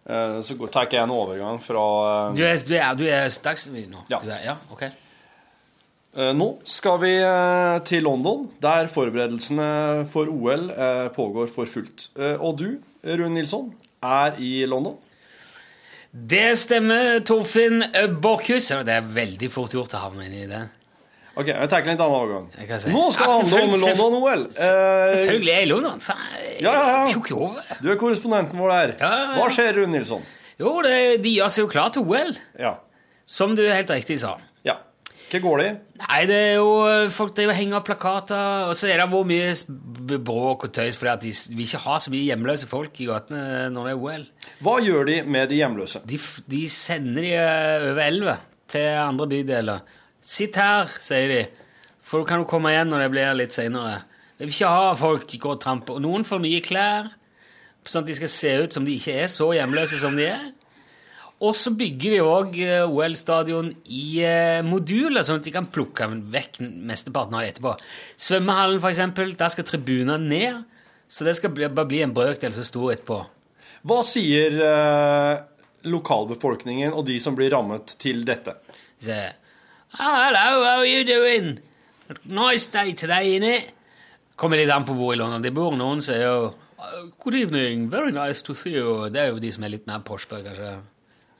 uh, 0.05 0.37
Så 0.45 0.59
tar 0.67 0.91
jeg 0.91 1.01
en 1.01 1.15
overgang 1.15 1.57
fra 1.63 1.85
eh, 2.27 2.35
Du 2.37 2.43
er, 2.45 2.59
du 2.67 2.75
er, 2.77 2.93
du 2.99 3.07
er 3.07 3.89
nå? 3.89 4.03
Ja. 4.11 4.19
Du 4.19 4.29
er, 4.29 4.43
ja, 4.51 4.57
ok. 4.69 4.83
Eh, 6.13 6.29
Nå 6.37 6.47
skal 6.69 6.99
vi 7.01 7.13
eh, 7.17 7.77
til 7.89 8.03
London, 8.05 8.43
der 8.61 8.89
forberedelsene 8.91 10.05
for 10.11 10.29
OL 10.29 10.67
eh, 10.69 11.07
pågår 11.15 11.49
for 11.49 11.65
fullt. 11.69 12.11
Og 12.39 12.59
du, 12.59 12.67
Rune 13.03 13.33
Nilsson, 13.39 13.71
er 14.03 14.37
i 14.43 14.61
London. 14.69 14.99
Det 16.13 16.51
stemmer, 16.61 17.23
Torfinn 17.25 17.81
Borchhus. 18.21 18.67
Det 18.85 18.93
er 18.99 19.07
veldig 19.15 19.49
fort 19.49 19.73
gjort 19.73 19.95
å 19.97 20.03
havne 20.03 20.27
inn 20.27 20.35
i 20.43 20.47
det. 20.51 20.61
Ok, 21.33 21.47
jeg 21.49 21.69
tenker 21.71 21.89
litt 21.95 22.01
annen 22.05 22.13
overgang. 22.13 22.43
Si. 22.77 22.91
Nå 22.93 23.07
skal 23.15 23.31
det 23.31 23.37
handle 23.39 23.61
om 23.63 23.71
London-OL. 23.81 24.43
Selvfølgelig 24.53 25.49
er 25.49 25.57
jeg 25.63 25.65
i 25.65 25.71
London. 25.71 26.03
Faen, 26.05 26.27
Ja, 26.61 26.73
ja, 26.77 27.07
ja. 27.09 27.77
Du 27.81 27.89
er 27.89 27.97
korrespondenten 27.97 28.61
vår 28.61 28.69
der. 28.75 28.93
Ja, 28.99 29.09
ja, 29.09 29.23
ja. 29.23 29.39
Hva 29.39 29.47
skjer, 29.55 29.71
Rune 29.79 29.95
Nilsson? 29.95 30.21
Jo, 30.61 30.75
det, 30.85 30.93
de 31.25 31.31
gjør 31.39 31.49
seg 31.55 31.63
jo 31.65 31.71
klar 31.73 31.89
til 31.95 32.05
OL, 32.05 32.35
Ja. 32.61 32.75
som 33.25 33.55
du 33.57 33.63
helt 33.65 33.89
riktig 33.89 34.19
sa. 34.21 34.35
Hva 35.33 35.39
går 35.41 35.59
det 35.59 35.65
i? 35.65 35.73
Nei, 36.03 36.17
det 36.29 36.35
er 36.37 36.51
jo 36.59 36.73
Folk 37.13 37.31
driver 37.33 37.55
og 37.55 37.57
henger 37.57 37.79
opp 37.79 37.87
plakater, 37.87 38.67
og 38.69 38.75
så 38.77 38.91
er 38.91 39.01
det 39.01 39.07
hvor 39.09 39.25
mye 39.25 40.19
bråk 40.21 40.67
og 40.67 40.73
tøys 40.75 40.99
fordi 40.99 41.11
at 41.13 41.23
de 41.23 41.31
vil 41.55 41.65
ikke 41.65 41.81
ha 41.87 41.95
så 42.03 42.13
mye 42.13 42.27
hjemløse 42.27 42.69
folk 42.69 43.01
i 43.01 43.07
gatene 43.09 43.41
når 43.73 43.89
det 43.89 43.93
er 43.95 44.03
OL. 44.05 44.27
Hva 44.65 44.75
gjør 44.85 45.09
de 45.09 45.17
med 45.25 45.49
de 45.49 45.59
hjemløse? 45.61 46.03
De, 46.05 46.19
de 46.53 46.61
sender 46.69 47.25
de 47.25 47.33
eh, 47.39 47.89
over 47.89 48.03
elva 48.05 48.37
til 48.69 48.87
andre 49.01 49.29
bydeler. 49.33 49.99
Sitt 50.23 50.57
her, 50.59 50.91
sier 51.03 51.33
de, 51.33 51.41
for 52.03 52.21
du 52.21 52.29
kan 52.29 52.43
jo 52.43 52.49
komme 52.49 52.71
igjen 52.73 52.93
når 52.93 53.05
det 53.05 53.11
blir 53.15 53.37
litt 53.39 53.55
seinere. 53.55 54.03
Jeg 54.37 54.47
vil 54.47 54.55
ikke 54.55 54.71
ha 54.75 54.93
folk 54.99 55.35
gå 55.39 55.55
og 55.55 55.61
trampe. 55.63 55.95
Og 55.95 56.03
noen 56.03 56.25
får 56.27 56.41
nye 56.43 56.61
klær, 56.63 57.09
sånn 57.87 58.05
at 58.05 58.11
de 58.11 58.17
skal 58.21 58.31
se 58.31 58.53
ut 58.63 58.75
som 58.75 58.85
de 58.87 58.95
ikke 58.97 59.17
er 59.23 59.31
så 59.31 59.49
hjemløse 59.55 59.99
som 60.01 60.15
de 60.19 60.29
er. 60.29 60.45
Og 61.43 61.57
så 61.59 61.73
bygger 61.75 62.13
de 62.13 62.19
òg 62.23 62.53
OL-stadion 62.87 63.73
i 63.91 64.21
eh, 64.23 64.61
moduler, 64.63 65.25
sånn 65.27 65.41
at 65.41 65.47
de 65.47 65.51
kan 65.51 65.67
plukke 65.67 66.07
vekk 66.31 66.61
mesteparten 66.63 67.35
av 67.35 67.43
det 67.43 67.49
etterpå. 67.51 67.73
Svømmehallen, 68.15 68.79
eksempel, 68.87 69.33
der 69.39 69.51
skal 69.51 69.67
tribunene 69.67 70.15
ned, 70.23 70.61
så 71.11 71.27
det 71.27 71.35
skal 71.35 71.51
bare 71.57 71.87
bli 71.89 71.99
en 72.05 72.13
brøkdel 72.15 72.55
så 72.55 72.63
stor 72.63 72.93
etterpå. 72.93 73.19
Hva 73.83 73.99
sier 74.07 74.55
eh, 74.63 75.41
lokalbefolkningen 75.91 76.95
og 76.95 77.03
de 77.09 77.19
som 77.19 77.35
blir 77.35 77.51
rammet 77.51 77.97
til 77.99 78.23
dette? 78.27 78.55
Så, 79.03 79.19
oh, 79.99 80.17
hello, 80.23 80.63
how 80.63 80.79
are 80.79 80.87
you 80.87 81.03
doing? 81.03 81.57
Nice 82.23 82.71
day 82.71 82.95
today, 82.95 83.35
innit? 83.35 83.73
Kommer 84.39 84.57
litt 84.57 84.71
an 84.71 84.87
på 84.87 84.95
hvor 84.95 85.11
i 85.13 85.19
London 85.19 85.43
de 85.43 85.51
bor. 85.53 85.75
Noen 85.75 85.99
sier 86.01 86.23
jo 86.23 86.37
"Oh, 86.47 87.03
Good 87.19 87.35
evening, 87.35 87.89
very 87.91 88.11
nice 88.11 88.41
to 88.47 88.55
see 88.55 88.73
you. 88.79 89.09
Det 89.09 89.21
er 89.21 89.29
jo 89.31 89.39
de 89.43 89.51
som 89.51 89.63
er 89.63 89.75
litt 89.75 89.87
mer 89.87 90.01
poshbøy, 90.07 90.41
kanskje. 90.47 90.71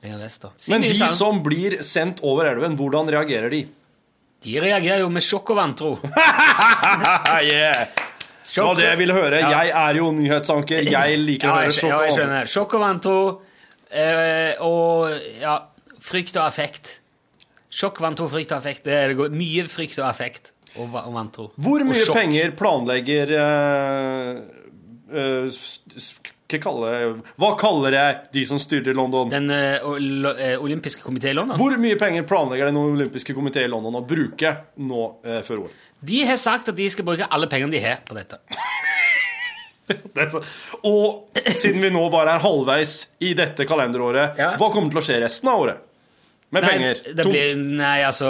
Lenger 0.04 0.20
vest 0.22 0.44
da. 0.44 0.52
Men 0.70 0.86
de 0.86 0.94
sang. 0.98 1.14
som 1.16 1.42
blir 1.46 1.80
sendt 1.86 2.24
over 2.28 2.50
elven, 2.52 2.76
hvordan 2.80 3.12
reagerer 3.16 3.54
de? 3.54 3.64
De 4.44 4.56
reagerer 4.60 5.00
jo 5.06 5.12
med 5.14 5.24
sjokk 5.24 5.54
og 5.54 5.60
vantro. 5.62 5.92
yeah. 7.48 7.88
Det 8.54 8.62
var 8.62 8.76
det 8.78 8.88
jeg 8.90 9.00
ville 9.00 9.16
høre. 9.16 9.40
Ja. 9.40 9.52
Jeg 9.64 9.72
er 9.80 10.00
jo 10.02 10.10
nyhetsanker. 10.14 10.84
Jeg 10.92 11.20
liker 11.22 11.50
å 11.50 11.56
høre 11.56 11.62
høre 11.62 11.72
og 11.72 11.78
sjokk 11.78 11.90
ja, 11.90 11.96
og 11.96 12.04
jeg 12.04 12.12
vantro. 12.12 12.18
skjønner. 12.20 12.52
Sjokk 12.54 12.76
og 12.76 12.84
vantro. 12.84 13.16
Eh, 13.94 14.66
og 14.66 15.40
ja, 15.42 15.56
frykt 16.04 16.36
og 16.38 16.44
affekt. 16.46 16.92
Sjokk, 17.74 18.02
vantro, 18.04 18.28
frykt 18.30 18.52
og 18.52 18.60
affekt. 18.60 18.84
Det 18.86 18.94
er 18.98 19.16
det 19.16 19.30
mye 19.34 19.66
frykt 19.72 19.98
og 20.02 20.10
affekt 20.10 20.52
og, 20.76 20.92
og 20.92 21.14
vantro. 21.16 21.48
Hvor 21.56 21.86
mye 21.88 22.04
sjokk. 22.04 22.20
penger 22.20 22.54
planlegger 22.60 23.34
eh, 23.40 24.38
s- 26.62 27.24
s- 27.24 27.34
hva, 27.40 27.50
kaller, 27.58 27.92
jeg 27.98 28.20
de 28.34 28.44
som 28.46 28.60
styrer 28.62 28.94
London? 28.98 29.30
Den 29.32 29.50
uh, 29.50 29.88
olympiske 30.62 31.02
komité 31.02 31.32
i 31.32 31.34
London? 31.38 31.58
Hvor 31.58 31.76
mye 31.82 31.98
penger 31.98 32.24
planlegger 32.30 32.70
den 32.70 32.78
olympiske 32.78 33.34
komité 33.34 33.64
i 33.66 33.72
London 33.72 33.96
å 33.96 34.04
bruke 34.06 34.54
nå 34.78 35.08
uh, 35.26 35.42
før 35.48 35.66
OL? 35.66 35.72
De 36.04 36.22
har 36.28 36.36
sagt 36.38 36.68
at 36.70 36.76
de 36.78 36.90
skal 36.92 37.06
bruke 37.08 37.26
alle 37.32 37.48
pengene 37.48 37.72
de 37.72 37.80
har 37.84 38.02
på 38.06 38.14
dette. 38.20 38.38
Det 39.88 40.30
så- 40.32 40.44
Og 40.88 41.28
siden 41.60 41.82
vi 41.84 41.90
nå 41.92 42.06
bare 42.12 42.38
er 42.38 42.40
halvveis 42.44 43.08
i 43.20 43.34
dette 43.36 43.66
kalenderåret, 43.68 44.38
Ja. 44.40 44.54
hva 44.58 44.70
kommer 44.72 44.90
til 44.94 45.02
å 45.02 45.04
skje 45.04 45.20
resten 45.22 45.50
av 45.52 45.60
året? 45.60 45.78
Med? 46.52 46.64
Nei, 46.64 46.70
penger? 46.72 46.96
Tomt? 47.18 47.32
blir, 47.34 47.56
nei 47.58 48.00
altså 48.06 48.30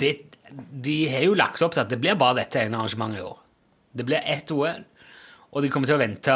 det, 0.00 0.16
De 0.50 0.96
har 1.12 1.22
jo 1.28 1.34
lagt 1.38 1.62
opp 1.62 1.72
til 1.76 1.80
at 1.84 1.88
det 1.92 2.00
blir 2.00 2.16
bare 2.18 2.40
dette 2.42 2.58
ene 2.64 2.74
arrangementet 2.80 3.20
i 3.20 3.22
år. 3.22 3.36
Det 3.94 4.06
blir 4.06 4.20
ett 4.24 4.50
OL, 4.50 4.82
og 5.52 5.62
de 5.62 5.68
kommer 5.70 5.86
til 5.86 5.94
å 5.94 6.00
vente 6.02 6.34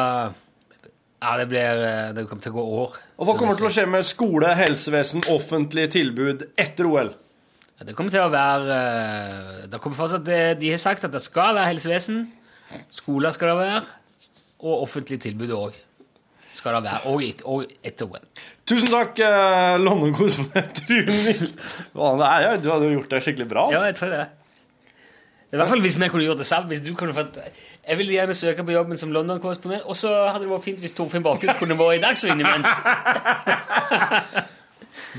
Ja, 1.23 1.37
det 1.41 1.47
blir 1.51 1.83
eh, 1.87 2.13
Det 2.17 2.27
kommer 2.29 2.45
til 2.45 2.55
å 2.55 2.59
gå 2.59 2.65
år. 2.83 2.97
Og 3.19 3.29
hva 3.29 3.37
kommer 3.39 3.59
til 3.59 3.69
å 3.69 3.73
skje 3.73 3.87
med 3.91 4.07
skole, 4.07 4.51
helsevesen, 4.59 5.25
offentlige 5.33 5.95
tilbud 5.97 6.47
etter 6.61 6.89
OL? 6.91 7.13
Ja, 7.79 7.87
Det 7.89 7.97
kommer 7.97 8.15
til 8.15 8.25
å 8.25 8.31
være 8.33 8.79
eh, 8.79 9.65
det 9.71 9.81
kommer 9.83 9.99
fortsatt, 9.99 10.29
De 10.61 10.75
har 10.75 10.83
sagt 10.83 11.07
at 11.07 11.15
det 11.15 11.23
skal 11.25 11.57
være 11.57 11.73
helsevesen, 11.73 12.27
skoler 12.93 13.35
skal 13.35 13.55
det 13.55 13.59
være, 13.63 13.83
og 14.65 14.87
offentlige 14.87 15.29
tilbud 15.29 15.53
òg 15.57 15.83
skal 16.55 16.77
det 16.77 16.85
være. 16.87 17.11
Og, 17.11 17.23
et, 17.27 17.43
og 17.51 17.65
etter 17.85 18.09
OL. 18.09 18.23
Tusen 18.69 18.91
takk, 18.93 19.19
eh, 19.25 19.75
London-korrespondent 19.83 20.85
Rune 20.89 21.35
Du 22.63 22.71
hadde 22.71 22.89
jo 22.89 22.95
gjort 22.99 23.15
det 23.15 23.23
skikkelig 23.27 23.49
bra. 23.51 23.69
Ja, 23.75 23.83
jeg 23.89 23.99
tror 23.99 24.15
det. 24.15 24.25
I 25.55 25.59
hvert 25.59 25.71
fall 25.71 25.83
hvis 25.85 25.99
vi 26.01 26.11
kunne 26.11 26.27
gjort 26.27 26.41
det 26.43 26.49
sammen. 26.49 26.71
Hvis 26.73 26.83
du 26.83 26.95
kunne 26.99 27.15
fått... 27.17 27.39
Jeg 27.89 27.99
vil 28.01 28.11
gjerne 28.15 28.35
søke 28.37 28.65
på 28.65 28.73
jobben 28.73 28.97
som 29.01 29.11
London-korrespondent, 29.13 29.85
og 29.85 29.97
så 29.99 30.11
hadde 30.31 30.45
det 30.47 30.53
vært 30.55 30.65
fint 30.65 30.79
hvis 30.81 30.95
Torfinn 30.97 31.25
Bakhus 31.27 31.53
kunne 31.59 31.77
vært 31.79 31.99
i 31.99 32.05
Dagsrevyen 32.05 32.41
imens. 32.45 32.69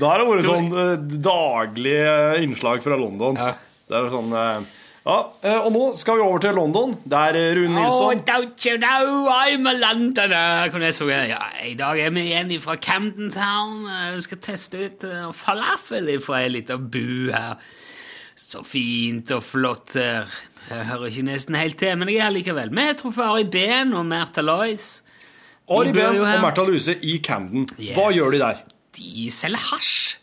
Da 0.00 0.08
har 0.08 0.22
det 0.22 0.26
vært 0.30 0.46
sånn 0.46 0.70
eh, 0.72 0.94
daglig 1.20 1.96
eh, 2.00 2.38
innslag 2.46 2.80
fra 2.84 2.96
London. 2.96 3.36
Det 3.36 3.96
er 3.98 4.06
sånn 4.12 4.30
eh, 4.32 4.62
Ja, 5.06 5.16
eh, 5.44 5.58
og 5.60 5.68
nå 5.74 5.82
skal 6.00 6.16
vi 6.16 6.24
over 6.24 6.40
til 6.42 6.56
London. 6.56 6.94
Der 7.04 7.36
er 7.36 7.50
Rune 7.58 7.76
Oh, 7.76 7.82
Nilsson. 7.82 8.22
don't 8.28 8.64
you 8.66 8.78
know 8.80 9.28
I'm 9.28 9.68
a 9.68 9.74
Londoner? 9.76 10.70
Kunne 10.72 10.88
jeg 10.88 10.96
synge. 10.96 11.18
Ja, 11.34 11.42
I 11.68 11.74
dag 11.78 12.00
er 12.00 12.14
vi 12.16 12.24
igjen 12.30 12.54
fra 12.64 12.78
Camden 12.80 13.28
Town. 13.36 13.84
Eh, 13.84 14.14
Vi 14.16 14.24
skal 14.30 14.40
teste 14.48 14.80
ut 14.88 15.04
eh, 15.04 15.28
falafel 15.36 16.08
fra 16.24 16.40
ei 16.46 16.48
lita 16.56 16.78
bu 16.80 17.28
her. 17.36 17.60
Så 18.40 18.64
fint 18.64 19.28
og 19.36 19.44
flott 19.44 19.92
her. 20.00 20.24
Jeg 20.66 20.86
hører 20.88 21.10
ikke 21.10 21.22
nesten 21.28 21.54
helt 21.54 21.78
til, 21.78 21.94
men 21.98 22.08
jeg 22.10 22.18
er 22.18 22.26
her 22.26 22.34
likevel. 22.34 22.72
Tror 22.74 22.94
truffet 22.98 23.24
Ari 23.24 23.44
Behn 23.50 23.94
og 23.94 24.06
Märtha 24.06 24.42
Lois. 24.42 25.02
Ari 25.70 25.92
Ben 25.92 26.18
og. 26.18 26.26
Märtha 26.42 26.64
Luse 26.66 26.96
i 27.02 27.18
Camden. 27.22 27.68
Hva 27.94 28.10
gjør 28.14 28.34
de 28.34 28.42
der? 28.42 28.62
De 28.98 29.30
selger 29.30 29.62
hasj. 29.70 30.16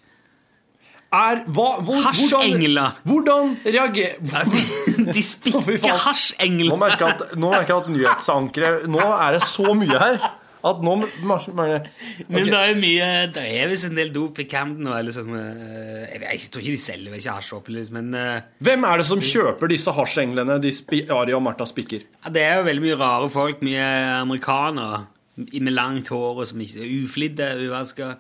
Er, 1.14 1.44
hva, 1.46 1.78
hvor, 1.86 2.00
Hasjengler. 2.02 2.96
Hvordan, 3.06 3.52
hvordan 3.64 3.76
reagerer 3.76 5.12
De 5.16 5.22
spikker 5.24 6.00
hasjengler. 6.08 6.72
Nå 6.74 6.80
merker 6.82 7.06
jeg 7.06 7.20
at, 7.20 7.84
at 7.84 7.90
nyhetsankeret 7.94 8.88
Nå 8.90 9.04
er 9.04 9.36
det 9.38 9.44
så 9.46 9.76
mye 9.78 10.00
her 10.02 10.18
at 10.64 10.80
nå 10.84 10.94
mer- 11.28 11.88
Men 12.30 12.46
det 12.48 12.56
er 12.56 12.70
jo 12.72 12.76
mye 12.80 13.08
Det 13.36 13.44
er 13.60 13.68
visst 13.68 13.86
en 13.90 13.98
del 13.98 14.14
dop 14.16 14.38
i 14.40 14.46
Camden 14.48 14.88
og 14.88 14.96
eller 15.00 15.12
eh, 15.12 16.14
Jeg, 16.14 16.22
vet, 16.22 16.30
jeg 16.32 16.40
tror 16.54 16.62
ikke 16.64 16.76
de 16.78 16.84
selger 16.86 17.18
ikke 17.18 17.34
hasj 17.36 17.54
opplyst, 17.58 17.92
men 17.92 18.14
eh, 18.16 18.42
Hvem 18.64 18.84
er 18.88 19.02
det 19.02 19.06
som 19.10 19.20
kjøper 19.20 19.68
disse 19.74 19.92
hasjenglene 19.92 20.56
de 20.64 20.72
Ari 21.12 21.34
og 21.36 21.44
Martha 21.44 21.68
spikker? 21.68 22.06
ja, 22.24 22.30
det 22.32 22.42
er 22.48 22.56
jo 22.62 22.64
veldig 22.70 22.86
mye 22.86 22.96
rare 23.02 23.30
folk. 23.30 23.62
Mye 23.66 23.90
amerikanere 24.22 25.06
med 25.36 25.74
langt 25.74 26.08
hår 26.14 26.40
og 26.44 26.48
som 26.48 26.62
ikke 26.62 26.84
er 26.86 26.92
uflidde, 27.04 27.48
uvaska. 27.68 28.14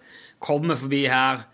Kommer 0.43 0.75
forbi 0.75 1.05
her. 1.07 1.45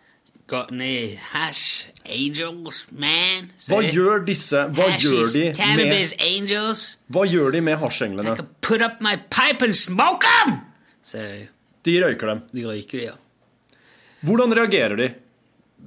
Got 0.50 0.72
any 0.72 1.14
hash 1.34 1.86
angels, 2.10 2.88
man? 2.90 3.52
Hva 3.68 3.84
gjør 3.86 4.24
disse 4.26 4.64
Hva 4.74 4.88
Hashes, 4.90 5.12
gjør 5.12 5.28
de 5.36 5.44
Cannabis 5.54 6.16
med, 6.18 6.24
angels. 6.26 6.86
hva 7.14 7.28
gjør 7.30 7.52
de 7.54 7.62
med 7.62 7.78
hasjenglene? 7.78 8.34
Put 8.66 8.82
up 8.82 8.98
my 9.00 9.14
pipe 9.30 9.62
and 9.62 9.76
smoke 9.78 10.26
them! 10.26 10.56
Sier 11.10 11.30
de. 11.34 11.44
De 11.88 11.98
røyker 12.04 12.34
dem. 12.34 12.42
De 12.54 12.66
røyker, 12.68 13.02
de, 13.02 13.06
ja. 13.10 13.16
Hvordan 14.28 14.54
reagerer 14.58 14.98
de? 15.00 15.08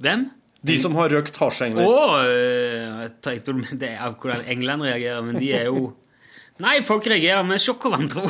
Hvem? 0.03 0.25
De 0.63 0.77
som 0.79 0.95
har 0.95 1.11
røkt 1.11 1.37
hasjengler. 1.37 1.83
Og 1.85 2.25
øh, 2.27 3.01
jeg 3.03 3.11
tenkte 3.23 3.53
det 3.79 3.91
er 3.93 4.15
hvordan 4.15 4.47
England 4.51 4.81
reagerer, 4.87 5.21
men 5.25 5.39
de 5.39 5.51
er 5.53 5.65
jo 5.71 5.93
Nei, 6.61 6.83
folk 6.85 7.07
reagerer 7.09 7.41
med 7.43 7.57
sjokk 7.59 7.87
og 7.89 7.95
vantro. 7.95 8.21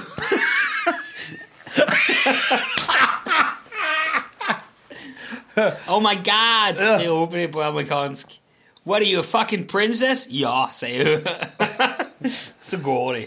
oh 5.92 6.00
my 6.02 6.16
god, 6.24 6.80
roper 7.04 7.38
de 7.38 7.48
på 7.52 7.62
amerikansk. 7.62 8.40
What 8.86 9.02
are 9.02 9.10
you, 9.10 9.20
a 9.20 9.24
fucking 9.24 9.68
princess? 9.68 10.28
Ja, 10.32 10.70
sier 10.74 11.06
hun. 11.06 11.28
Så 12.70 12.78
går 12.84 13.14
de 13.14 13.26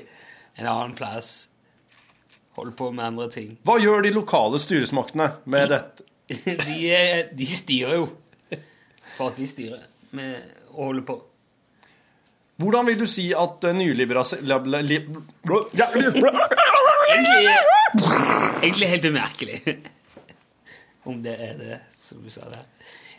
en 0.56 0.66
annen 0.66 0.96
plass. 0.96 1.48
Holder 2.56 2.72
på 2.72 2.90
med 2.90 3.04
andre 3.04 3.28
ting. 3.30 3.56
Hva 3.68 3.76
gjør 3.82 4.06
de 4.06 4.12
lokale 4.16 4.58
styresmaktene 4.60 5.28
med 5.44 5.72
dette? 5.74 6.06
De, 6.66 6.78
de 7.38 7.46
styrer 7.46 8.00
jo. 8.00 8.06
For 9.14 9.30
at 9.30 9.36
de 9.38 9.44
styrer. 9.46 9.84
Med 10.16 10.40
å 10.72 10.88
holde 10.88 11.04
på. 11.06 11.14
Hvordan 12.56 12.88
vil 12.88 12.98
du 12.98 13.04
si 13.06 13.28
at 13.36 13.66
eh. 13.68 13.76
Egentlig, 17.12 17.52
egentlig 18.62 18.88
helt 18.90 19.04
umerkelig. 19.04 19.60
Om 21.10 21.22
det 21.22 21.36
er 21.46 21.54
det, 21.60 21.78
som 22.00 22.24
du 22.24 22.32
sa 22.32 22.48
der. 22.50 22.64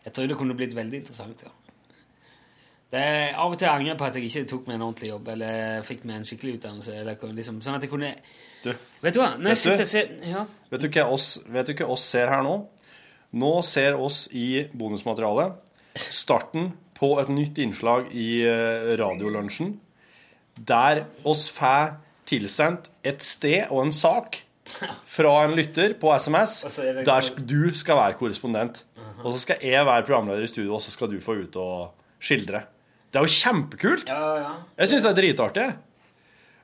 Jeg 0.03 0.13
tror 0.13 0.27
det 0.27 0.37
kunne 0.39 0.57
blitt 0.57 0.75
veldig 0.75 0.99
interessant, 1.03 1.45
ja. 1.45 1.53
Det 2.91 3.03
av 3.35 3.51
og 3.51 3.59
til 3.59 3.67
angrer 3.67 3.91
jeg 3.91 3.99
på 3.99 4.07
at 4.07 4.17
jeg 4.17 4.29
ikke 4.29 4.47
tok 4.47 4.67
meg 4.67 4.77
en 4.77 4.85
ordentlig 4.85 5.09
jobb, 5.09 5.31
eller 5.33 5.87
fikk 5.87 6.05
meg 6.07 6.21
en 6.21 6.27
skikkelig 6.27 6.53
utdannelse, 6.57 6.93
eller 6.95 7.33
liksom, 7.35 7.61
sånn 7.63 7.75
at 7.77 7.83
jeg 7.83 7.91
kunne... 7.91 8.11
Du, 8.67 8.73
Vet 9.03 9.15
du 9.15 9.21
hva? 9.21 9.31
Vet 9.41 9.61
sitter 9.61 9.85
du? 9.85 9.91
ser... 9.91 10.11
Ja. 10.27 10.43
vet 10.71 10.83
du 10.83 10.89
hva 10.91 11.07
oss, 11.15 11.29
vet 11.47 11.69
du 11.69 11.75
hva 11.77 11.87
oss 11.95 12.07
ser 12.11 12.31
her 12.31 12.43
nå? 12.45 12.57
Nå 13.37 13.53
ser 13.67 13.97
oss 13.99 14.25
i 14.35 14.65
bonusmaterialet 14.77 15.63
starten 16.13 16.71
på 16.97 17.13
et 17.21 17.29
nytt 17.33 17.59
innslag 17.61 18.11
i 18.15 18.41
eh, 18.45 18.93
Radiolunsjen, 18.99 19.75
der 20.57 21.05
oss 21.27 21.47
får 21.53 21.97
tilsendt 22.27 22.89
et 23.07 23.23
sted 23.23 23.69
og 23.69 23.85
en 23.85 23.93
sak 23.95 24.41
fra 25.07 25.33
en 25.45 25.55
lytter 25.57 25.95
på 25.99 26.11
SMS, 26.19 26.59
er 26.83 27.03
der 27.07 27.29
du 27.39 27.69
skal 27.77 27.99
være 28.01 28.17
korrespondent. 28.19 28.83
Og 29.23 29.31
så 29.33 29.39
skal 29.45 29.63
jeg 29.65 29.85
være 29.87 30.05
programleder 30.05 30.43
i 30.45 30.49
studio, 30.49 30.75
og 30.77 30.81
så 30.83 30.91
skal 30.93 31.09
du 31.09 31.17
få 31.23 31.39
ut 31.39 31.55
og 31.57 31.93
skildre. 32.21 32.65
Det 33.07 33.17
er 33.17 33.25
jo 33.25 33.33
kjempekult! 33.33 34.11
Ja, 34.11 34.33
ja. 34.43 34.51
Jeg 34.77 34.91
syns 34.91 35.05
det 35.05 35.11
er 35.13 35.17
dritartig. 35.21 35.67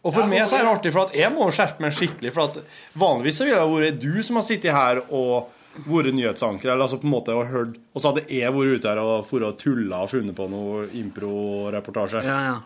Og 0.04 0.12
for 0.12 0.22
Ja, 0.26 0.28
meg 0.28 0.48
så 0.52 0.58
er 0.60 0.66
det 0.66 0.72
artig, 0.74 0.92
for 0.92 1.08
at 1.08 1.14
jeg 1.16 1.32
må 1.32 1.46
skjerpe 1.56 1.80
meg 1.86 1.94
skikkelig. 1.96 2.32
For 2.36 2.50
at 2.50 2.58
vanligvis 3.00 3.38
så 3.40 3.46
ville 3.48 3.60
det 3.62 3.76
vært 3.94 4.02
du 4.04 4.24
som 4.28 4.36
har 4.40 4.44
sittet 4.44 4.76
her 4.76 5.00
og 5.08 5.52
vært 5.88 6.12
nyhetsanker, 6.14 6.70
eller 6.70 6.86
altså 6.86 7.00
på 7.02 7.08
en 7.08 7.14
måte 7.16 7.34
og 7.34 7.48
hørt 7.50 7.78
Og 7.96 8.02
så 8.04 8.12
hadde 8.12 8.26
jeg 8.30 8.52
vært 8.54 8.76
ute 8.78 8.92
her 8.92 9.00
og 9.02 9.24
for 9.26 9.46
og 9.48 9.56
tulla 9.62 10.04
og 10.04 10.12
funnet 10.12 10.36
på 10.38 10.46
noe 10.52 10.84
impro-reportasje. 11.00 12.22
Ja, 12.28 12.40
ja. 12.52 12.58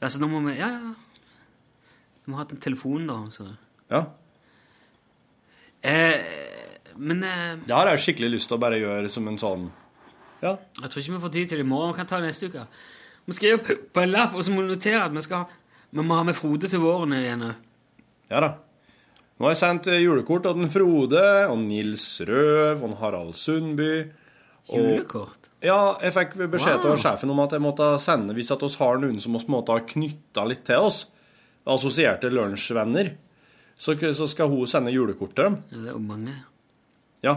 Ja, 0.00 0.08
så 0.08 0.20
nå 0.22 0.28
må 0.32 0.42
vi... 0.46 0.54
Ja, 0.60 0.68
ja. 0.76 0.92
Vi 2.24 2.32
må 2.32 2.38
ha 2.38 2.44
en 2.44 2.60
telefon, 2.62 3.08
da. 3.08 3.16
Så. 3.32 3.48
Ja. 3.90 4.04
Eh, 5.80 6.20
men 7.00 7.24
eh, 7.24 7.56
Det 7.64 7.72
har 7.74 7.88
jeg 7.94 8.02
skikkelig 8.04 8.34
lyst 8.36 8.50
til 8.52 8.58
å 8.58 8.62
bare 8.62 8.78
gjøre 8.80 9.08
som 9.12 9.28
en 9.30 9.38
sånn 9.40 9.70
Ja. 10.44 10.54
jeg 10.82 10.90
tror 10.90 11.00
ikke 11.02 11.14
vi 11.16 11.22
får 11.24 11.32
tid 11.32 11.48
til 11.48 11.60
det 11.62 11.64
i 11.64 11.68
morgen. 11.68 11.94
Vi 11.94 11.98
kan 12.00 12.06
ta 12.10 12.20
det 12.20 12.28
neste 12.28 12.48
uke. 12.52 12.66
Vi 13.26 13.36
skriver 13.36 13.80
på 13.92 14.02
en 14.04 14.12
lapp, 14.12 14.34
og 14.36 14.44
så 14.44 14.52
må 14.52 14.62
vi 14.64 14.72
notere 14.74 15.02
at 15.04 15.12
vi 15.16 15.24
skal 15.24 15.48
vi 15.90 16.02
må 16.06 16.16
ha 16.16 16.22
med 16.24 16.36
Frode 16.38 16.68
til 16.70 16.80
våren 16.82 17.12
igjen. 17.16 17.42
òg. 17.42 17.54
Ja 18.30 18.40
da. 18.40 18.50
Nå 19.40 19.46
har 19.46 19.54
jeg 19.54 19.60
sendt 19.62 19.86
eh, 19.88 20.00
julekort 20.04 20.42
til 20.44 20.54
den 20.54 20.70
Frode 20.70 21.22
og 21.50 21.58
Nils 21.58 22.20
Røv 22.28 22.82
og 22.84 22.96
Harald 23.00 23.34
Sundby. 23.34 24.10
og- 24.68 24.76
Julekort? 24.76 25.48
Ja, 25.62 25.96
jeg 26.00 26.12
fikk 26.14 26.34
beskjed 26.50 26.84
Wow. 26.84 26.92
av 26.92 26.98
sjefen 26.98 27.30
om 27.30 27.40
at 27.40 27.50
jeg 27.52 27.60
måtte 27.60 27.98
sende 28.00 28.34
hvis 28.34 28.50
at 28.52 28.62
oss 28.62 28.76
har 28.76 28.98
noen 28.98 29.18
som 29.20 29.34
oss 29.36 29.44
en 29.48 29.54
har 29.54 29.80
knytta 29.80 30.46
litt 30.46 30.64
til 30.64 30.76
oss. 30.76 31.06
Assosierte 31.66 32.30
lunsjvenner. 32.30 33.14
Så, 33.78 33.94
så 34.14 34.26
skal 34.28 34.48
hun 34.48 34.66
sende 34.66 34.92
julekort 34.92 35.34
til 35.34 35.44
dem. 35.44 35.62
Ja, 35.70 35.76
det 35.78 35.88
er 35.88 35.92
jo 35.92 35.98
mange. 35.98 36.34
Ja. 37.22 37.34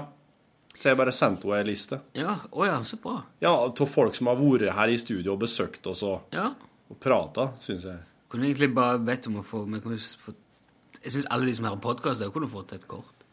Så 0.78 0.90
jeg 0.90 0.98
bare 0.98 1.12
sendte 1.12 1.44
henne 1.48 1.60
ei 1.62 1.64
liste. 1.72 2.00
Ja, 2.16 2.36
å 2.52 2.66
ja, 2.66 2.80
så 2.84 2.98
bra. 3.02 3.24
Ja, 3.42 3.54
Av 3.54 3.76
folk 3.88 4.16
som 4.16 4.28
har 4.28 4.36
vært 4.36 4.74
her 4.74 4.88
i 4.92 4.98
studio 4.98 5.34
og 5.34 5.40
besøkt 5.40 5.86
oss 5.88 6.04
og, 6.04 6.22
Ja. 6.34 6.54
og 6.90 7.00
prata, 7.00 7.54
syns 7.62 7.84
jeg. 7.84 8.00
Kunne 8.34 8.48
egentlig 8.50 8.72
bare 8.74 8.98
bedt 8.98 9.28
om 9.30 9.36
å 9.38 9.44
få 9.46 9.60
Jeg 9.70 11.12
syns 11.14 11.28
alle 11.30 11.46
de 11.46 11.54
som 11.54 11.68
hører 11.68 11.82
podkast, 11.84 12.24
kunne 12.34 12.50
fått 12.50 12.74
et 12.74 12.88
kort. 12.90 13.24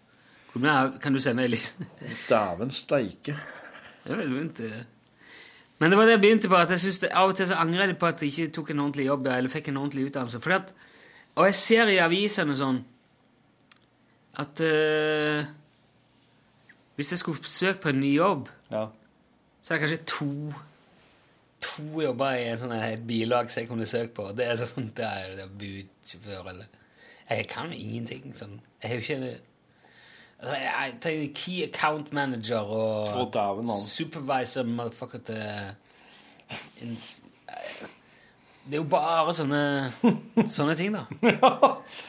Kunne 0.53 0.99
Kan 1.01 1.15
du 1.17 1.21
sende 1.25 1.47
ei 1.47 1.49
liste? 1.49 1.87
Dæven 2.29 2.71
steike. 2.75 3.37
Det 4.05 4.13
er 4.13 4.19
veldig 4.21 4.37
vondt, 4.37 4.61
det. 4.61 4.83
Men 5.81 5.91
det 5.91 5.97
var 5.99 6.05
det 6.05 6.19
jeg 6.19 6.21
begynte 6.21 6.49
på, 6.53 6.57
at 6.61 6.71
jeg 6.75 6.81
synes 6.83 6.99
det, 7.01 7.09
av 7.17 7.31
og 7.33 7.39
til 7.39 7.49
så 7.49 7.57
angrer 7.57 7.87
jeg 7.89 7.97
på 7.97 8.07
at 8.11 8.21
jeg 8.23 8.33
ikke 8.35 8.53
tok 8.53 8.71
en 8.75 8.83
ordentlig 8.85 9.07
jobb, 9.07 9.27
eller 9.33 9.49
fikk 9.49 9.71
en 9.73 9.79
ordentlig 9.81 10.11
utdannelse. 10.11 10.41
Fordi 10.45 10.57
at, 10.59 10.75
og 11.41 11.47
jeg 11.49 11.57
ser 11.57 11.93
i 11.95 11.97
avisene 12.05 12.57
sånn, 12.59 12.83
at 14.45 14.61
uh, 14.61 15.49
hvis 17.01 17.15
jeg 17.15 17.23
skulle 17.23 17.49
søke 17.49 17.81
på 17.87 17.95
en 17.95 18.03
ny 18.05 18.13
jobb, 18.19 18.51
Ja. 18.71 18.85
så 19.63 19.73
er 19.73 19.79
det 19.79 19.87
kanskje 19.87 20.05
to, 20.13 20.29
to 21.61 22.03
jobber 22.03 22.39
i 22.39 22.49
en 22.51 22.59
sånn 22.61 22.75
et 22.77 23.03
bilag 23.07 23.51
som 23.53 23.63
jeg 23.63 23.71
kunne 23.71 23.89
søkt 23.89 24.15
på. 24.17 24.31
Det 24.37 24.47
er 24.49 24.59
sånn, 24.61 24.91
det 24.99 25.07
er, 25.07 25.37
det 25.39 25.47
er 25.47 25.55
budsjåfør, 25.63 26.53
eller... 26.55 26.77
Jeg 27.31 27.47
kan 27.47 27.71
jo 27.71 27.79
ingenting, 27.79 28.33
sånn. 28.35 28.57
Jeg 28.83 28.91
har 28.91 28.99
jo 28.99 29.07
ikke... 29.07 29.39
Altså, 30.41 30.55
Jeg 30.57 30.71
jeg 30.73 30.95
tenker 31.05 31.35
Key 31.37 31.65
account 31.67 32.13
manager 32.17 32.71
og 32.73 33.29
Å, 33.37 33.77
supervisor 33.85 34.65
motherfucker 34.65 35.21
til 35.29 35.43
en, 36.81 36.97
Det 38.65 38.73
er 38.73 38.81
jo 38.81 38.87
bare 38.89 39.35
sånne 39.37 39.61
sånne 40.57 40.75
ting, 40.81 40.97
da. 40.97 41.05
Det 41.21 41.29
er 41.29 41.37
ikke, 41.37 41.53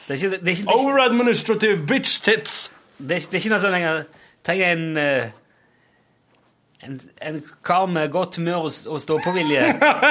det 0.08 0.16
er 0.16 0.16
ikke, 0.16 0.30
det 0.32 0.54
er 0.54 0.56
ikke, 0.56 0.78
Over 0.78 1.04
administrative 1.04 1.86
bitch 1.86 2.22
tits! 2.24 2.72
det 2.98 3.20
er, 3.20 3.28
det 3.28 3.36
er 3.36 3.44
ikke 3.44 3.54
noe 3.54 3.62
sånn 3.62 3.76
lenger 3.76 4.02
Tenk 4.42 4.64
en, 4.66 4.84
eh, 4.98 5.30
en 6.82 7.00
En 7.22 7.42
kar 7.64 7.86
med 7.86 8.10
godt 8.10 8.36
humør 8.40 8.66
og, 8.66 8.72
og 8.90 9.00
stå-på-vilje 9.04 9.68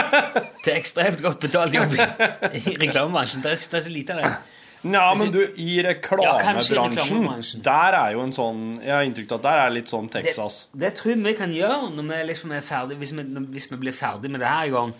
til 0.63 0.73
ekstremt 0.73 1.21
godt 1.23 1.39
betalt 1.43 1.73
jobb 1.75 1.93
i 2.61 2.77
reklamebransjen. 2.81 3.43
Det 3.43 3.51
er, 3.53 3.61
det 3.71 3.79
er 3.81 3.85
så 3.87 3.93
lite 3.93 4.15
av 4.17 4.23
det. 4.23 4.33
Ja, 4.81 5.11
men 5.13 5.29
du, 5.29 5.43
i 5.45 5.45
kanskje 5.45 5.61
i 5.61 5.83
reklamebransjen, 5.85 6.77
reklamebransjen. 6.81 7.61
der 7.67 7.93
er 7.99 8.15
jo 8.15 8.23
en 8.25 8.31
sånn 8.33 8.61
Jeg 8.81 8.93
har 8.95 9.03
inntrykk 9.05 9.35
av 9.35 9.37
at 9.37 9.43
der 9.45 9.59
er 9.67 9.73
litt 9.75 9.91
sånn 9.91 10.07
Texas. 10.09 10.55
Det 10.73 10.89
tror 10.97 11.13
jeg 11.13 11.21
vi 11.27 11.33
kan 11.37 11.53
gjøre 11.53 11.91
når 11.93 12.07
vi 12.09 12.21
liksom 12.31 12.55
er 12.57 12.63
ferdig, 12.65 12.97
hvis 12.97 13.13
vi, 13.13 13.27
når- 13.29 13.45
hvis 13.53 13.67
vi 13.69 13.77
blir 13.83 13.93
ferdig 13.93 14.31
med 14.33 14.41
det 14.41 14.49
her 14.49 14.65
en 14.71 14.73
gang. 14.79 14.93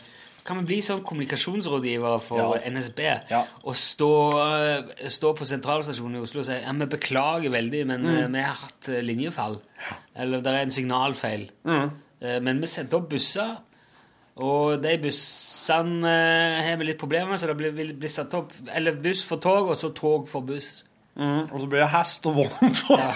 Kan 0.46 0.58
vi 0.60 0.64
bli 0.66 0.78
sånn 0.82 1.04
kommunikasjonsrådgiver 1.06 2.22
for 2.26 2.56
Ja. 2.58 2.70
NSB 2.72 3.00
Ja. 3.30 3.44
og 3.64 3.76
stå, 3.76 4.10
eh, 4.42 5.08
stå 5.08 5.34
på 5.38 5.46
sentralstasjonen 5.46 6.16
i 6.18 6.22
Oslo 6.22 6.40
og 6.40 6.46
si 6.46 6.54
ja, 6.54 6.72
vi 6.72 6.86
beklager 6.86 7.50
veldig, 7.52 7.86
men 7.88 8.02
Mm. 8.04 8.18
eh, 8.18 8.28
vi 8.28 8.42
har 8.42 8.56
hatt 8.56 8.90
eh, 8.90 9.02
linjefall. 9.02 9.60
Eller 10.16 10.42
det 10.42 10.48
er 10.54 10.62
en 10.64 10.70
signalfeil. 10.72 11.50
Mm. 11.66 11.92
Eh, 12.22 12.40
Men 12.40 12.60
vi 12.62 12.68
sendte 12.68 12.94
opp 12.98 13.10
busser, 13.10 13.58
og 14.38 14.82
de 14.82 14.98
bussene 14.98 16.06
eh, 16.06 16.62
har 16.70 16.78
vi 16.78 16.86
litt 16.86 16.98
problemer 17.00 17.30
med, 17.30 17.40
så 17.40 17.48
det 17.48 17.58
blir, 17.58 17.72
vil 17.72 17.94
bli 17.94 18.08
satt 18.08 18.34
opp 18.34 18.52
eller 18.74 18.94
buss 18.94 19.24
for 19.24 19.38
tog, 19.38 19.70
og 19.70 19.76
så 19.76 19.94
tog 19.94 20.28
for 20.30 20.42
buss. 20.42 20.84
Mm. 21.18 21.52
Og 21.52 21.60
så 21.62 21.68
blir 21.68 21.82
det 21.82 21.90
hest 21.90 22.26
og 22.26 22.36
vogn 22.36 22.74
for 22.76 22.98
Ja. 22.98 23.14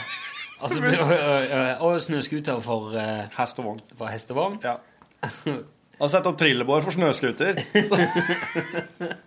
Og, 0.62 0.70
så 0.72 0.80
blir, 0.82 1.00
og, 1.02 1.12
og, 1.12 1.82
og 1.94 2.02
snøscooter 2.02 2.62
for, 2.62 2.96
eh, 2.98 3.26
hest 3.38 3.60
og 3.60 3.66
vogn. 3.66 3.82
for 3.98 4.08
hestevogn. 4.08 4.60
Ja. 4.64 4.78
Og 5.96 6.10
sette 6.12 6.28
opp 6.28 6.39
trillebår 6.39 6.84
for 6.84 6.96
snøscooter. 6.96 7.62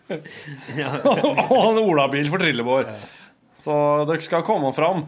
og 1.52 1.62
en 1.62 1.80
olabil 1.82 2.28
for 2.28 2.42
trillebår. 2.42 2.90
Så 3.58 3.76
dere 4.08 4.24
skal 4.24 4.44
komme 4.46 4.72
fram. 4.76 5.06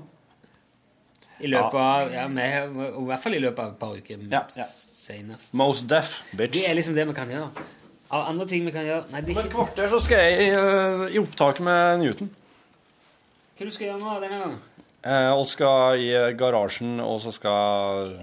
I 1.40 1.48
løpet 1.48 1.80
av 1.80 2.10
ja, 2.12 2.26
med, 2.28 2.72
i 2.90 3.04
hvert 3.08 3.22
fall 3.22 3.36
i 3.36 3.42
løpet 3.42 3.60
av 3.64 3.68
et 3.72 3.78
par 3.80 3.92
uker. 3.96 4.24
Ja, 4.28 4.42
ja. 4.56 4.66
Senest. 5.00 5.54
Most 5.56 5.86
deaf, 5.88 6.18
bitch. 6.36 6.52
Det 6.58 6.66
er 6.68 6.76
liksom 6.76 6.96
det 6.96 7.06
vi 7.08 7.16
kan 7.16 7.30
gjøre. 7.32 7.68
Av 8.10 8.26
andre 8.32 8.46
ting 8.50 8.66
vi 8.66 8.72
kan 8.74 8.82
gjøre 8.82 9.04
Nei, 9.12 9.20
det 9.22 9.36
Om 9.36 9.38
er 9.38 9.46
et 9.46 9.52
kvarter 9.52 9.90
så 9.92 10.00
skal 10.02 10.24
jeg 10.26 10.48
i, 10.48 10.50
eh, 10.58 11.04
i 11.14 11.20
opptak 11.20 11.60
med 11.62 12.00
Newton. 12.02 12.32
Hva 13.54 13.68
du 13.68 13.74
skal 13.74 13.86
gjøre 13.86 14.00
nå 14.02 14.16
denne 14.24 14.40
gangen? 14.42 14.58
Eh, 15.00 15.30
og 15.32 15.46
skal 15.48 16.02
i 16.02 16.10
eh, 16.12 16.32
garasjen, 16.36 16.98
og 17.00 17.20
så 17.22 17.32
skal 17.32 18.16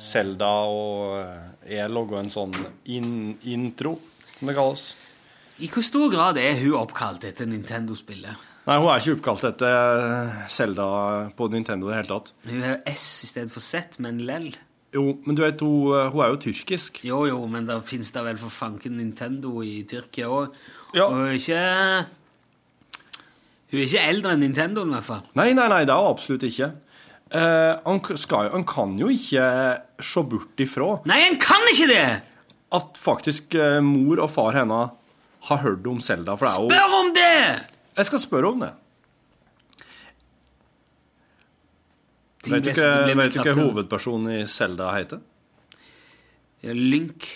Selda 0.00 0.52
og 0.70 1.18
eh, 1.18 1.49
jeg 1.78 1.92
logge 1.92 2.18
en 2.18 2.32
sånn 2.32 2.54
in 2.90 3.36
intro, 3.46 3.96
som 4.38 4.50
det 4.50 4.56
kalles. 4.58 4.86
I 5.60 5.68
hvor 5.68 5.84
stor 5.84 6.08
grad 6.12 6.38
er 6.40 6.56
hun 6.62 6.78
oppkalt 6.80 7.26
etter 7.28 7.48
Nintendo-spillet? 7.48 8.48
Nei, 8.68 8.76
hun 8.76 8.90
er 8.92 9.00
ikke 9.00 9.16
oppkalt 9.18 9.44
etter 9.48 10.32
Selda 10.52 10.86
på 11.36 11.48
Nintendo 11.52 11.88
i 11.88 11.92
det 11.92 12.00
hele 12.00 12.12
tatt. 12.12 12.32
Hun 12.48 12.64
er 12.64 12.74
jo 12.76 12.94
S 12.94 13.06
for 13.52 13.64
Z, 13.64 14.00
men 14.04 14.20
lell. 14.28 14.52
Jo, 14.90 15.04
men 15.24 15.36
du 15.38 15.44
vet, 15.44 15.60
hun, 15.62 15.92
eh, 15.94 16.08
hun 16.10 16.22
er 16.24 16.32
jo 16.32 16.40
tyrkisk. 16.44 17.04
Jo, 17.06 17.22
jo, 17.28 17.38
men 17.46 17.66
der 17.68 17.82
finnes 17.86 18.10
det 18.10 18.24
vel 18.26 18.40
for 18.40 18.50
fanken 18.50 18.96
Nintendo 18.98 19.60
i 19.62 19.84
Tyrkia 19.86 20.26
òg. 20.26 20.56
Ja. 20.94 21.06
Og 21.06 21.14
hun 21.14 21.26
er 21.28 21.38
ikke 21.38 22.06
Hun 23.70 23.78
er 23.78 23.84
ikke 23.86 24.02
eldre 24.02 24.32
enn 24.34 24.40
Nintendo, 24.42 24.82
i 24.82 24.90
hvert 24.90 25.06
fall. 25.06 25.20
Nei, 25.38 25.52
nei, 25.54 25.68
nei, 25.70 25.84
det 25.86 25.94
er 25.94 26.00
hun 26.02 26.10
absolutt 26.10 26.42
ikke. 26.42 26.72
Eh, 27.30 27.74
han, 27.84 28.00
skal, 28.18 28.50
han 28.50 28.64
kan 28.66 28.96
jo 28.98 29.06
ikke 29.12 29.44
se 30.02 30.22
bort 30.26 30.58
ifra 30.58 30.96
Nei, 31.06 31.20
han 31.28 31.36
kan 31.38 31.62
ikke 31.70 31.86
det! 31.90 32.08
at 32.70 32.98
faktisk 33.02 33.56
uh, 33.58 33.80
mor 33.82 34.20
og 34.22 34.30
far 34.30 34.54
henne 34.54 34.78
har 35.48 35.62
hørt 35.64 35.86
om 35.90 35.98
Selda. 36.04 36.36
Spør 36.38 36.94
om 37.00 37.10
det! 37.16 37.66
Jeg 37.96 38.08
skal 38.08 38.22
spørre 38.22 38.52
om 38.54 38.62
det. 38.62 38.70
Ting 42.44 42.54
Vet 42.54 42.64
du 42.64 42.70
ikke, 42.72 42.90
vet 43.18 43.34
du 43.34 43.40
ikke 43.42 43.56
hovedpersonen 43.58 44.36
i 44.38 44.40
Selda 44.48 44.92
heter? 44.94 45.20
Ja, 46.62 46.76
Link. 46.76 47.26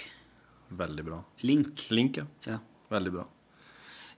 Veldig 0.75 1.05
bra. 1.05 1.19
Link. 1.45 1.87
Link, 1.93 2.21
ja. 2.23 2.29
Ja. 2.47 2.61
Veldig 2.95 3.13
bra. 3.19 3.27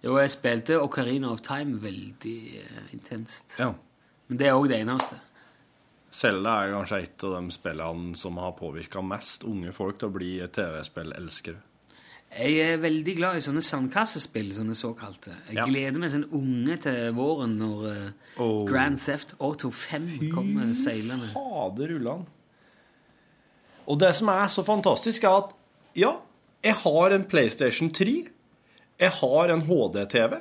Jo, 0.05 0.19
jeg 0.21 0.31
spilte 0.31 0.77
Ocarina 0.83 1.33
of 1.33 1.41
Time 1.47 1.81
veldig 1.83 2.37
uh, 2.61 2.85
intenst. 2.95 3.57
Ja. 3.59 3.73
Men 4.29 4.43
det 4.43 4.51
er 4.51 4.59
òg 4.59 4.69
det 4.71 4.83
eneste. 4.85 5.19
Selda 6.17 6.53
er 6.65 6.73
kanskje 6.73 6.99
et 7.05 7.25
av 7.29 7.35
de 7.37 7.53
spillene 7.53 8.17
som 8.17 8.39
har 8.41 8.55
påvirka 8.57 9.03
mest 9.05 9.45
unge 9.45 9.73
folk 9.77 9.99
til 10.01 10.09
å 10.09 10.15
bli 10.15 10.31
TV-spillelskere. 10.49 11.59
Jeg 12.37 12.55
er 12.59 12.81
veldig 12.83 13.13
glad 13.19 13.39
i 13.39 13.43
sånne 13.45 13.63
sandkassespill, 13.63 14.49
sånne 14.57 14.75
såkalte. 14.75 15.35
Jeg 15.49 15.57
Ja. 15.57 15.67
gleder 15.67 15.99
meg 16.01 16.11
som 16.11 16.25
unge 16.33 16.77
til 16.83 17.13
våren 17.15 17.57
når 17.59 18.13
Oh. 18.39 18.65
Grand 18.67 18.99
Theft 18.99 19.35
Auto 19.41 19.71
5 19.71 20.31
kommer 20.35 20.73
seilende. 20.75 21.33
Fader 21.33 21.95
ullan. 21.97 22.27
Og 23.87 23.99
det 23.99 24.15
som 24.15 24.29
er 24.29 24.47
så 24.49 24.65
fantastisk, 24.65 25.23
er 25.25 25.37
at 25.45 25.53
ja, 25.95 26.17
jeg 26.65 26.75
har 26.75 27.11
en 27.13 27.25
PlayStation 27.25 27.91
3. 27.91 28.29
Jeg 28.99 29.11
har 29.11 29.49
en 29.51 29.61
HD-TV. 29.63 30.41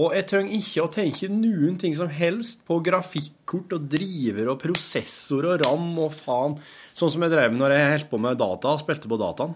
Og 0.00 0.14
jeg 0.16 0.24
trenger 0.24 0.54
ikke 0.56 0.84
å 0.86 0.92
tenke 0.92 1.28
noen 1.28 1.74
ting 1.80 1.92
som 1.96 2.08
helst 2.08 2.62
på 2.68 2.78
grafikkort 2.84 3.74
og 3.76 3.90
driver 3.92 4.54
og 4.54 4.62
prosessor 4.62 5.50
og 5.50 5.66
ram 5.66 5.90
og 6.00 6.14
faen. 6.16 6.56
Sånn 6.96 7.12
som 7.12 7.26
jeg 7.26 7.34
drev 7.34 7.52
med 7.52 7.60
når 7.60 7.74
jeg 7.76 7.90
holdt 7.90 8.08
på 8.14 8.22
med 8.24 8.40
data 8.40 8.72
og 8.72 8.80
spilte 8.80 9.10
på 9.10 9.20
dataen. 9.20 9.52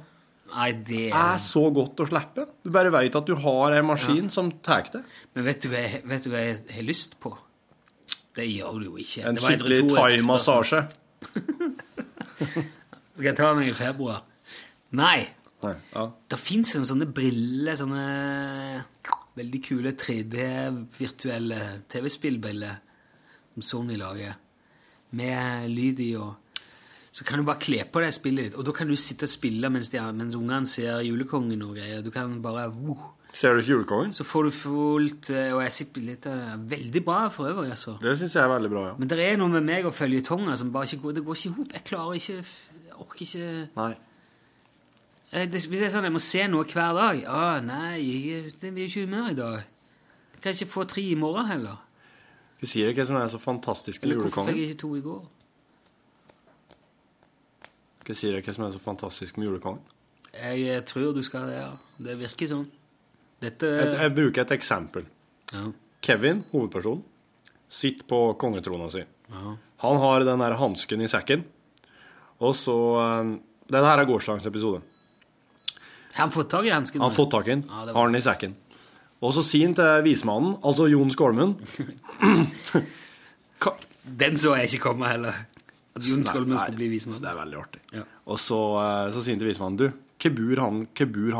Nei, 0.52 0.68
det 0.86 1.08
er 1.08 1.40
så 1.42 1.64
godt 1.74 2.04
å 2.04 2.06
slippe. 2.06 2.44
Du 2.62 2.70
bare 2.74 2.92
veit 2.94 3.16
at 3.16 3.26
du 3.26 3.34
har 3.40 3.78
en 3.78 3.88
maskin 3.88 4.28
som 4.32 4.52
tar 4.64 4.84
det. 4.92 5.02
Men 5.34 5.48
vet 5.48 5.64
du, 5.64 5.72
jeg, 5.72 6.02
vet 6.06 6.28
du 6.28 6.30
hva 6.30 6.44
jeg 6.44 6.60
har 6.76 6.86
lyst 6.86 7.16
på? 7.22 7.32
Det 8.36 8.44
gjør 8.44 8.78
du 8.82 8.90
jo 8.90 9.00
ikke. 9.00 9.24
En 9.30 9.40
skikkelig 9.40 9.82
thaimassasje. 9.88 10.84
Skal 13.16 13.30
jeg 13.30 13.36
ta 13.38 13.54
meg 13.56 13.72
i 13.72 13.76
februar? 13.76 14.20
Nei. 15.00 15.24
Nei, 15.64 15.72
ja. 15.94 16.04
Det 16.28 16.38
fins 16.38 16.76
sånne 16.76 17.08
briller, 17.08 17.72
sånne 17.80 18.04
veldig 19.36 19.60
kule 19.64 19.92
3D-virtuelle 19.98 21.60
TV-spillbriller 21.92 22.78
som 23.56 23.64
Sony 23.64 23.96
lager, 24.00 24.36
med 25.16 25.70
lyd 25.72 26.02
i 26.04 26.10
og 26.20 26.34
Så 27.16 27.24
kan 27.24 27.40
du 27.40 27.46
bare 27.48 27.62
kle 27.62 27.78
på 27.88 28.00
deg 28.02 28.12
spillet 28.12 28.44
ditt, 28.44 28.56
og 28.60 28.66
da 28.68 28.72
kan 28.76 28.88
du 28.90 28.96
sitte 29.00 29.24
og 29.24 29.30
spille 29.32 29.70
mens, 29.72 29.88
de, 29.88 30.00
mens 30.12 30.34
ungene 30.36 30.68
ser 30.68 31.00
Julekongen 31.00 31.62
og 31.64 31.78
greier. 31.78 32.02
Du 32.04 32.10
kan 32.12 32.34
bare 32.44 32.66
wow. 32.68 33.14
Ser 33.32 33.54
du 33.54 33.62
ikke 33.62 33.72
Julekongen? 33.72 34.12
Så 34.12 34.24
får 34.24 34.44
du 34.44 34.50
fullt 34.52 35.30
eh, 35.32 35.50
Og 35.52 35.62
jeg 35.64 35.72
sitter 35.72 36.04
litt 36.04 36.28
av 36.28 36.36
det. 36.40 36.52
Veldig 36.74 37.02
bra 37.04 37.18
for 37.32 37.48
øvrig, 37.48 37.70
altså. 37.72 37.96
Det 38.00 38.14
syns 38.20 38.36
jeg 38.36 38.44
er 38.44 38.52
veldig 38.52 38.70
bra, 38.72 38.84
ja. 38.90 38.94
Men 39.00 39.08
det 39.08 39.18
er 39.24 39.40
noe 39.40 39.52
med 39.52 39.64
meg 39.64 39.88
og 39.88 39.96
følgetonger 39.96 40.60
som 40.60 40.72
bare 40.72 40.88
ikke 40.88 41.02
går 41.06 41.16
Det 41.18 41.24
går 41.24 41.40
ikke 41.40 41.48
i 41.48 41.56
hop. 41.56 41.72
Jeg 41.72 41.84
klarer 41.88 42.20
ikke 42.20 42.36
Jeg 42.36 42.94
orker 43.06 43.26
ikke 43.26 43.48
Nei. 43.80 43.90
Eh, 45.36 45.44
det, 45.44 45.62
Hvis 45.68 45.82
jeg 45.82 45.90
er 45.90 45.92
sånn, 45.92 46.06
jeg 46.08 46.14
må 46.14 46.22
se 46.22 46.44
noe 46.48 46.64
hver 46.70 46.94
dag 46.96 47.24
ah, 47.28 47.58
Nei, 47.64 48.00
det 48.56 48.70
blir 48.72 48.88
ikke 48.88 49.04
humør 49.04 49.32
i 49.32 49.38
dag. 49.38 49.66
Jeg 50.36 50.44
kan 50.44 50.56
ikke 50.56 50.72
få 50.72 50.84
tre 50.88 51.04
i 51.04 51.16
morgen 51.18 51.48
heller. 51.50 51.82
Du 52.60 52.64
sier 52.68 52.94
hva 52.96 53.04
som 53.04 53.18
er 53.20 53.28
så 53.28 53.40
fantastisk 53.40 54.04
med 54.04 54.14
Eller 54.14 54.22
hvorfor 54.24 54.48
fikk 54.48 54.62
jeg 54.62 54.70
ikke 54.70 54.80
to 54.84 54.92
i 54.96 55.02
går? 55.04 55.24
Hva 58.06 58.16
sier 58.16 58.38
hva 58.38 58.54
som 58.54 58.64
er 58.64 58.72
så 58.72 58.80
fantastisk 58.80 59.36
med 59.36 59.50
julekongen? 59.50 59.82
Jeg 60.36 60.84
tror 60.88 61.12
du 61.16 61.22
skal 61.24 61.48
det, 61.50 61.58
ja. 61.58 61.70
Det 62.06 62.16
virker 62.20 62.48
sånn. 62.50 62.66
Dette 63.40 63.68
Jeg, 63.72 63.92
jeg 64.00 64.14
bruker 64.16 64.44
et 64.44 64.56
eksempel. 64.56 65.10
ja. 65.52 65.66
Kevin, 66.06 66.44
hovedpersonen, 66.52 67.00
sitter 67.72 68.06
på 68.06 68.18
kongetrona 68.38 68.86
si. 68.92 69.00
Ja. 69.32 69.54
Han 69.82 69.96
har 69.98 70.22
den 70.22 70.44
der 70.44 70.54
hansken 70.60 71.00
i 71.02 71.08
sekken. 71.10 71.42
Og 72.38 72.52
så 72.54 72.76
Dette 73.66 73.82
her 73.82 73.98
er 73.98 74.06
gårsdagens 74.06 74.46
episode. 74.46 74.84
Har 76.16 76.24
han 76.24 76.32
fått 76.34 76.48
tak 76.50 76.64
i 76.64 76.72
hansken? 76.72 77.00
Han 77.04 77.10
har 77.12 77.16
fått 77.16 77.30
tak 77.34 77.48
i 77.48 77.52
den, 77.54 77.64
Ja, 77.68 77.84
var- 77.84 77.94
har 78.00 78.06
den 78.10 78.16
i 78.16 78.24
sekken. 78.24 78.54
Og 79.22 79.32
så 79.32 79.42
sier 79.44 79.66
han 79.68 79.74
til 79.76 80.02
vismannen, 80.04 80.56
altså 80.64 80.88
Jon 80.90 81.10
Skålmund 81.12 81.56
Den 84.06 84.36
så 84.38 84.52
jeg 84.56 84.68
ikke 84.70 84.82
komme 84.90 85.08
heller. 85.10 85.34
At 85.96 86.04
Jon 86.06 86.22
Skålmund 86.24 86.60
skulle 86.60 86.78
bli 86.78 86.88
vismann. 86.92 87.20
Det 87.22 87.30
er 87.30 87.38
veldig 87.38 87.58
artig. 87.58 87.80
Ja. 87.96 88.02
Og 88.28 88.38
så, 88.38 88.58
eh, 88.82 89.12
så 89.12 89.22
sier 89.24 89.34
han 89.34 89.40
til 89.42 89.48
vismannen 89.50 89.78
Du, 89.80 89.86
hvor 90.20 90.34
bor 90.36 90.60
han, 90.62 90.86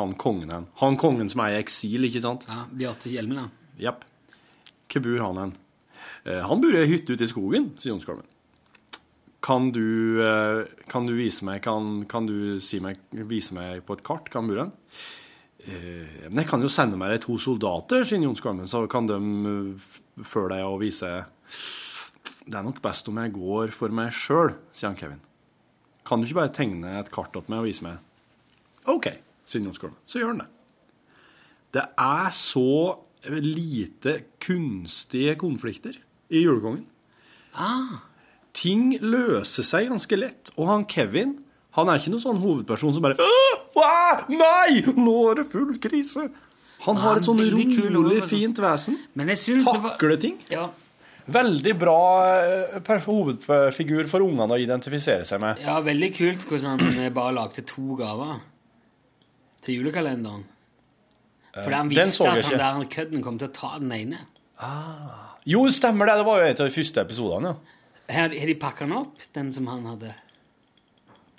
han 0.01 0.15
kongen 0.21 0.51
hen? 0.53 0.67
Han 0.83 0.97
kongen 1.01 1.31
som 1.31 1.41
er 1.45 1.55
i 1.55 1.61
eksil, 1.63 2.05
ikke 2.09 2.23
sant? 2.25 2.47
Ja, 2.49 2.65
Bjarte 2.73 3.13
Hjelmeland. 3.13 3.51
Jepp. 3.79 4.05
Hvor 4.93 5.03
bor 5.05 5.23
han 5.27 5.37
hen? 5.45 5.53
Eh, 6.27 6.41
han 6.43 6.61
bor 6.61 6.75
i 6.75 6.81
ei 6.83 6.89
hytte 6.91 7.15
ute 7.15 7.23
i 7.25 7.31
skogen, 7.31 7.71
sier 7.79 7.93
Jon 7.95 8.01
Skolmen. 8.03 8.27
Kan 9.45 9.71
du, 9.73 10.19
eh, 10.23 10.65
kan 10.89 11.07
du 11.07 11.13
vise 11.15 11.45
meg 11.45 11.63
Kan, 11.63 12.07
kan 12.09 12.27
du 12.27 12.59
si 12.61 12.81
meg, 12.81 12.99
vise 13.13 13.55
meg 13.55 13.85
på 13.87 13.97
et 13.97 14.05
kart 14.07 14.33
han 14.35 14.49
bor? 14.49 14.73
Eh, 15.67 16.29
men 16.31 16.43
jeg 16.43 16.51
kan 16.51 16.63
jo 16.63 16.71
sende 16.73 16.99
meg 16.99 17.15
de 17.15 17.23
to 17.25 17.37
soldater, 17.41 18.05
sier 18.07 18.23
Jon 18.23 18.37
Skarmen, 18.39 18.69
så 18.71 18.85
kan 18.91 19.09
de 19.09 19.17
eh, 19.19 19.87
følge 20.23 20.55
deg 20.55 20.67
og 20.67 20.81
vise 20.85 21.11
Det 22.47 22.55
er 22.55 22.67
nok 22.67 22.83
best 22.85 23.09
om 23.11 23.19
jeg 23.19 23.35
går 23.35 23.75
for 23.75 23.95
meg 23.95 24.13
sjøl, 24.15 24.55
sier 24.73 24.93
han 24.93 24.99
Kevin. 24.99 25.23
Kan 26.07 26.23
du 26.23 26.29
ikke 26.29 26.41
bare 26.41 26.55
tegne 26.55 26.99
et 27.01 27.11
kart 27.11 27.33
til 27.35 27.49
meg 27.51 27.65
og 27.65 27.67
vise 27.67 27.87
meg? 27.87 27.99
OK, 28.87 29.11
sier 29.47 29.65
Jon 29.65 29.75
Skarmen. 29.75 29.99
Så 30.07 30.23
gjør 30.23 30.35
han 30.35 30.45
det. 30.45 30.51
Det 31.75 31.83
er 31.99 32.31
så 32.33 32.69
lite 33.43 34.21
kunstige 34.39 35.35
konflikter 35.41 35.99
i 36.31 36.45
Julekongen. 36.45 36.87
Ah, 37.59 38.06
Ting 38.57 38.95
løser 39.05 39.67
seg 39.69 39.91
ganske 39.93 40.17
lett. 40.19 40.51
Og 40.57 40.71
han 40.71 40.87
Kevin 40.89 41.37
han 41.77 41.91
er 41.93 41.99
ikke 42.01 42.09
noen 42.15 42.23
sånn 42.23 42.39
hovedperson 42.41 42.95
som 42.97 43.05
bare 43.05 43.21
«Åh? 43.21 44.23
Nei! 44.33 44.81
Nå 44.97 45.17
er 45.31 45.43
det 45.43 45.47
full 45.51 45.75
krise! 45.83 46.31
Han 46.87 46.97
har 47.03 47.17
Ah, 47.17 47.21
et 47.21 47.27
sånn 47.29 47.41
rolig, 47.53 48.23
fint 48.31 48.57
vesen. 48.63 48.97
men 49.17 49.29
jeg 49.33 49.41
syns 49.43 49.65
det 49.69 49.81
var 49.83 49.97
Takler 49.99 50.17
ting. 50.23 50.39
ja, 50.53 50.71
Veldig 51.29 51.73
bra 51.81 51.97
eh, 52.39 53.01
hovedfigur 53.05 54.07
for 54.09 54.23
ungene 54.25 54.55
å 54.55 54.61
identifisere 54.63 55.25
seg 55.27 55.41
med. 55.43 55.59
ja, 55.61 55.81
veldig 55.83 56.11
kult 56.17 56.45
hvordan 56.49 56.79
han 56.81 56.99
eh, 57.03 57.11
bare 57.11 57.35
lagde 57.35 57.65
to 57.67 57.97
gaver 57.99 58.39
til 59.61 59.81
julekalenderen. 59.83 60.45
Fordi 61.57 61.75
han 61.75 61.91
Eh, 61.91 61.95
den 61.99 62.07
så 62.13 62.29
visste 62.37 62.55
at 62.55 62.61
han 62.63 62.85
der 62.85 62.89
kødden 62.97 63.23
kom 63.25 63.39
til 63.41 63.49
å 63.49 63.53
ta 63.53 63.79
den 63.81 63.93
ene. 63.93 64.19
Jo, 65.47 65.67
stemmer 65.71 66.07
det. 66.09 66.17
Det 66.21 66.27
var 66.27 66.39
jo 66.41 66.45
en 66.47 66.57
av 66.57 66.69
de 66.71 66.75
første 66.75 67.01
episodene, 67.05 67.53
ja. 67.53 67.73
Har 68.09 68.29
de 68.31 68.55
pakka 68.61 68.87
den 68.87 68.97
opp, 69.01 69.19
den 69.35 69.53
som 69.53 69.67
han 69.71 69.87
hadde? 69.91 70.13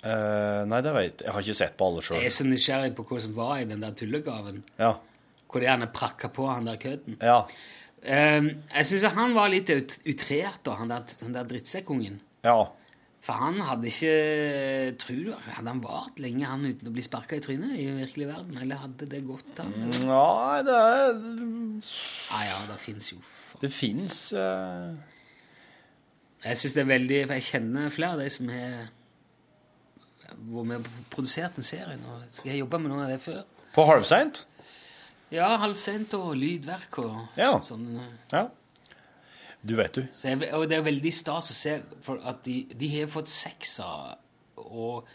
Eh, 0.06 0.62
nei, 0.68 0.80
det 0.84 0.92
vet 0.94 1.14
jeg. 1.16 1.26
Jeg 1.26 1.34
har 1.34 1.46
ikke 1.46 1.58
sett 1.58 1.76
på 1.78 1.88
alle 1.88 2.02
Jeg 2.20 2.28
er 2.28 2.34
så 2.34 2.46
nysgjerrig 2.46 2.92
på 2.94 3.06
hva 3.08 3.20
som 3.24 3.34
var 3.34 3.56
i 3.58 3.66
den 3.66 3.82
der 3.82 3.96
tullegaven. 3.98 4.62
Ja. 4.78 4.92
Hvor 5.48 5.62
de 5.62 5.66
gjerne 5.70 5.88
prakka 5.90 6.28
på 6.30 6.46
han 6.50 6.68
der 6.68 6.80
kødden. 6.80 7.18
ja. 7.22 7.42
Eh, 7.98 8.44
jeg 8.76 8.86
syns 8.86 9.08
han 9.10 9.32
var 9.34 9.48
litt 9.50 9.72
ut, 9.74 9.96
utrert, 10.06 10.60
da, 10.62 10.76
han 10.78 10.92
der, 10.92 11.16
han 11.24 11.32
der 11.34 11.48
drittsekkungen. 11.50 12.20
Ja. 12.46 12.60
For 13.26 13.34
han 13.42 13.58
hadde 13.66 13.88
ikke 13.90 14.12
Tror 15.02 15.16
du 15.26 15.32
Hadde 15.34 15.72
han 15.72 15.80
vart 15.82 16.20
lenge, 16.22 16.46
han 16.46 16.62
uten 16.68 16.86
å 16.86 16.92
bli 16.94 17.02
sparka 17.02 17.34
i 17.34 17.42
trynet 17.42 17.74
i 17.74 17.88
den 17.88 17.98
virkelige 17.98 18.30
verden? 18.30 18.60
Eller 18.62 18.78
hadde 18.84 19.08
det 19.10 19.24
gått, 19.26 19.58
han? 19.58 19.74
Nei, 20.06 20.60
det 20.62 20.76
er 20.78 21.18
Ja, 22.30 22.42
ja, 22.46 22.60
det 22.70 22.78
fins 22.84 23.10
jo 23.10 23.18
Det 23.58 23.72
fins 23.74 24.20
eh, 24.38 24.94
Jeg 26.44 26.56
synes 26.60 26.74
det 26.76 26.82
er 26.84 26.88
veldig 26.92 27.16
For 27.26 27.34
jeg 27.34 27.46
kjenner 27.48 27.90
flere 27.90 28.12
av 28.14 28.20
de 28.22 28.28
som 28.30 28.48
har 28.52 28.76
vært 30.38 30.68
med 30.68 30.76
og 30.78 30.86
produsert 31.10 31.56
den 31.58 31.66
serien. 31.66 32.02
Og 32.06 32.22
jeg 32.44 32.52
har 32.52 32.60
jobba 32.60 32.78
med 32.82 32.92
noen 32.92 33.04
av 33.06 33.10
det 33.10 33.20
før. 33.24 33.40
På 33.74 33.84
halvseint? 33.88 34.44
Ja, 35.34 35.48
halvsent 35.60 36.14
og 36.16 36.30
lydverk 36.40 36.98
og 37.02 37.16
Ja. 37.36 37.58
sånn. 37.66 37.88
Ja. 38.32 38.48
Du 39.64 39.74
vet 39.76 39.92
du. 39.98 40.04
Jeg, 40.22 40.52
og 40.54 40.68
det 40.70 40.78
er 40.78 40.82
veldig 40.86 41.12
stas 41.12 41.50
å 41.50 41.54
se 41.56 41.82
at 42.24 42.42
de, 42.44 42.60
de 42.78 42.88
har 43.00 43.08
fått 43.10 43.26
sekser 43.28 44.16
og 44.56 45.08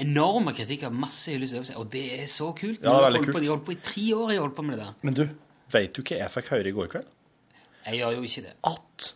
enorme 0.00 0.52
kritikker, 0.56 0.90
masse 0.90 1.30
hyllest 1.30 1.54
over 1.54 1.64
seg, 1.68 1.78
og 1.78 1.90
det 1.92 2.02
er 2.22 2.26
så 2.26 2.50
kult. 2.56 2.82
Ja, 2.82 2.88
det 2.88 2.94
er 2.94 2.98
Nå 2.98 3.04
veldig 3.04 3.20
holdt 3.20 3.26
på, 3.28 3.32
kult. 3.32 3.42
de 3.44 3.52
holdt 3.52 3.64
på 3.68 3.72
i 3.76 3.80
tre 3.84 4.06
år 4.16 4.32
jeg 4.32 4.40
holdt 4.42 4.56
på 4.56 4.64
med 4.66 4.78
det 4.78 4.84
der. 4.84 4.94
Men 5.02 5.14
du, 5.14 5.24
vet 5.70 5.92
du 5.94 6.02
hva 6.02 6.18
jeg 6.18 6.30
fikk 6.34 6.48
høre 6.54 6.68
i 6.68 6.74
går 6.74 6.88
kveld? 6.94 7.06
Jeg 7.86 8.00
gjør 8.00 8.16
jo 8.16 8.22
ikke 8.26 8.42
det. 8.48 8.54
At 8.64 9.14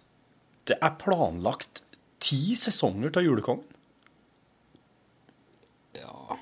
det 0.69 0.79
er 0.85 0.95
planlagt 1.01 1.83
ti 2.23 2.55
sesonger 2.59 3.15
av 3.17 3.25
Julekongen. 3.27 3.67
Ja 5.99 6.37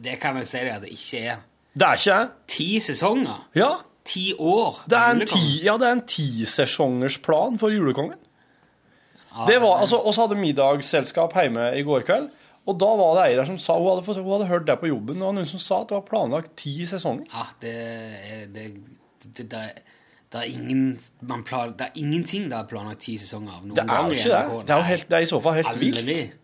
Det 0.00 0.16
kan 0.22 0.38
jeg 0.40 0.48
si 0.48 0.60
deg 0.62 0.74
at 0.78 0.84
det 0.86 0.92
ikke 0.94 1.22
er. 1.34 1.40
Det 1.76 1.86
er 1.86 2.00
ikke 2.00 2.18
det? 2.18 2.34
Ti 2.54 2.68
sesonger? 2.82 3.46
Ja. 3.58 3.70
Ti 4.10 4.30
år? 4.40 4.82
Det 4.90 4.98
er 4.98 5.14
en 5.14 5.26
ti, 5.28 5.46
ja, 5.66 5.76
det 5.78 5.86
er 5.86 5.96
en 5.98 6.06
tisesongersplan 6.08 7.58
for 7.60 7.72
Julekongen. 7.74 8.18
Det 9.46 9.60
var, 9.62 9.82
altså, 9.84 10.00
oss 10.02 10.18
hadde 10.18 10.38
middagsselskap 10.40 11.36
hjemme 11.36 11.68
i 11.78 11.84
går 11.86 12.02
kveld, 12.08 12.30
og 12.66 12.78
da 12.80 12.88
var 12.98 13.12
det 13.18 13.26
ei 13.28 13.36
der 13.38 13.46
som 13.46 13.60
sa 13.62 13.76
hun 13.78 13.86
hadde, 13.92 14.16
hun 14.18 14.32
hadde 14.32 14.48
hørt 14.50 14.66
det 14.66 14.76
på 14.80 14.90
jobben, 14.90 15.22
og 15.22 15.36
noen 15.36 15.46
som 15.48 15.62
sa 15.62 15.82
at 15.84 15.92
det 15.92 15.98
var 16.00 16.08
planlagt 16.08 16.56
ti 16.58 16.74
sesonger. 16.88 17.28
Ja, 17.30 17.46
det 17.62 17.76
er 17.76 18.42
det, 18.56 18.66
det, 19.22 19.46
det, 19.52 19.62
det 20.30 20.38
er 20.40 20.50
ingen 20.54 20.82
man 21.26 21.42
plan, 21.42 21.72
Det 21.76 21.88
er 21.88 21.96
ingenting 21.98 22.44
det 22.50 22.58
er 22.58 22.66
planlagt 22.70 23.00
ti 23.02 23.16
sesonger 23.18 23.56
av. 23.56 23.64
noen 23.66 23.74
Det 23.74 23.84
er 23.84 24.04
jo 24.04 24.14
ikke 24.14 24.30
det. 24.30 24.66
Det 24.68 24.76
er 24.76 24.82
helt, 24.82 25.08
det 25.08 25.16
er 25.18 25.24
i 25.26 25.30
så 25.30 25.40
fall 25.42 25.54
helt 25.58 25.72
Aldri. 25.72 25.90
vilt. 25.90 26.36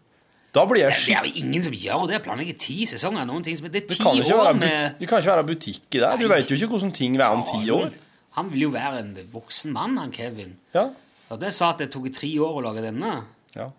Da 0.57 0.65
blir 0.67 0.81
jeg 0.81 0.93
Det 1.07 1.15
er 1.15 1.27
jo 1.29 1.33
ingen 1.45 1.63
som 1.63 1.73
gjør 1.77 2.07
det. 2.09 2.23
Planlegger 2.25 2.57
ti 2.59 2.87
sesonger. 2.89 3.27
Noen 3.29 3.45
ting 3.45 3.57
som, 3.59 3.69
det 3.71 3.85
er 3.85 3.95
ti 3.95 4.03
år 4.03 4.43
være, 4.43 4.55
med 4.59 4.99
det 4.99 5.09
kan 5.09 5.21
ikke 5.21 5.33
være 5.37 5.47
butikk 5.47 5.95
i 5.95 6.03
det. 6.03 6.11
Du 6.19 6.27
vet 6.33 6.51
jo 6.51 6.57
ikke 6.57 6.71
hvordan 6.73 6.93
ting 6.97 7.17
er 7.21 7.29
om 7.29 7.45
ti 7.47 7.71
år. 7.71 7.91
Han 8.37 8.51
vil 8.53 8.67
jo 8.67 8.71
være 8.75 9.01
en 9.05 9.13
voksen 9.33 9.73
mann, 9.73 9.97
han 9.99 10.11
Kevin. 10.13 10.57
Ja. 10.75 10.89
Og 11.31 11.41
det 11.41 11.53
sa 11.55 11.71
at 11.75 11.79
det 11.79 11.91
tok 11.93 12.11
tre 12.15 12.29
år 12.41 12.59
å 12.59 12.65
lage 12.65 12.83
denne. 12.85 13.13
Ja. 13.55 13.71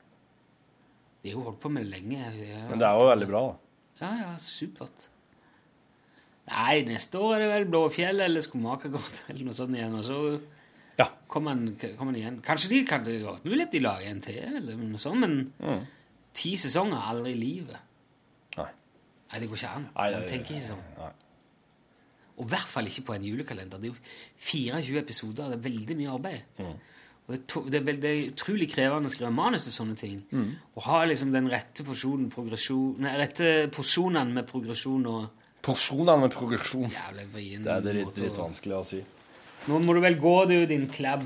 De 1.24 1.30
har 1.30 1.36
jo 1.36 1.44
holdt 1.50 1.60
på 1.60 1.70
med 1.74 1.86
det 1.86 1.92
lenge. 1.98 2.32
Men 2.70 2.80
det 2.80 2.88
er 2.88 2.98
jo 2.98 3.10
veldig 3.12 3.28
bra, 3.28 3.44
da. 3.52 4.06
Ja, 4.06 4.10
ja, 4.22 4.32
supert. 4.40 5.08
Nei, 6.48 6.84
neste 6.88 7.20
år 7.20 7.36
er 7.36 7.40
det 7.44 7.48
vel 7.52 7.66
Blåfjell 7.72 8.22
eller 8.24 8.44
Skomakergård 8.46 9.18
eller 9.30 9.44
noe 9.50 9.54
sånt 9.58 9.76
igjen. 9.76 9.96
Og 10.00 10.04
så 10.08 10.20
Ja. 10.98 11.10
kommer 11.28 11.52
han, 11.54 11.76
kom 11.98 12.08
han 12.08 12.16
igjen. 12.16 12.42
Kanskje 12.42 12.70
de 12.70 12.84
kan 12.86 13.04
det 13.04 13.22
godt 13.22 13.44
mulig 13.46 13.64
at 13.68 13.72
de 13.72 13.80
lager 13.84 14.08
en 14.10 14.22
til, 14.22 14.40
eller 14.40 14.76
noe 14.80 14.98
sånt, 14.98 15.20
men 15.20 15.54
Mm. 15.60 15.86
ti 16.34 16.56
sesonger 16.56 16.98
aldri 17.12 17.32
i 17.34 17.40
livet. 17.42 17.78
Nei. 18.58 18.70
Nei, 19.32 19.40
det 19.40 19.50
går 19.50 19.56
ikke 19.58 19.76
an. 19.76 19.90
Nei, 19.96 20.12
Man 20.12 20.22
det- 20.22 20.30
tenker 20.30 20.54
ikke 20.56 20.70
sånn. 20.74 20.84
Nei. 20.98 21.12
Og 22.38 22.46
i 22.46 22.50
hvert 22.50 22.68
fall 22.70 22.86
ikke 22.86 23.04
på 23.06 23.16
en 23.16 23.24
julekalender. 23.24 23.82
Det 23.82 23.90
er 23.90 23.94
jo 23.94 24.00
24 24.38 25.00
episoder, 25.00 25.50
det 25.50 25.58
er 25.58 25.70
veldig 25.70 25.98
mye 25.98 26.14
arbeid. 26.14 26.42
Mm. 26.60 26.66
Og 27.28 27.36
det, 27.36 27.40
er 27.40 27.44
to, 27.48 27.62
det, 27.66 27.76
er 27.82 27.84
veld, 27.84 28.02
det 28.02 28.10
er 28.28 28.32
utrolig 28.32 28.70
krevende 28.72 29.10
å 29.10 29.12
skrive 29.12 29.34
manus 29.34 29.64
til 29.66 29.74
sånne 29.74 29.98
ting. 29.98 30.24
Mm. 30.32 30.56
Å 30.78 30.82
ha 30.82 31.04
liksom 31.06 31.32
den 31.34 31.50
rette 31.50 31.84
porsjonen 31.84 32.30
progresjon 32.32 33.00
Nei, 33.00 33.18
rette 33.18 33.70
porsjonen 33.70 34.32
med 34.34 34.48
progresjon 34.48 35.06
og 35.08 35.30
Porsjonene 35.68 36.22
med 36.24 36.32
progresjon. 36.34 36.88
jævlig 36.94 37.26
vrien 37.34 37.64
Det 37.68 37.74
er 37.74 37.82
dritt, 37.84 38.18
litt 38.24 38.38
å- 38.40 38.48
å 38.80 38.86
si. 38.88 39.02
Nå 39.68 39.82
må 39.84 39.94
du 39.94 40.00
vel 40.00 40.16
gå, 40.20 40.36
du, 40.48 40.66
din 40.70 40.88
klabb. 40.88 41.26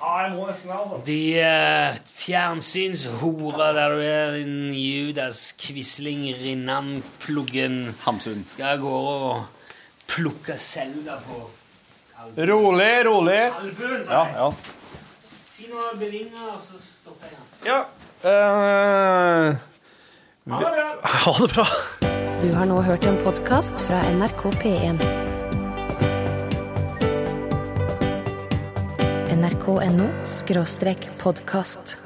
Ja, 0.00 0.22
jeg 0.24 0.30
må 0.32 0.46
nesten 0.48 0.70
altså. 0.72 1.02
De 1.04 1.16
uh, 1.44 1.98
fjernsynshora 2.16 3.66
der 3.76 3.92
du 3.92 4.00
er, 4.00 4.30
din 4.38 4.72
Judas 4.72 5.52
Quisling 5.60 6.30
Rinnan-pluggen. 6.40 7.94
Hamsun. 8.06 8.46
Skal 8.48 8.78
gå 8.80 8.88
og 8.88 9.44
plukke 10.08 10.56
Selda 10.58 11.18
på 11.28 11.42
Rolig, 12.36 13.04
rolig. 13.06 13.40
albuen, 13.52 14.04
sa 14.04 14.12
Ja, 14.12 14.24
jeg. 14.24 14.34
ja. 14.36 14.50
Si 15.46 15.68
noe 15.68 15.92
bevinger, 16.00 16.48
og 16.54 16.60
så 16.60 16.80
stopper 16.80 17.28
jeg. 17.32 17.68
Ja. 17.68 17.84
eh, 18.24 19.56
Ha 20.50 20.58
det 20.64 20.72
bra! 20.72 20.88
ha 21.04 21.32
det 21.40 21.52
bra. 21.54 21.66
Du 22.40 22.52
har 22.56 22.64
nå 22.64 22.78
hørt 22.80 23.04
en 23.04 23.18
podkast 23.20 23.82
fra 23.84 23.98
NRK 24.16 24.46
P1. 24.62 25.02
nrk.no 29.36 30.06
podkast. 31.20 31.98